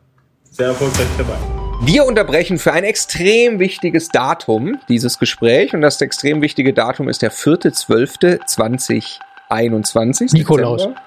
[0.51, 1.37] sehr erfolgreich dabei.
[1.85, 7.23] Wir unterbrechen für ein extrem wichtiges Datum dieses Gespräch und das extrem wichtige Datum ist
[7.23, 10.33] der 4.12.2021.
[10.33, 10.83] Nikolaus.
[10.83, 11.03] Dezember.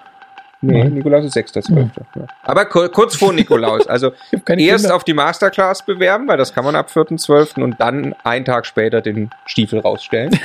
[0.66, 0.94] Nee, Nein.
[0.94, 1.90] Nikolaus ist 6.12.
[2.16, 2.28] Ja.
[2.44, 3.88] Aber kurz vor Nikolaus.
[3.96, 4.46] Also erst
[4.84, 4.96] Kinder.
[4.96, 7.62] auf die Masterclass bewerben, weil das kann man ab 4.12.
[7.62, 10.38] und dann einen Tag später den Stiefel rausstellen.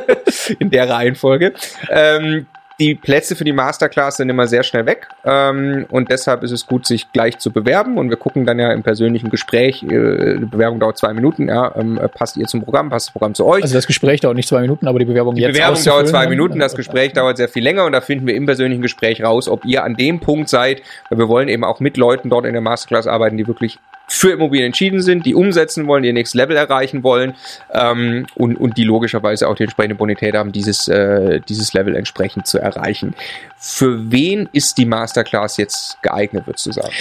[0.58, 1.52] In der Reihenfolge.
[1.90, 2.46] Ähm,
[2.80, 6.66] die Plätze für die Masterclass sind immer sehr schnell weg ähm, und deshalb ist es
[6.66, 7.98] gut, sich gleich zu bewerben.
[7.98, 11.72] Und wir gucken dann ja im persönlichen Gespräch, äh, die Bewerbung dauert zwei Minuten, ja,
[11.76, 13.62] ähm, passt ihr zum Programm, passt das Programm zu euch?
[13.62, 16.08] Also das Gespräch dauert nicht zwei Minuten, aber die Bewerbung die jetzt Die Bewerbung dauert
[16.08, 19.22] zwei Minuten, das Gespräch dauert sehr viel länger und da finden wir im persönlichen Gespräch
[19.22, 22.44] raus, ob ihr an dem Punkt seid, weil wir wollen eben auch mit Leuten dort
[22.44, 26.34] in der Masterclass arbeiten, die wirklich für Immobilien entschieden sind, die umsetzen wollen, ihr nächstes
[26.34, 27.34] Level erreichen wollen
[27.72, 32.46] ähm, und, und die logischerweise auch die entsprechende Bonität haben, dieses, äh, dieses Level entsprechend
[32.46, 33.14] zu erreichen.
[33.56, 36.92] Für wen ist die Masterclass jetzt geeignet, würdest du sagen?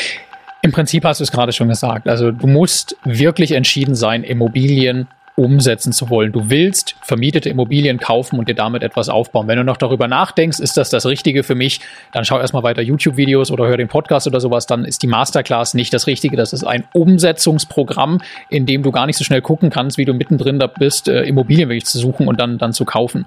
[0.61, 2.07] Im Prinzip hast du es gerade schon gesagt.
[2.07, 6.31] Also du musst wirklich entschieden sein, Immobilien umsetzen zu wollen.
[6.31, 9.47] Du willst vermietete Immobilien kaufen und dir damit etwas aufbauen.
[9.47, 11.80] Wenn du noch darüber nachdenkst, ist das das Richtige für mich,
[12.11, 15.73] dann schau erstmal weiter YouTube-Videos oder hör den Podcast oder sowas, dann ist die Masterclass
[15.73, 16.38] nicht das Richtige.
[16.38, 20.14] Das ist ein Umsetzungsprogramm, in dem du gar nicht so schnell gucken kannst, wie du
[20.14, 23.26] mittendrin da bist, äh, Immobilien wirklich zu suchen und dann, dann zu kaufen.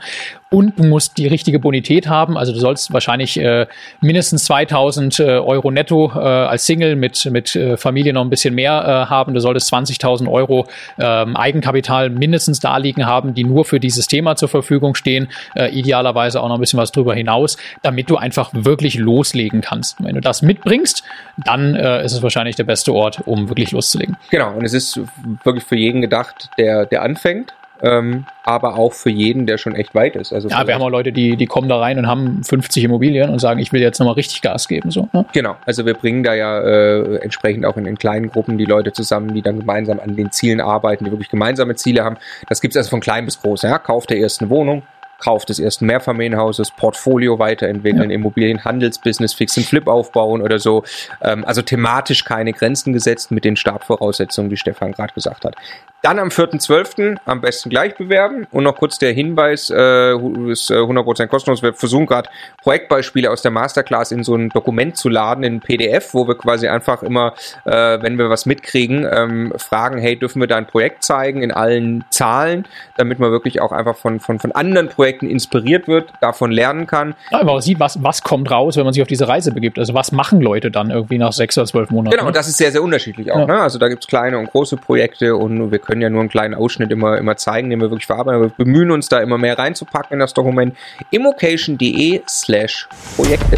[0.48, 2.38] Und du musst die richtige Bonität haben.
[2.38, 3.66] Also du sollst wahrscheinlich äh,
[4.00, 8.54] mindestens 2000 äh, Euro netto äh, als Single mit, mit äh, Familie noch ein bisschen
[8.54, 9.34] mehr äh, haben.
[9.34, 10.66] Du solltest 20.000 Euro
[11.00, 15.70] ähm, Eigenkapital mindestens da liegen haben, die nur für dieses Thema zur Verfügung stehen, äh,
[15.70, 20.02] idealerweise auch noch ein bisschen was drüber hinaus, damit du einfach wirklich loslegen kannst.
[20.02, 21.02] Wenn du das mitbringst,
[21.36, 24.16] dann äh, ist es wahrscheinlich der beste Ort, um wirklich loszulegen.
[24.30, 25.00] Genau, und es ist
[25.44, 29.94] wirklich für jeden gedacht, der, der anfängt ähm, aber auch für jeden, der schon echt
[29.94, 30.32] weit ist.
[30.32, 33.30] Also ja, wir haben auch Leute, die, die kommen da rein und haben 50 Immobilien
[33.30, 34.90] und sagen, ich will jetzt nochmal richtig Gas geben.
[34.90, 35.24] So, ne?
[35.32, 38.92] Genau, also wir bringen da ja äh, entsprechend auch in, in kleinen Gruppen die Leute
[38.92, 42.16] zusammen, die dann gemeinsam an den Zielen arbeiten, die wirklich gemeinsame Ziele haben.
[42.48, 43.62] Das gibt es also von klein bis groß.
[43.62, 43.78] Ja?
[43.78, 44.82] Kauf der ersten Wohnung,
[45.18, 48.16] Kauf des ersten Mehrfamilienhauses, Portfolio weiterentwickeln, ja.
[48.16, 50.84] Immobilienhandelsbusiness, Fix and Flip aufbauen oder so.
[51.22, 55.56] Ähm, also thematisch keine Grenzen gesetzt mit den Startvoraussetzungen, wie Stefan gerade gesagt hat.
[56.02, 57.16] Dann am 4.12.
[57.24, 58.46] am besten gleich bewerben.
[58.52, 60.12] Und noch kurz der Hinweis, äh,
[60.50, 61.62] ist 100% äh, kostenlos.
[61.62, 62.28] Wir versuchen gerade
[62.62, 66.68] Projektbeispiele aus der Masterclass in so ein Dokument zu laden, in PDF, wo wir quasi
[66.68, 67.34] einfach immer,
[67.64, 71.50] äh, wenn wir was mitkriegen, ähm, fragen, hey, dürfen wir da ein Projekt zeigen in
[71.50, 76.52] allen Zahlen, damit man wirklich auch einfach von, von, von anderen Projekten inspiriert wird, davon
[76.52, 77.14] lernen kann.
[77.30, 79.78] Ja, aber man sieht, was, was kommt raus, wenn man sich auf diese Reise begibt.
[79.78, 82.16] Also was machen Leute dann irgendwie nach sechs oder zwölf Monaten?
[82.16, 83.40] Genau, und das ist sehr, sehr unterschiedlich auch.
[83.40, 83.46] Ja.
[83.46, 83.60] Ne?
[83.60, 86.28] Also da gibt es kleine und große Projekte und wir können können ja nur einen
[86.28, 88.42] kleinen Ausschnitt immer, immer zeigen, den wir wirklich verarbeiten.
[88.42, 90.76] Wir bemühen uns da immer mehr reinzupacken in das Dokument.
[91.10, 93.56] immocation.de slash Projekte.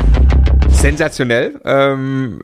[0.69, 1.61] Sensationell.
[1.65, 2.41] Ähm,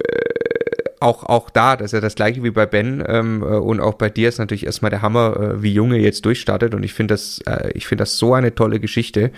[1.05, 3.95] auch, auch da, das ist ja das gleiche wie bei Ben ähm, äh, und auch
[3.95, 6.75] bei dir ist natürlich erstmal der Hammer, äh, wie Junge jetzt durchstartet.
[6.75, 9.31] Und ich finde das, äh, ich finde das so eine tolle Geschichte,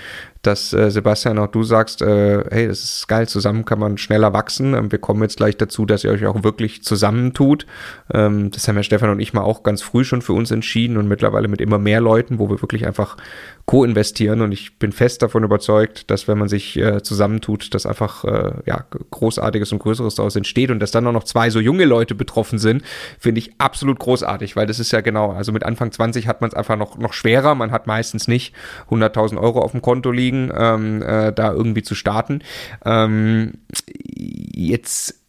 [0.47, 4.33] dass äh, Sebastian auch du sagst, äh, hey, das ist geil, zusammen kann man schneller
[4.33, 4.75] wachsen.
[4.75, 7.67] Ähm, wir kommen jetzt gleich dazu, dass ihr euch auch wirklich zusammentut.
[8.13, 10.97] Ähm, das haben ja Stefan und ich mal auch ganz früh schon für uns entschieden
[10.97, 13.17] und mittlerweile mit immer mehr Leuten, wo wir wirklich einfach
[13.67, 18.25] co-investieren und ich bin fest davon überzeugt, dass wenn man sich äh, zusammentut, dass einfach
[18.25, 21.85] äh, ja, Großartiges und Größeres daraus entsteht und dass dann auch noch zwei so junge
[21.85, 22.83] Leute betroffen sind,
[23.19, 26.49] finde ich absolut großartig, weil das ist ja genau, also mit Anfang 20 hat man
[26.49, 28.55] es einfach noch, noch schwerer, man hat meistens nicht
[28.89, 32.41] 100.000 Euro auf dem Konto liegen, ähm, äh, da irgendwie zu starten.
[32.85, 33.55] Ähm,
[34.15, 35.23] jetzt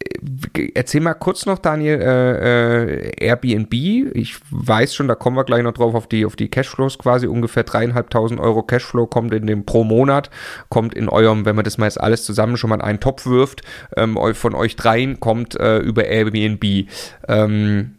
[0.54, 3.72] äh, erzähl mal kurz noch, Daniel, äh, äh, Airbnb.
[3.72, 7.26] Ich weiß schon, da kommen wir gleich noch drauf auf die, auf die Cashflows quasi.
[7.26, 10.30] Ungefähr dreieinhalbtausend Euro Cashflow kommt in dem pro Monat,
[10.68, 13.26] kommt in eurem, wenn man das mal jetzt alles zusammen schon mal in einen Topf
[13.26, 13.62] wirft,
[13.96, 16.88] ähm, von euch dreien kommt äh, über Airbnb.
[17.28, 17.94] Ähm,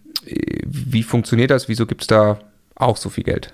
[0.65, 1.69] wie funktioniert das?
[1.69, 2.40] Wieso gibt es da
[2.76, 3.53] auch so viel Geld?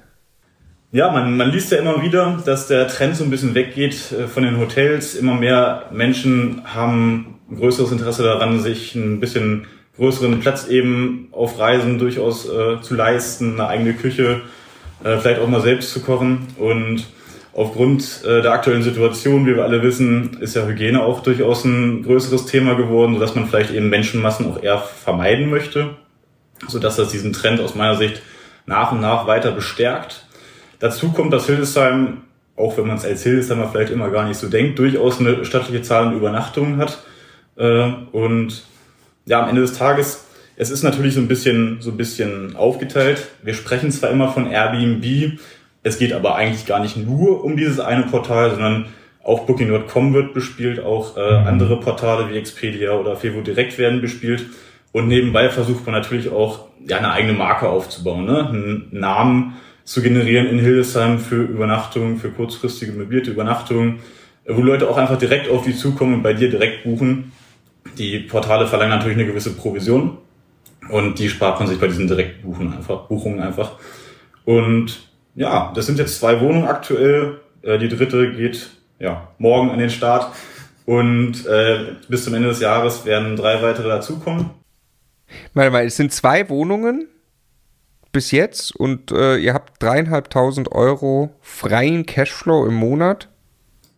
[0.95, 4.30] Ja, man, man liest ja immer wieder, dass der Trend so ein bisschen weggeht äh,
[4.30, 5.13] von den Hotels.
[5.13, 9.67] Immer mehr Menschen haben ein größeres Interesse daran, sich ein bisschen
[9.97, 14.43] größeren Platz eben auf Reisen durchaus äh, zu leisten, eine eigene Küche,
[15.03, 16.47] äh, vielleicht auch mal selbst zu kochen.
[16.57, 17.03] Und
[17.51, 22.03] aufgrund äh, der aktuellen Situation, wie wir alle wissen, ist ja Hygiene auch durchaus ein
[22.03, 25.89] größeres Thema geworden, sodass man vielleicht eben Menschenmassen auch eher vermeiden möchte,
[26.69, 28.22] sodass das diesen Trend aus meiner Sicht
[28.65, 30.24] nach und nach weiter bestärkt.
[30.86, 32.18] Dazu kommt, dass Hildesheim,
[32.56, 35.82] auch wenn man es als Hildesheimer vielleicht immer gar nicht so denkt, durchaus eine stattliche
[35.82, 36.99] Zahl an Übernachtungen hat
[37.56, 38.62] äh, und
[39.26, 43.30] ja, am Ende des Tages, es ist natürlich so ein bisschen, so ein bisschen aufgeteilt.
[43.41, 45.40] Wir sprechen zwar immer von Airbnb,
[45.82, 48.86] es geht aber eigentlich gar nicht nur um dieses eine Portal, sondern
[49.24, 51.48] auch Booking.com wird bespielt, auch äh, mhm.
[51.48, 54.45] andere Portale wie Expedia oder Fevo Direkt werden bespielt.
[54.91, 58.48] Und nebenbei versucht man natürlich auch, ja, eine eigene Marke aufzubauen, ne?
[58.48, 59.56] einen Namen
[59.86, 63.99] zu generieren in Hildesheim für Übernachtungen, für kurzfristige möblierte Übernachtungen,
[64.48, 67.32] wo Leute auch einfach direkt auf die zukommen und bei dir direkt buchen
[67.98, 70.18] die Portale verlangen natürlich eine gewisse Provision
[70.90, 73.74] und die spart man sich bei diesen Direktbuchungen einfach, Buchungen einfach.
[74.44, 77.40] Und ja, das sind jetzt zwei Wohnungen aktuell.
[77.62, 80.34] Äh, die dritte geht ja morgen an den Start
[80.86, 84.52] und äh, bis zum Ende des Jahres werden drei weitere dazukommen.
[85.53, 87.07] Warte mal, es sind zwei Wohnungen
[88.16, 93.28] bis jetzt und äh, ihr habt dreieinhalbtausend Euro freien Cashflow im Monat.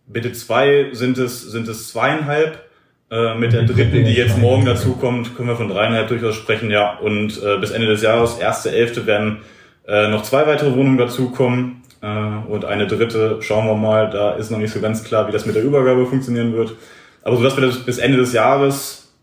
[0.08, 2.64] Bitte zwei sind es, sind es zweieinhalb
[3.12, 6.68] äh, mit der dritten, die jetzt morgen dazu kommt, können wir von dreieinhalb durchaus sprechen,
[6.68, 6.98] ja.
[6.98, 9.42] Und äh, bis Ende des Jahres, erste Elfte, werden
[9.86, 11.82] äh, noch zwei weitere Wohnungen dazukommen.
[12.02, 15.32] Äh, und eine dritte, schauen wir mal, da ist noch nicht so ganz klar, wie
[15.32, 16.74] das mit der Übergabe funktionieren wird.
[17.22, 19.14] Aber so dass wir das bis Ende des Jahres,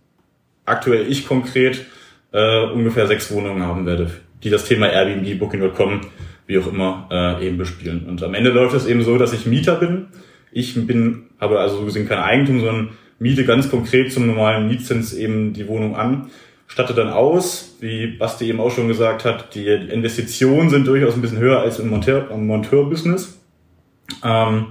[0.64, 1.86] aktuell ich konkret,
[2.32, 4.10] äh, ungefähr sechs Wohnungen haben werde,
[4.46, 6.02] die das Thema Airbnb, Booking.com,
[6.46, 8.06] wie auch immer, äh, eben bespielen.
[8.08, 10.06] Und am Ende läuft es eben so, dass ich Mieter bin.
[10.52, 15.14] Ich bin, habe also so gesehen kein Eigentum, sondern miete ganz konkret zum normalen Mietzins
[15.14, 16.30] eben die Wohnung an,
[16.68, 21.22] statte dann aus, wie Basti eben auch schon gesagt hat, die Investitionen sind durchaus ein
[21.22, 23.42] bisschen höher als im Monteur, im Monteur-Business.
[24.24, 24.68] Ähm,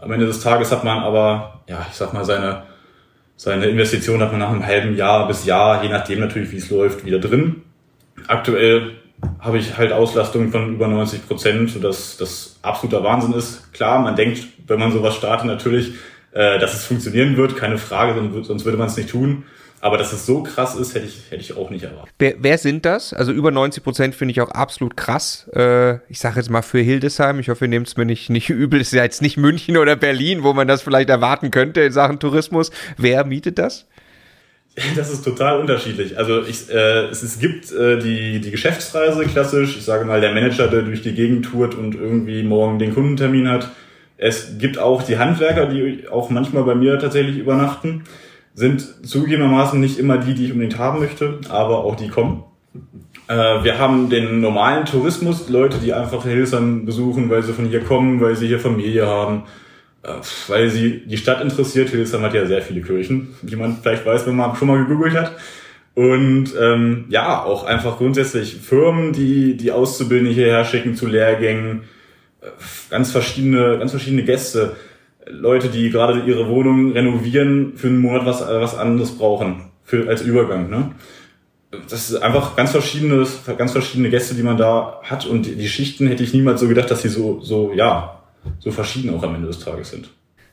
[0.00, 2.64] am Ende des Tages hat man aber, ja, ich sag mal, seine,
[3.36, 6.68] seine Investition hat man nach einem halben Jahr bis Jahr, je nachdem natürlich, wie es
[6.68, 7.62] läuft, wieder drin.
[8.28, 8.92] Aktuell
[9.44, 13.72] habe ich halt Auslastungen von über 90 Prozent, sodass das absoluter Wahnsinn ist.
[13.74, 15.92] Klar, man denkt, wenn man sowas startet, natürlich,
[16.32, 19.44] äh, dass es funktionieren wird, keine Frage, sonst würde man es nicht tun.
[19.82, 22.14] Aber dass es so krass ist, hätte ich, hätte ich auch nicht erwartet.
[22.18, 23.12] Wer, wer sind das?
[23.12, 25.46] Also über 90 Prozent finde ich auch absolut krass.
[25.54, 27.38] Äh, ich sage jetzt mal für Hildesheim.
[27.38, 28.80] Ich hoffe, ihr nehmt es mir nicht, nicht übel.
[28.80, 31.92] Es ist ja jetzt nicht München oder Berlin, wo man das vielleicht erwarten könnte in
[31.92, 32.70] Sachen Tourismus.
[32.96, 33.86] Wer mietet das?
[34.96, 36.18] Das ist total unterschiedlich.
[36.18, 39.76] Also ich, äh, es, es gibt äh, die, die Geschäftsreise klassisch.
[39.76, 43.48] Ich sage mal, der Manager, der durch die Gegend tourt und irgendwie morgen den Kundentermin
[43.48, 43.70] hat.
[44.16, 48.04] Es gibt auch die Handwerker, die auch manchmal bei mir tatsächlich übernachten.
[48.54, 52.44] Sind zugegebenermaßen nicht immer die, die ich unbedingt haben möchte, aber auch die kommen.
[53.26, 53.34] Äh,
[53.64, 58.20] wir haben den normalen Tourismus, Leute, die einfach Hildesheim besuchen, weil sie von hier kommen,
[58.20, 59.44] weil sie hier Familie haben
[60.48, 61.90] weil sie die Stadt interessiert.
[61.90, 65.14] Hildesheim hat ja sehr viele Kirchen, wie man vielleicht weiß, wenn man schon mal gegoogelt
[65.14, 65.32] hat.
[65.94, 71.82] Und ähm, ja, auch einfach grundsätzlich Firmen, die die Auszubildende hierher schicken zu Lehrgängen,
[72.40, 72.46] äh,
[72.90, 74.76] ganz verschiedene, ganz verschiedene Gäste,
[75.26, 80.20] Leute, die gerade ihre Wohnung renovieren, für einen Monat was, was anderes brauchen, für, als
[80.20, 80.68] Übergang.
[80.68, 80.90] Ne?
[81.88, 83.26] Das ist einfach ganz verschiedene,
[83.56, 85.26] ganz verschiedene Gäste, die man da hat.
[85.26, 88.23] Und die Schichten hätte ich niemals so gedacht, dass sie so, so, ja,
[88.58, 90.10] so verschieden auch am Ende des Tages sind.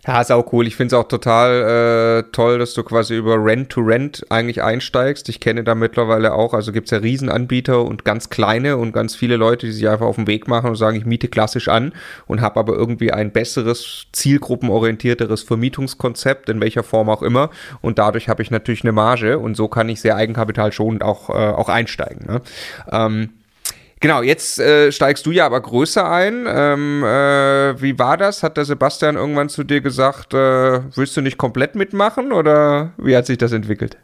[0.08, 0.66] Ja, ist auch cool.
[0.66, 5.30] Ich finde es auch total äh, toll, dass du quasi über Rent-to-Rent eigentlich einsteigst.
[5.30, 9.36] Ich kenne da mittlerweile auch, also gibt's ja Riesenanbieter und ganz kleine und ganz viele
[9.36, 11.94] Leute, die sich einfach auf den Weg machen und sagen, ich miete klassisch an
[12.26, 17.52] und habe aber irgendwie ein besseres, zielgruppenorientierteres Vermietungskonzept, in welcher Form auch immer.
[17.82, 21.34] Und dadurch habe ich natürlich eine Marge und so kann ich sehr eigenkapitalschonend auch, äh,
[21.34, 22.26] auch einsteigen.
[22.26, 22.42] Ne?
[22.92, 23.30] Ähm,
[24.02, 26.48] Genau, jetzt äh, steigst du ja aber größer ein.
[26.48, 28.42] Ähm, äh, wie war das?
[28.42, 33.16] Hat der Sebastian irgendwann zu dir gesagt, äh, willst du nicht komplett mitmachen oder wie
[33.16, 33.98] hat sich das entwickelt?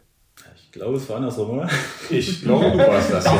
[0.62, 1.68] Ich glaube, es war andersrum, oder?
[2.10, 3.24] Ich glaube, du warst das.
[3.24, 3.32] Ja,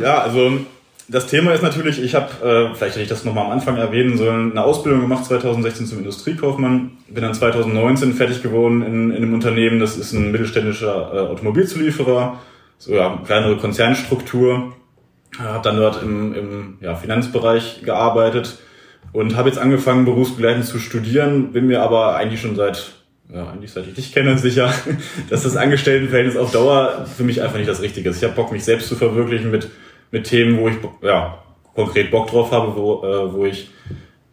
[0.00, 0.60] ja also
[1.06, 4.16] das Thema ist natürlich, ich habe, äh, vielleicht hätte ich das nochmal am Anfang erwähnen
[4.16, 6.92] sollen, eine Ausbildung gemacht 2016 zum Industriekaufmann.
[7.08, 12.38] Bin dann 2019 fertig geworden in, in einem Unternehmen, das ist ein mittelständischer äh, Automobilzulieferer
[12.82, 14.72] so ja, kleinere Konzernstruktur,
[15.38, 18.58] habe dann dort im, im ja, Finanzbereich gearbeitet
[19.12, 22.90] und habe jetzt angefangen, berufsbegleitend zu studieren, bin mir aber eigentlich schon seit,
[23.32, 24.74] ja, eigentlich seit ich dich kenne, sicher,
[25.30, 28.16] dass das Angestelltenverhältnis auf Dauer für mich einfach nicht das Richtige ist.
[28.16, 29.70] Ich habe Bock, mich selbst zu verwirklichen mit,
[30.10, 31.38] mit Themen, wo ich ja,
[31.76, 33.70] konkret Bock drauf habe, wo, äh, wo ich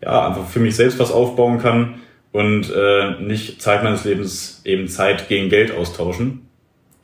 [0.02, 2.02] ja, einfach für mich selbst was aufbauen kann
[2.32, 6.48] und äh, nicht Zeit meines Lebens eben Zeit gegen Geld austauschen.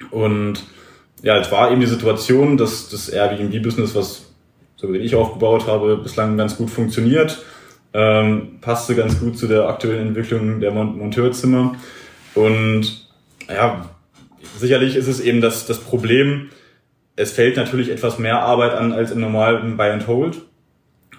[0.09, 0.63] Und
[1.25, 4.31] ja, es war eben die Situation, dass das Airbnb-Business, was
[4.75, 7.43] so wie ich aufgebaut habe, bislang ganz gut funktioniert,
[7.93, 11.75] ähm, passte ganz gut zu der aktuellen Entwicklung der Monteurzimmer.
[12.35, 13.09] Und
[13.49, 13.89] ja,
[14.59, 16.49] sicherlich ist es eben das, das Problem,
[17.15, 20.41] es fällt natürlich etwas mehr Arbeit an als im normalen Buy and Hold.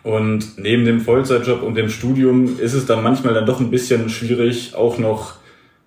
[0.05, 4.09] Und neben dem Vollzeitjob und dem Studium ist es dann manchmal dann doch ein bisschen
[4.09, 5.35] schwierig, auch noch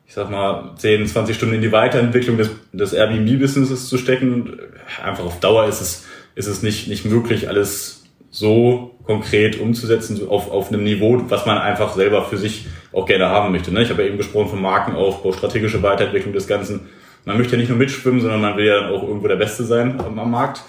[0.09, 4.57] ich sag mal, 10, 20 Stunden in die Weiterentwicklung des, des Airbnb-Businesses zu stecken.
[5.03, 10.49] Einfach auf Dauer ist es, ist es nicht, nicht möglich, alles so konkret umzusetzen, auf,
[10.49, 13.71] auf einem Niveau, was man einfach selber für sich auch gerne haben möchte.
[13.71, 13.83] Ne?
[13.83, 16.89] Ich habe ja eben gesprochen vom Markenaufbau, strategische Weiterentwicklung des Ganzen.
[17.25, 19.63] Man möchte ja nicht nur mitschwimmen, sondern man will ja dann auch irgendwo der Beste
[19.63, 20.63] sein am Markt.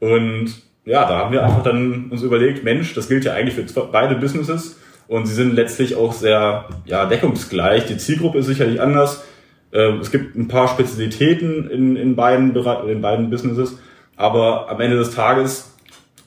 [0.00, 0.46] Und
[0.86, 4.14] ja, da haben wir einfach dann uns überlegt, Mensch, das gilt ja eigentlich für beide
[4.14, 4.78] Businesses
[5.08, 7.86] und sie sind letztlich auch sehr ja, deckungsgleich.
[7.86, 9.24] Die Zielgruppe ist sicherlich anders.
[9.72, 13.78] Ähm, es gibt ein paar Spezialitäten in, in, beiden, in beiden Businesses,
[14.16, 15.74] aber am Ende des Tages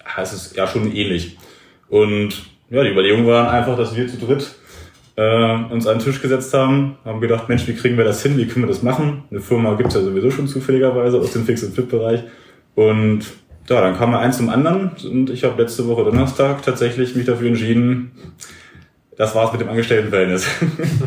[0.06, 1.38] heißt es ja schon ähnlich.
[1.90, 4.56] Und ja, die Überlegung war einfach, dass wir zu dritt
[5.16, 8.38] äh, uns an den Tisch gesetzt haben, haben gedacht, Mensch, wie kriegen wir das hin,
[8.38, 9.24] wie können wir das machen?
[9.30, 12.22] Eine Firma gibt's ja sowieso schon zufälligerweise aus dem Fix-and-Flip-Bereich.
[12.76, 13.26] Und
[13.70, 17.48] ja, dann kam eins zum anderen und ich habe letzte Woche Donnerstag tatsächlich mich dafür
[17.48, 18.12] entschieden,
[19.22, 20.48] das war's mit dem Angestelltenverhältnis.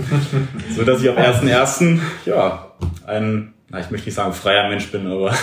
[0.76, 1.98] so dass ich am 1.1.
[2.24, 2.70] ja,
[3.08, 5.34] ein, na, ich möchte nicht sagen freier Mensch bin, aber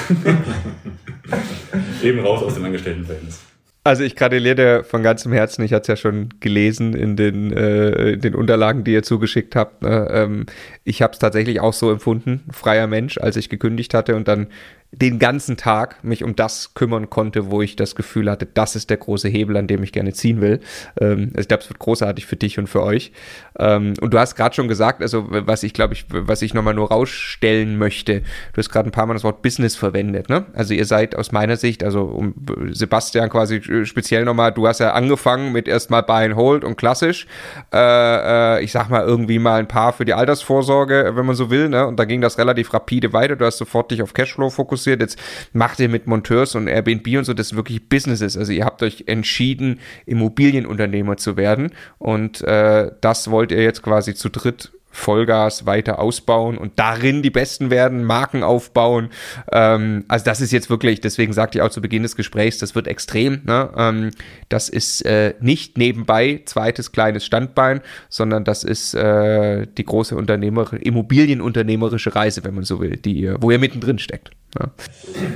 [2.01, 3.41] eben raus aus dem Angestelltenverhältnis.
[3.83, 5.63] Also ich gratuliere dir von ganzem Herzen.
[5.65, 9.53] Ich hatte es ja schon gelesen in den, äh, in den Unterlagen, die ihr zugeschickt
[9.57, 9.81] habt.
[9.81, 10.07] Ne?
[10.09, 10.45] Ähm,
[10.85, 14.47] ich habe es tatsächlich auch so empfunden, freier Mensch, als ich gekündigt hatte und dann
[14.93, 18.89] den ganzen Tag mich um das kümmern konnte, wo ich das Gefühl hatte, das ist
[18.89, 20.59] der große Hebel, an dem ich gerne ziehen will.
[20.99, 23.13] Ähm, also ich glaube, es wird großartig für dich und für euch.
[23.57, 26.73] Ähm, und du hast gerade schon gesagt, also was ich glaube ich, was ich nochmal
[26.73, 30.45] nur rausstellen möchte, du hast gerade ein paar Mal das Wort Business verwendet, ne?
[30.53, 32.33] Also ihr seid aus meiner Sicht, also um
[32.71, 36.75] Sebastian quasi äh, speziell nochmal, du hast ja angefangen mit erstmal Buy and Hold und
[36.75, 37.27] klassisch.
[37.73, 41.49] Äh, äh, ich sag mal irgendwie mal ein paar für die Altersvorsorge, wenn man so
[41.49, 41.87] will, ne?
[41.87, 43.37] Und da ging das relativ rapide weiter.
[43.37, 45.01] Du hast sofort dich auf Cashflow fokussiert fokussiert.
[45.01, 45.19] Jetzt
[45.53, 48.37] macht ihr mit Monteurs und Airbnb und so das wirklich Businesses.
[48.37, 54.13] Also ihr habt euch entschieden, Immobilienunternehmer zu werden und äh, das wollt ihr jetzt quasi
[54.13, 59.09] zu dritt Vollgas weiter ausbauen und darin die Besten werden, Marken aufbauen.
[59.51, 62.75] Ähm, also das ist jetzt wirklich, deswegen sagte ich auch zu Beginn des Gesprächs, das
[62.75, 63.41] wird extrem.
[63.45, 63.69] Ne?
[63.75, 64.11] Ähm,
[64.49, 70.71] das ist äh, nicht nebenbei zweites kleines Standbein, sondern das ist äh, die große Unternehmer
[70.73, 74.31] Immobilienunternehmerische Reise, wenn man so will, die wo ihr mittendrin steckt.
[74.59, 74.69] Ne?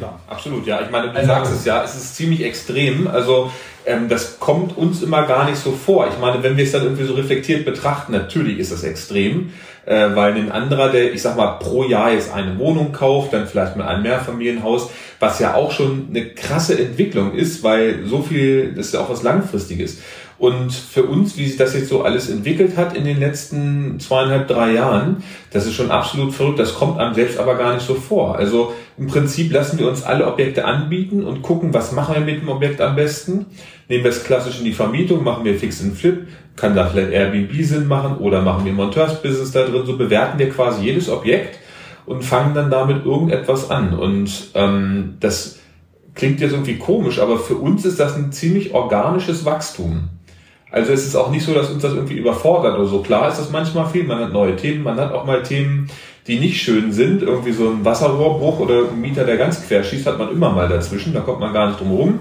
[0.02, 0.82] Ja, absolut, ja.
[0.82, 3.07] Ich meine, du sagst es ja, es ist ziemlich extrem.
[3.07, 3.52] Also
[3.85, 6.07] ähm, das kommt uns immer gar nicht so vor.
[6.07, 9.51] Ich meine, wenn wir es dann irgendwie so reflektiert betrachten, natürlich ist das extrem,
[9.85, 13.47] äh, weil ein anderer, der, ich sag mal, pro Jahr jetzt eine Wohnung kauft, dann
[13.47, 14.89] vielleicht mal ein Mehrfamilienhaus,
[15.19, 19.09] was ja auch schon eine krasse Entwicklung ist, weil so viel, das ist ja auch
[19.09, 19.99] was Langfristiges.
[20.37, 24.49] Und für uns, wie sich das jetzt so alles entwickelt hat in den letzten zweieinhalb,
[24.49, 26.59] drei Jahren, das ist schon absolut verrückt.
[26.59, 28.35] Das kommt einem selbst aber gar nicht so vor.
[28.35, 32.41] Also im Prinzip lassen wir uns alle Objekte anbieten und gucken, was machen wir mit
[32.41, 33.45] dem Objekt am besten.
[33.87, 37.11] Nehmen wir es klassisch in die Vermietung, machen wir Fix and Flip, kann da vielleicht
[37.11, 39.85] Airbnb Sinn machen oder machen wir Monteursbusiness da drin.
[39.85, 41.59] So bewerten wir quasi jedes Objekt
[42.05, 43.93] und fangen dann damit irgendetwas an.
[43.93, 45.59] Und ähm, das
[46.15, 50.09] klingt jetzt irgendwie komisch, aber für uns ist das ein ziemlich organisches Wachstum.
[50.71, 53.01] Also es ist auch nicht so, dass uns das irgendwie überfordert oder so.
[53.01, 55.89] Klar ist das manchmal viel, man hat neue Themen, man hat auch mal Themen,
[56.27, 57.21] die nicht schön sind.
[57.21, 60.67] Irgendwie so ein Wasserrohrbruch oder ein Mieter, der ganz quer schießt, hat man immer mal
[60.67, 62.19] dazwischen, da kommt man gar nicht drum rum.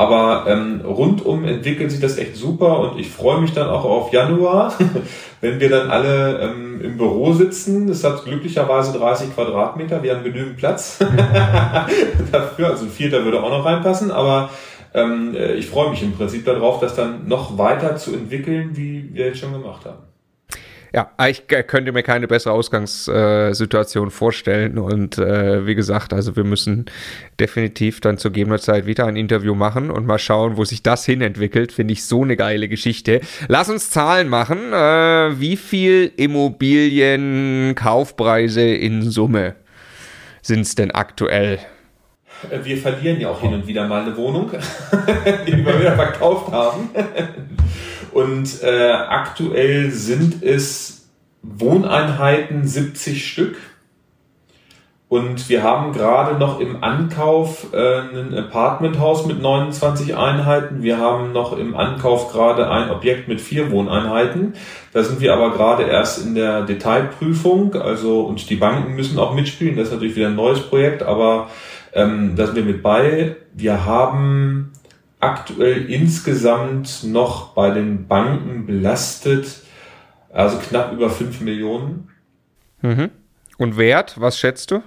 [0.00, 4.14] Aber ähm, rundum entwickelt sich das echt super und ich freue mich dann auch auf
[4.14, 4.72] Januar,
[5.42, 7.86] wenn wir dann alle ähm, im Büro sitzen.
[7.90, 11.00] Es hat glücklicherweise 30 Quadratmeter, wir haben genügend Platz
[12.32, 12.68] dafür.
[12.68, 14.48] Also ein Vierter würde auch noch reinpassen, aber
[14.94, 19.10] ähm, äh, ich freue mich im Prinzip darauf, das dann noch weiter zu entwickeln, wie
[19.12, 20.09] wir jetzt schon gemacht haben.
[20.92, 24.76] Ja, ich könnte mir keine bessere Ausgangssituation vorstellen.
[24.78, 26.86] Und äh, wie gesagt, also wir müssen
[27.38, 31.04] definitiv dann zu gegebener Zeit wieder ein Interview machen und mal schauen, wo sich das
[31.04, 31.70] hinentwickelt.
[31.72, 33.20] Finde ich so eine geile Geschichte.
[33.48, 34.72] Lass uns Zahlen machen.
[34.72, 39.54] Äh, wie viel Immobilienkaufpreise in Summe
[40.42, 41.60] sind es denn aktuell?
[42.50, 44.50] Äh, wir verlieren ja auch hin und wieder mal eine Wohnung,
[45.46, 46.90] die wir wieder verkauft haben.
[48.12, 51.08] Und äh, aktuell sind es
[51.42, 53.56] Wohneinheiten 70 Stück.
[55.10, 60.84] Und wir haben gerade noch im Ankauf äh, ein Apartmenthaus mit 29 Einheiten.
[60.84, 64.54] Wir haben noch im Ankauf gerade ein Objekt mit vier Wohneinheiten.
[64.92, 67.74] Da sind wir aber gerade erst in der Detailprüfung.
[67.74, 69.76] Also, und die Banken müssen auch mitspielen.
[69.76, 71.48] Das ist natürlich wieder ein neues Projekt, aber
[71.92, 73.34] ähm, da sind wir mit bei.
[73.52, 74.70] Wir haben
[75.20, 79.60] aktuell insgesamt noch bei den Banken belastet,
[80.32, 82.08] also knapp über 5 Millionen.
[82.82, 83.10] Mhm.
[83.58, 84.82] Und Wert, was schätzt du?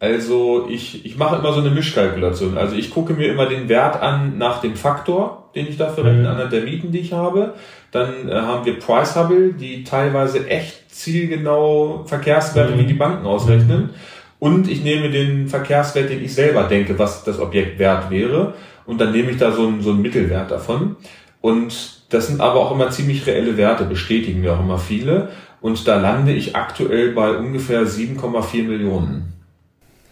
[0.00, 2.56] Also ich, ich mache immer so eine Mischkalkulation.
[2.56, 6.22] Also ich gucke mir immer den Wert an nach dem Faktor, den ich dafür rechne,
[6.22, 6.26] mhm.
[6.26, 7.54] anhand der Mieten, die ich habe.
[7.92, 12.78] Dann äh, haben wir Price Hubble, die teilweise echt zielgenau Verkehrswerte mhm.
[12.78, 13.90] wie die Banken ausrechnen.
[14.38, 18.54] Und ich nehme den Verkehrswert, den ich selber denke, was das Objekt wert wäre.
[18.90, 20.96] Und dann nehme ich da so einen, so einen Mittelwert davon.
[21.40, 25.28] Und das sind aber auch immer ziemlich reelle Werte, bestätigen mir auch immer viele.
[25.60, 29.32] Und da lande ich aktuell bei ungefähr 7,4 Millionen.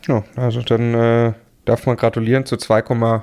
[0.06, 1.32] Ja, also dann äh,
[1.64, 3.22] darf man gratulieren zu 2,4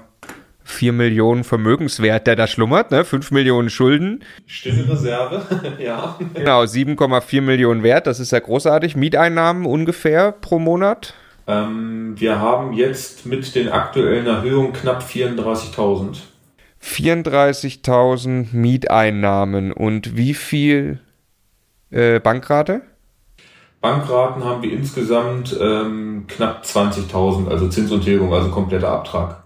[0.68, 3.06] 4 Millionen Vermögenswert, der da schlummert, ne?
[3.06, 4.24] 5 Millionen Schulden.
[4.48, 5.46] Stille Reserve,
[5.80, 6.18] ja.
[6.34, 8.96] Genau, 7,4 Millionen wert, das ist ja großartig.
[8.96, 11.14] Mieteinnahmen ungefähr pro Monat?
[11.48, 16.18] Ähm, wir haben jetzt mit den aktuellen Erhöhungen knapp 34.000.
[16.84, 21.00] 34.000 Mieteinnahmen und wie viel
[21.92, 22.82] äh, Bankrate?
[23.82, 29.45] Bankraten haben wir insgesamt ähm, knapp 20.000, also Zins und Tilgung, also kompletter Abtrag.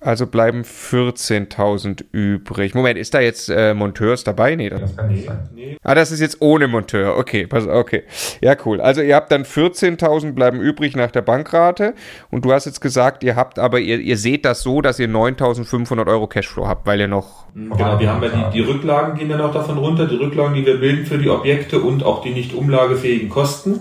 [0.00, 2.72] Also bleiben 14.000 übrig.
[2.74, 4.54] Moment, ist da jetzt äh, Monteurs dabei?
[4.54, 5.48] Nee, das, das kann nicht sein.
[5.52, 5.76] Nee.
[5.82, 7.16] Ah, das ist jetzt ohne Monteur.
[7.16, 8.04] Okay, pass, okay.
[8.40, 8.80] Ja, cool.
[8.80, 11.94] Also ihr habt dann 14.000 bleiben übrig nach der Bankrate.
[12.30, 15.08] Und du hast jetzt gesagt, ihr habt aber, ihr, ihr seht das so, dass ihr
[15.08, 17.46] 9.500 Euro Cashflow habt, weil ihr noch...
[17.54, 20.06] Genau, wir haben ja die, die Rücklagen gehen ja noch davon runter.
[20.06, 23.80] Die Rücklagen, die wir bilden für die Objekte und auch die nicht umlagefähigen Kosten.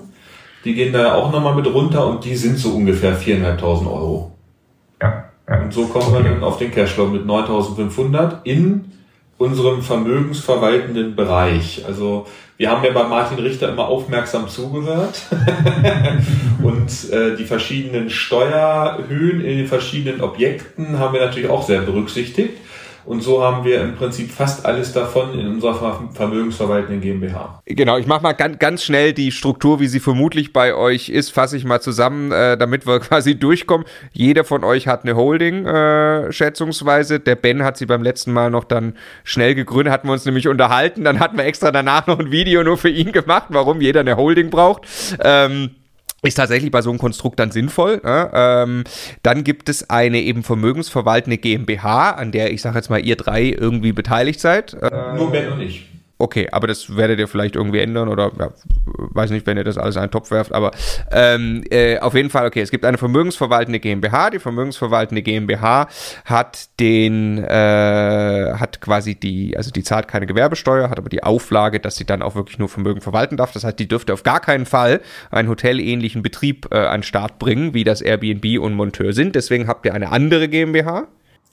[0.65, 4.36] Die gehen da ja auch nochmal mit runter und die sind so ungefähr 4.500 Euro.
[5.49, 5.61] Ja.
[5.61, 8.91] Und so kommen wir dann auf den Cashflow mit 9500 in
[9.37, 11.83] unserem vermögensverwaltenden Bereich.
[11.85, 12.25] Also
[12.57, 15.21] wir haben ja bei Martin Richter immer aufmerksam zugehört
[16.63, 22.57] und äh, die verschiedenen Steuerhöhen in den verschiedenen Objekten haben wir natürlich auch sehr berücksichtigt.
[23.07, 27.61] Und so haben wir im Prinzip fast alles davon in unserer vermögensverwaltenden GmbH.
[27.65, 31.29] Genau, ich mache mal ganz, ganz schnell die Struktur, wie sie vermutlich bei euch ist,
[31.29, 33.87] fasse ich mal zusammen, äh, damit wir quasi durchkommen.
[34.11, 37.21] Jeder von euch hat eine Holding, äh, schätzungsweise.
[37.21, 40.49] Der Ben hat sie beim letzten Mal noch dann schnell gegründet, hatten wir uns nämlich
[40.49, 41.05] unterhalten.
[41.05, 44.17] Dann hatten wir extra danach noch ein Video nur für ihn gemacht, warum jeder eine
[44.17, 44.85] Holding braucht.
[45.23, 45.71] Ähm,
[46.27, 48.01] ist tatsächlich bei so einem Konstrukt dann sinnvoll.
[48.03, 48.29] Ne?
[48.33, 48.83] Ähm,
[49.23, 53.43] dann gibt es eine eben vermögensverwaltende GmbH, an der ich sage jetzt mal ihr drei
[53.43, 54.77] irgendwie beteiligt seid.
[55.15, 55.96] Nur Ben und ich.
[56.19, 58.49] Okay, aber das werdet ihr vielleicht irgendwie ändern oder ja,
[58.85, 60.71] weiß nicht, wenn ihr das alles in einen Topf werft, aber
[61.11, 64.31] ähm, äh, auf jeden Fall, okay, es gibt eine vermögensverwaltende GmbH.
[64.31, 65.87] Die vermögensverwaltende GmbH
[66.25, 71.79] hat den, äh, hat quasi die, also die zahlt keine Gewerbesteuer, hat aber die Auflage,
[71.79, 73.51] dass sie dann auch wirklich nur Vermögen verwalten darf.
[73.51, 77.37] Das heißt, die dürfte auf gar keinen Fall einen hotelähnlichen Betrieb äh, an den Start
[77.37, 79.35] bringen, wie das Airbnb und Monteur sind.
[79.35, 81.07] Deswegen habt ihr eine andere GmbH.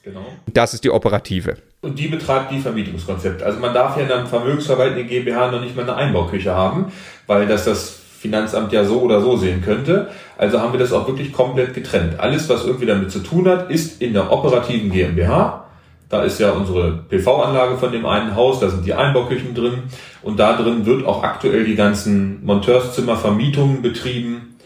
[0.04, 0.26] Genau.
[0.52, 1.56] Das ist die operative.
[1.80, 3.44] Und die betreibt die Vermietungskonzepte.
[3.44, 6.92] Also man darf ja in einem vermögensverwaltenden GmbH noch nicht mal eine Einbauküche haben,
[7.26, 10.08] weil das das Finanzamt ja so oder so sehen könnte.
[10.36, 12.20] Also haben wir das auch wirklich komplett getrennt.
[12.20, 15.64] Alles, was irgendwie damit zu tun hat, ist in der operativen GmbH.
[16.10, 19.84] Da ist ja unsere PV-Anlage von dem einen Haus, da sind die Einbauküchen drin
[20.22, 24.56] und da drin wird auch aktuell die ganzen Monteurszimmervermietungen betrieben.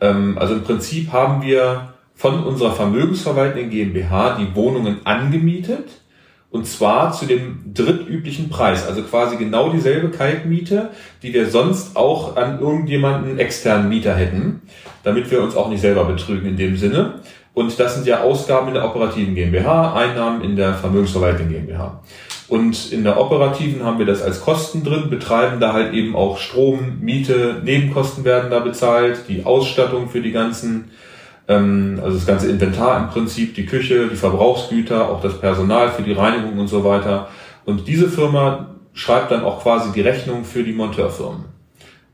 [0.00, 5.88] Ähm, also im Prinzip haben wir von unserer vermögensverwaltenden GmbH die Wohnungen angemietet
[6.52, 10.90] und zwar zu dem drittüblichen Preis, also quasi genau dieselbe Kaltmiete,
[11.22, 14.60] die wir sonst auch an irgendjemanden externen Mieter hätten,
[15.02, 17.20] damit wir uns auch nicht selber betrügen in dem Sinne.
[17.54, 22.02] Und das sind ja Ausgaben in der operativen GmbH, Einnahmen in der vermögensverwaltenden GmbH.
[22.48, 26.36] Und in der operativen haben wir das als Kosten drin, betreiben da halt eben auch
[26.36, 30.90] Strom, Miete, Nebenkosten werden da bezahlt, die Ausstattung für die ganzen
[31.52, 36.12] also das ganze Inventar im Prinzip, die Küche, die Verbrauchsgüter, auch das Personal für die
[36.12, 37.28] Reinigung und so weiter.
[37.64, 41.44] Und diese Firma schreibt dann auch quasi die Rechnung für die Monteurfirmen.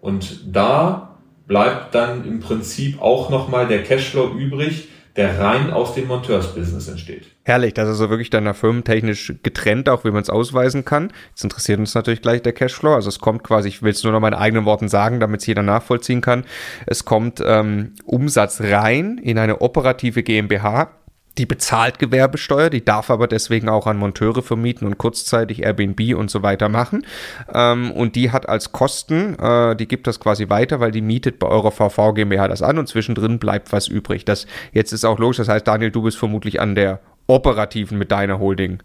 [0.01, 1.17] Und da
[1.47, 4.88] bleibt dann im Prinzip auch nochmal der Cashflow übrig,
[5.19, 7.27] der rein aus dem Monteursbusiness entsteht.
[7.43, 11.13] Herrlich, das ist also wirklich dann firmentechnisch getrennt, auch wie man es ausweisen kann.
[11.31, 12.95] Jetzt interessiert uns natürlich gleich der Cashflow.
[12.95, 15.47] Also es kommt quasi, ich will es nur noch meinen eigenen Worten sagen, damit es
[15.47, 16.45] jeder nachvollziehen kann.
[16.87, 20.98] Es kommt ähm, Umsatz rein in eine operative GmbH
[21.39, 26.31] die bezahlt Gewerbesteuer, die darf aber deswegen auch an Monteure vermieten und kurzzeitig Airbnb und
[26.31, 27.07] so weiter machen.
[27.55, 31.39] Ähm, und die hat als Kosten, äh, die gibt das quasi weiter, weil die mietet
[31.39, 34.25] bei eurer VV GmbH das an und zwischendrin bleibt was übrig.
[34.25, 38.11] Das jetzt ist auch logisch, das heißt, Daniel, du bist vermutlich an der operativen mit
[38.11, 38.83] deiner Holding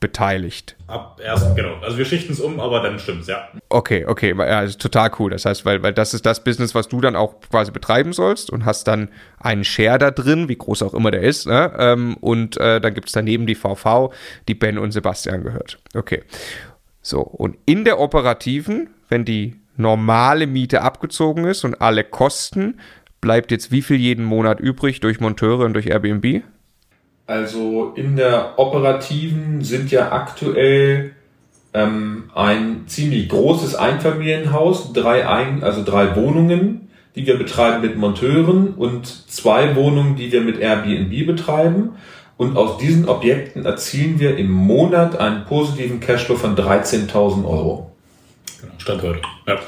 [0.00, 0.76] beteiligt.
[0.86, 1.76] Ab erst, genau.
[1.82, 3.48] Also wir schichten es um, aber dann stimmt's, ja.
[3.68, 5.30] Okay, okay, ist total cool.
[5.30, 8.50] Das heißt, weil, weil das ist das Business, was du dann auch quasi betreiben sollst
[8.50, 9.08] und hast dann
[9.38, 11.72] einen Share da drin, wie groß auch immer der ist, ne?
[11.78, 14.12] Ähm, und äh, dann gibt's daneben die VV,
[14.48, 15.78] die Ben und Sebastian gehört.
[15.94, 16.22] Okay.
[17.00, 22.80] So, und in der operativen, wenn die normale Miete abgezogen ist und alle Kosten,
[23.20, 26.42] bleibt jetzt wie viel jeden Monat übrig durch Monteure und durch Airbnb?
[27.26, 31.12] Also in der operativen sind ja aktuell
[31.74, 38.74] ähm, ein ziemlich großes Einfamilienhaus, drei ein, also drei Wohnungen, die wir betreiben mit Monteuren
[38.74, 41.96] und zwei Wohnungen, die wir mit Airbnb betreiben.
[42.36, 47.90] Und aus diesen Objekten erzielen wir im Monat einen positiven Cashflow von 13.000 Euro.
[48.60, 49.20] Genau, Stand heute.
[49.46, 49.58] Ja.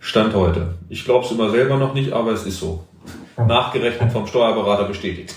[0.00, 0.74] Stand heute.
[0.88, 2.84] Ich glaube es immer selber noch nicht, aber es ist so
[3.46, 5.34] nachgerechnet vom Steuerberater bestätigt.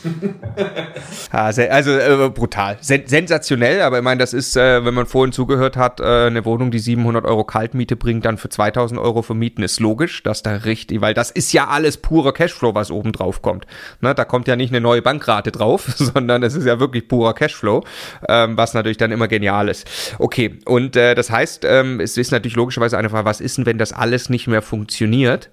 [1.31, 2.77] also äh, brutal.
[2.81, 6.45] Sen sensationell, aber ich meine, das ist, äh, wenn man vorhin zugehört hat, äh, eine
[6.45, 10.51] Wohnung, die 700 Euro Kaltmiete bringt, dann für 2000 Euro vermieten, ist logisch, dass da
[10.51, 13.65] richtig, weil das ist ja alles purer Cashflow, was oben drauf kommt.
[14.01, 17.33] Ne, da kommt ja nicht eine neue Bankrate drauf, sondern es ist ja wirklich purer
[17.33, 17.83] Cashflow,
[18.29, 19.87] ähm, was natürlich dann immer genial ist.
[20.19, 23.65] Okay, und äh, das heißt, ähm, es ist natürlich logischerweise eine Frage, was ist denn,
[23.65, 25.49] wenn das alles nicht mehr funktioniert?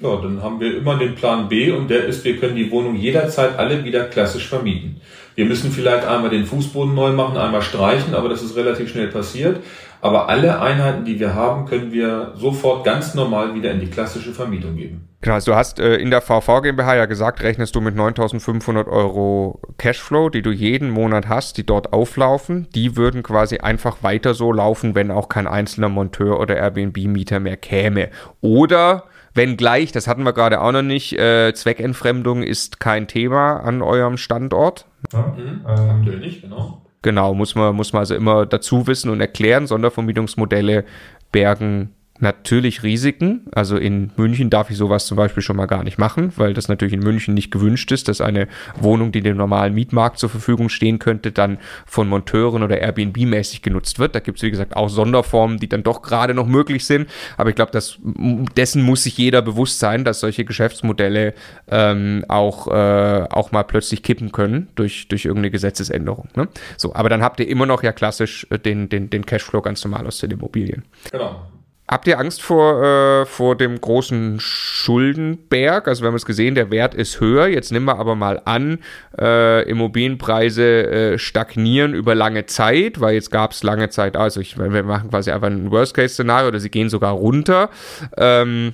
[0.00, 2.96] Ja, dann haben wir immer den Plan B und der ist, wir können die Wohnung
[2.96, 5.00] jederzeit alle wieder klassisch vermieten.
[5.36, 9.08] Wir müssen vielleicht einmal den Fußboden neu machen, einmal streichen, aber das ist relativ schnell
[9.08, 9.60] passiert.
[10.00, 14.32] Aber alle Einheiten, die wir haben, können wir sofort ganz normal wieder in die klassische
[14.32, 15.08] Vermietung geben.
[15.22, 18.86] Genau, also du hast äh, in der VV GmbH ja gesagt, rechnest du mit 9.500
[18.86, 22.68] Euro Cashflow, die du jeden Monat hast, die dort auflaufen.
[22.74, 27.56] Die würden quasi einfach weiter so laufen, wenn auch kein einzelner Monteur oder Airbnb-Mieter mehr
[27.56, 28.10] käme.
[28.42, 29.04] Oder
[29.34, 34.16] Wenngleich, das hatten wir gerade auch noch nicht, äh, Zweckentfremdung ist kein Thema an eurem
[34.16, 34.86] Standort.
[35.12, 35.66] Ja, mhm.
[35.66, 36.82] aktuell nicht, genau.
[37.02, 39.66] Genau, muss man, muss man also immer dazu wissen und erklären.
[39.66, 40.84] Sondervermietungsmodelle
[41.32, 43.46] bergen natürlich Risiken.
[43.52, 46.68] Also in München darf ich sowas zum Beispiel schon mal gar nicht machen, weil das
[46.68, 48.46] natürlich in München nicht gewünscht ist, dass eine
[48.78, 53.98] Wohnung, die dem normalen Mietmarkt zur Verfügung stehen könnte, dann von Monteuren oder Airbnb-mäßig genutzt
[53.98, 54.14] wird.
[54.14, 57.08] Da gibt es, wie gesagt, auch Sonderformen, die dann doch gerade noch möglich sind.
[57.36, 61.34] Aber ich glaube, dessen muss sich jeder bewusst sein, dass solche Geschäftsmodelle
[61.68, 66.28] ähm, auch, äh, auch mal plötzlich kippen können durch, durch irgendeine Gesetzesänderung.
[66.36, 66.48] Ne?
[66.76, 69.84] So, aber dann habt ihr immer noch ja klassisch äh, den, den, den Cashflow ganz
[69.84, 70.84] normal aus den Immobilien.
[71.10, 71.46] Genau.
[71.86, 75.86] Habt ihr Angst vor, äh, vor dem großen Schuldenberg?
[75.86, 77.46] Also wir haben es gesehen, der Wert ist höher.
[77.46, 78.78] Jetzt nehmen wir aber mal an,
[79.18, 84.56] äh, Immobilienpreise äh, stagnieren über lange Zeit, weil jetzt gab es lange Zeit, also ich,
[84.56, 87.68] wir machen quasi einfach ein Worst-Case-Szenario oder sie gehen sogar runter.
[88.16, 88.72] Ähm,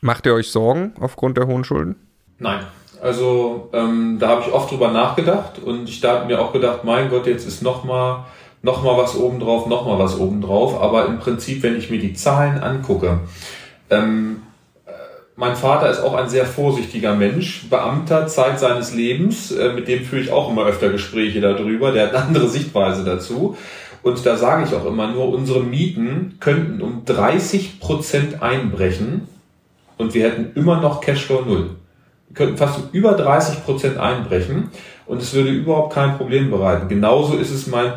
[0.00, 1.94] macht ihr euch Sorgen aufgrund der hohen Schulden?
[2.38, 2.60] Nein.
[3.00, 6.82] Also ähm, da habe ich oft drüber nachgedacht und ich da habe mir auch gedacht,
[6.82, 7.84] mein Gott, jetzt ist noch
[8.66, 10.80] mal noch mal was obendrauf, noch mal was obendrauf.
[10.80, 13.20] Aber im Prinzip, wenn ich mir die Zahlen angucke,
[13.90, 14.42] ähm,
[14.86, 14.90] äh,
[15.36, 20.04] mein Vater ist auch ein sehr vorsichtiger Mensch, Beamter Zeit seines Lebens, äh, mit dem
[20.04, 23.56] führe ich auch immer öfter Gespräche darüber, der hat eine andere Sichtweise dazu.
[24.02, 29.26] Und da sage ich auch immer nur, unsere Mieten könnten um 30 Prozent einbrechen
[29.96, 31.70] und wir hätten immer noch Cashflow null.
[32.28, 34.70] Wir könnten fast über 30 Prozent einbrechen
[35.06, 36.88] und es würde überhaupt kein Problem bereiten.
[36.88, 37.92] Genauso ist es mein,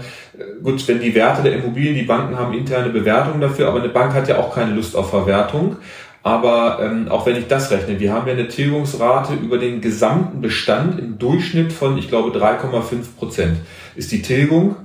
[0.63, 4.13] gut, wenn die Werte der Immobilien, die Banken haben interne Bewertungen dafür, aber eine Bank
[4.13, 5.77] hat ja auch keine Lust auf Verwertung.
[6.21, 10.41] Aber ähm, auch wenn ich das rechne, wir haben ja eine Tilgungsrate über den gesamten
[10.41, 13.57] Bestand im Durchschnitt von, ich glaube, 3,5 Prozent
[13.95, 14.75] ist die Tilgung.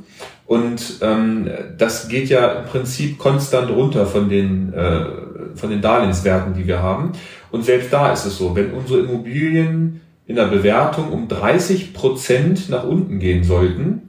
[0.46, 5.06] Und ähm, das geht ja im Prinzip konstant runter von den, äh,
[5.54, 7.12] von den Darlehenswerten, die wir haben.
[7.50, 12.68] Und selbst da ist es so, wenn unsere Immobilien in der Bewertung um 30 Prozent
[12.68, 14.03] nach unten gehen sollten,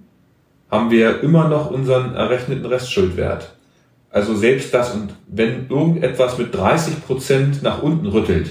[0.70, 3.54] haben wir immer noch unseren errechneten Restschuldwert.
[4.10, 8.50] Also selbst das und wenn irgendetwas mit 30 Prozent nach unten rüttelt,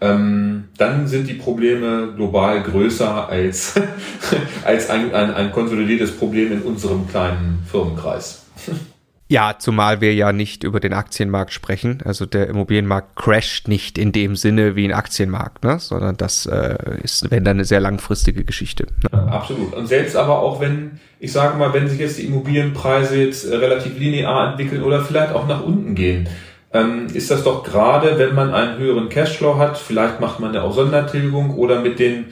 [0.00, 3.74] ähm, dann sind die Probleme global größer als,
[4.64, 8.46] als ein, ein, ein konsolidiertes Problem in unserem kleinen Firmenkreis.
[9.32, 12.00] Ja, zumal wir ja nicht über den Aktienmarkt sprechen.
[12.04, 15.78] Also der Immobilienmarkt crasht nicht in dem Sinne wie ein Aktienmarkt, ne?
[15.78, 18.88] sondern das äh, ist, wenn dann eine sehr langfristige Geschichte.
[19.04, 19.08] Ne?
[19.10, 19.72] Ja, absolut.
[19.72, 23.56] Und selbst aber auch wenn, ich sage mal, wenn sich jetzt die Immobilienpreise jetzt äh,
[23.56, 26.28] relativ linear entwickeln oder vielleicht auch nach unten gehen,
[26.74, 30.60] ähm, ist das doch gerade, wenn man einen höheren Cashflow hat, vielleicht macht man ja
[30.60, 32.26] auch Sondertilgung oder mit den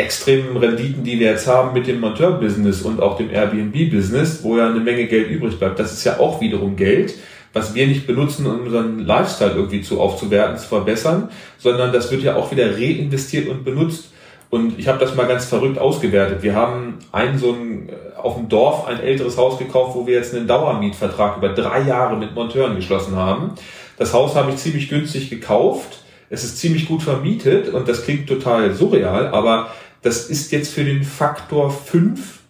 [0.00, 4.68] extremen Renditen, die wir jetzt haben mit dem Monteur-Business und auch dem Airbnb-Business, wo ja
[4.68, 7.14] eine Menge Geld übrig bleibt, das ist ja auch wiederum Geld,
[7.52, 11.28] was wir nicht benutzen, um unseren Lifestyle irgendwie zu aufzuwerten, zu verbessern,
[11.58, 14.10] sondern das wird ja auch wieder reinvestiert und benutzt.
[14.48, 16.42] Und ich habe das mal ganz verrückt ausgewertet.
[16.42, 20.14] Wir haben ein so ein äh, auf dem Dorf ein älteres Haus gekauft, wo wir
[20.14, 23.52] jetzt einen Dauermietvertrag über drei Jahre mit Monteuren geschlossen haben.
[23.96, 26.02] Das Haus habe ich ziemlich günstig gekauft.
[26.30, 29.70] Es ist ziemlich gut vermietet und das klingt total surreal, aber
[30.02, 32.40] das ist jetzt für den Faktor 5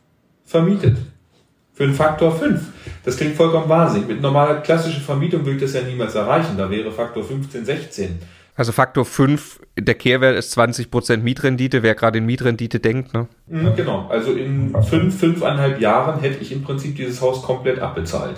[0.44, 0.98] vermietet.
[1.74, 2.60] Für den Faktor 5.
[3.05, 4.09] Das klingt vollkommen wahnsinnig.
[4.09, 6.56] Mit normaler klassischer Vermietung würde ich das ja niemals erreichen.
[6.59, 8.18] Da wäre Faktor 15, 16.
[8.55, 13.27] Also Faktor 5, der Kehrwert ist 20% Mietrendite, wer gerade in Mietrendite denkt, ne?
[13.47, 14.09] Mhm, genau.
[14.09, 18.36] Also in fünf, fünfeinhalb Jahren hätte ich im Prinzip dieses Haus komplett abbezahlt.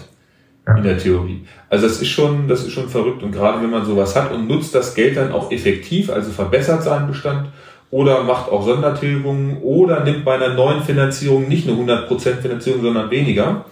[0.77, 1.45] In der Theorie.
[1.69, 3.25] Also das ist schon, das ist schon verrückt.
[3.25, 6.85] Und gerade wenn man sowas hat und nutzt das Geld dann auch effektiv, also verbessert
[6.85, 7.49] seinen Bestand
[7.93, 13.11] oder macht auch Sondertilgungen oder nimmt bei einer neuen Finanzierung nicht eine 100% Finanzierung, sondern
[13.11, 13.67] weniger,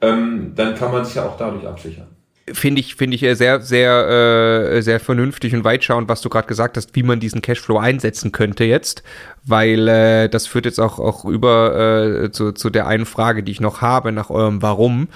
[0.00, 2.06] ähm, dann kann man sich ja auch dadurch absichern.
[2.52, 6.76] Finde ich, finde ich sehr, sehr, äh, sehr vernünftig und weitschauend, was du gerade gesagt
[6.76, 9.02] hast, wie man diesen Cashflow einsetzen könnte jetzt,
[9.46, 13.52] weil äh, das führt jetzt auch, auch über äh, zu, zu der einen Frage, die
[13.52, 15.08] ich noch habe, nach eurem Warum.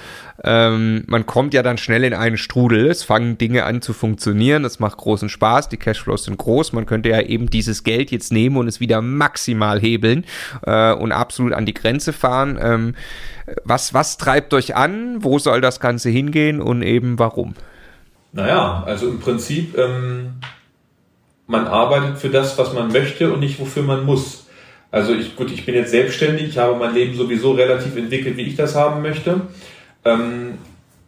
[0.44, 4.64] Ähm, man kommt ja dann schnell in einen Strudel, es fangen Dinge an zu funktionieren,
[4.64, 8.32] es macht großen Spaß, die Cashflows sind groß, man könnte ja eben dieses Geld jetzt
[8.32, 10.24] nehmen und es wieder maximal hebeln
[10.62, 12.58] äh, und absolut an die Grenze fahren.
[12.62, 12.94] Ähm,
[13.64, 15.24] was, was treibt euch an?
[15.24, 17.54] Wo soll das Ganze hingehen und eben warum?
[18.32, 20.34] Naja, also im Prinzip, ähm,
[21.50, 24.46] man arbeitet für das, was man möchte und nicht wofür man muss.
[24.90, 28.42] Also ich, gut, ich bin jetzt selbstständig, ich habe mein Leben sowieso relativ entwickelt, wie
[28.42, 29.42] ich das haben möchte.
[30.04, 30.58] Ähm,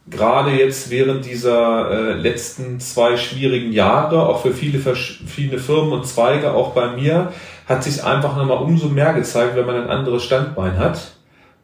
[0.08, 6.06] gerade jetzt während dieser äh, letzten zwei schwierigen Jahre, auch für viele verschiedene Firmen und
[6.06, 7.32] Zweige, auch bei mir,
[7.66, 11.12] hat sich einfach nochmal umso mehr gezeigt, wenn man ein anderes Standbein hat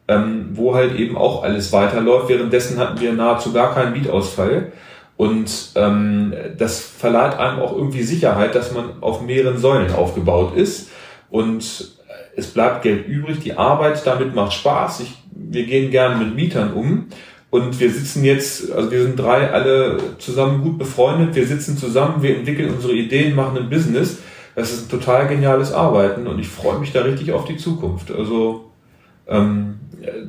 [0.09, 2.29] ähm, wo halt eben auch alles weiterläuft.
[2.29, 4.73] Währenddessen hatten wir nahezu gar keinen Mietausfall.
[5.19, 10.91] Und ähm, das verleiht einem auch irgendwie Sicherheit, dass man auf mehreren Säulen aufgebaut ist.
[11.29, 11.91] Und
[12.37, 15.01] es bleibt Geld übrig, die Arbeit damit macht Spaß.
[15.01, 17.09] Ich, wir gehen gerne mit Mietern um.
[17.51, 22.23] Und wir sitzen jetzt, also wir sind drei alle zusammen gut befreundet, wir sitzen zusammen,
[22.23, 24.19] wir entwickeln unsere Ideen, machen ein Business.
[24.55, 28.13] Das ist ein total geniales Arbeiten und ich freue mich da richtig auf die Zukunft.
[28.13, 28.68] Also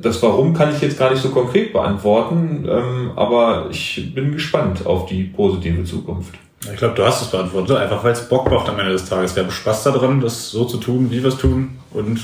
[0.00, 4.86] das Warum kann ich jetzt gar nicht so konkret beantworten, ähm, aber ich bin gespannt
[4.86, 6.34] auf die positive Zukunft.
[6.70, 9.34] Ich glaube, du hast es beantwortet, einfach weil es Bock macht am Ende des Tages.
[9.34, 12.20] Wir haben Spaß daran, das so zu tun, wie wir es tun und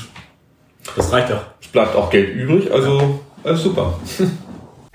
[0.95, 1.41] das reicht auch.
[1.61, 3.99] Es bleibt auch Geld übrig, also alles super.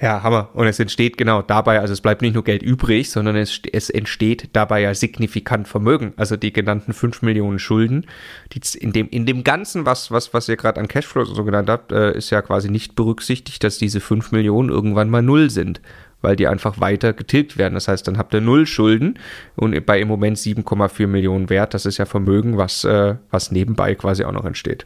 [0.03, 0.49] Ja, Hammer.
[0.55, 3.89] Und es entsteht genau dabei, also es bleibt nicht nur Geld übrig, sondern es, es
[3.89, 6.13] entsteht dabei ja signifikant Vermögen.
[6.17, 8.07] Also die genannten 5 Millionen Schulden,
[8.53, 11.71] die in dem, in dem Ganzen, was, was, was ihr gerade an Cashflow so genannt
[11.71, 15.81] habt, äh, ist ja quasi nicht berücksichtigt, dass diese 5 Millionen irgendwann mal null sind,
[16.21, 17.75] weil die einfach weiter getilgt werden.
[17.75, 19.21] Das heißt, dann habt ihr null Schulden
[19.55, 21.75] und bei im Moment 7,4 Millionen wert.
[21.75, 24.85] Das ist ja Vermögen, was, äh, was nebenbei quasi auch noch entsteht.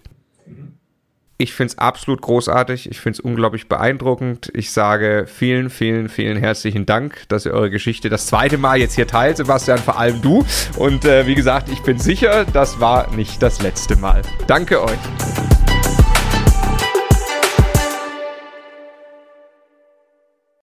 [1.38, 2.90] Ich finde es absolut großartig.
[2.90, 4.50] Ich finde es unglaublich beeindruckend.
[4.54, 8.94] Ich sage vielen, vielen, vielen herzlichen Dank, dass ihr eure Geschichte das zweite Mal jetzt
[8.94, 10.44] hier teilt, Sebastian, vor allem du.
[10.78, 14.22] Und äh, wie gesagt, ich bin sicher, das war nicht das letzte Mal.
[14.46, 14.98] Danke euch.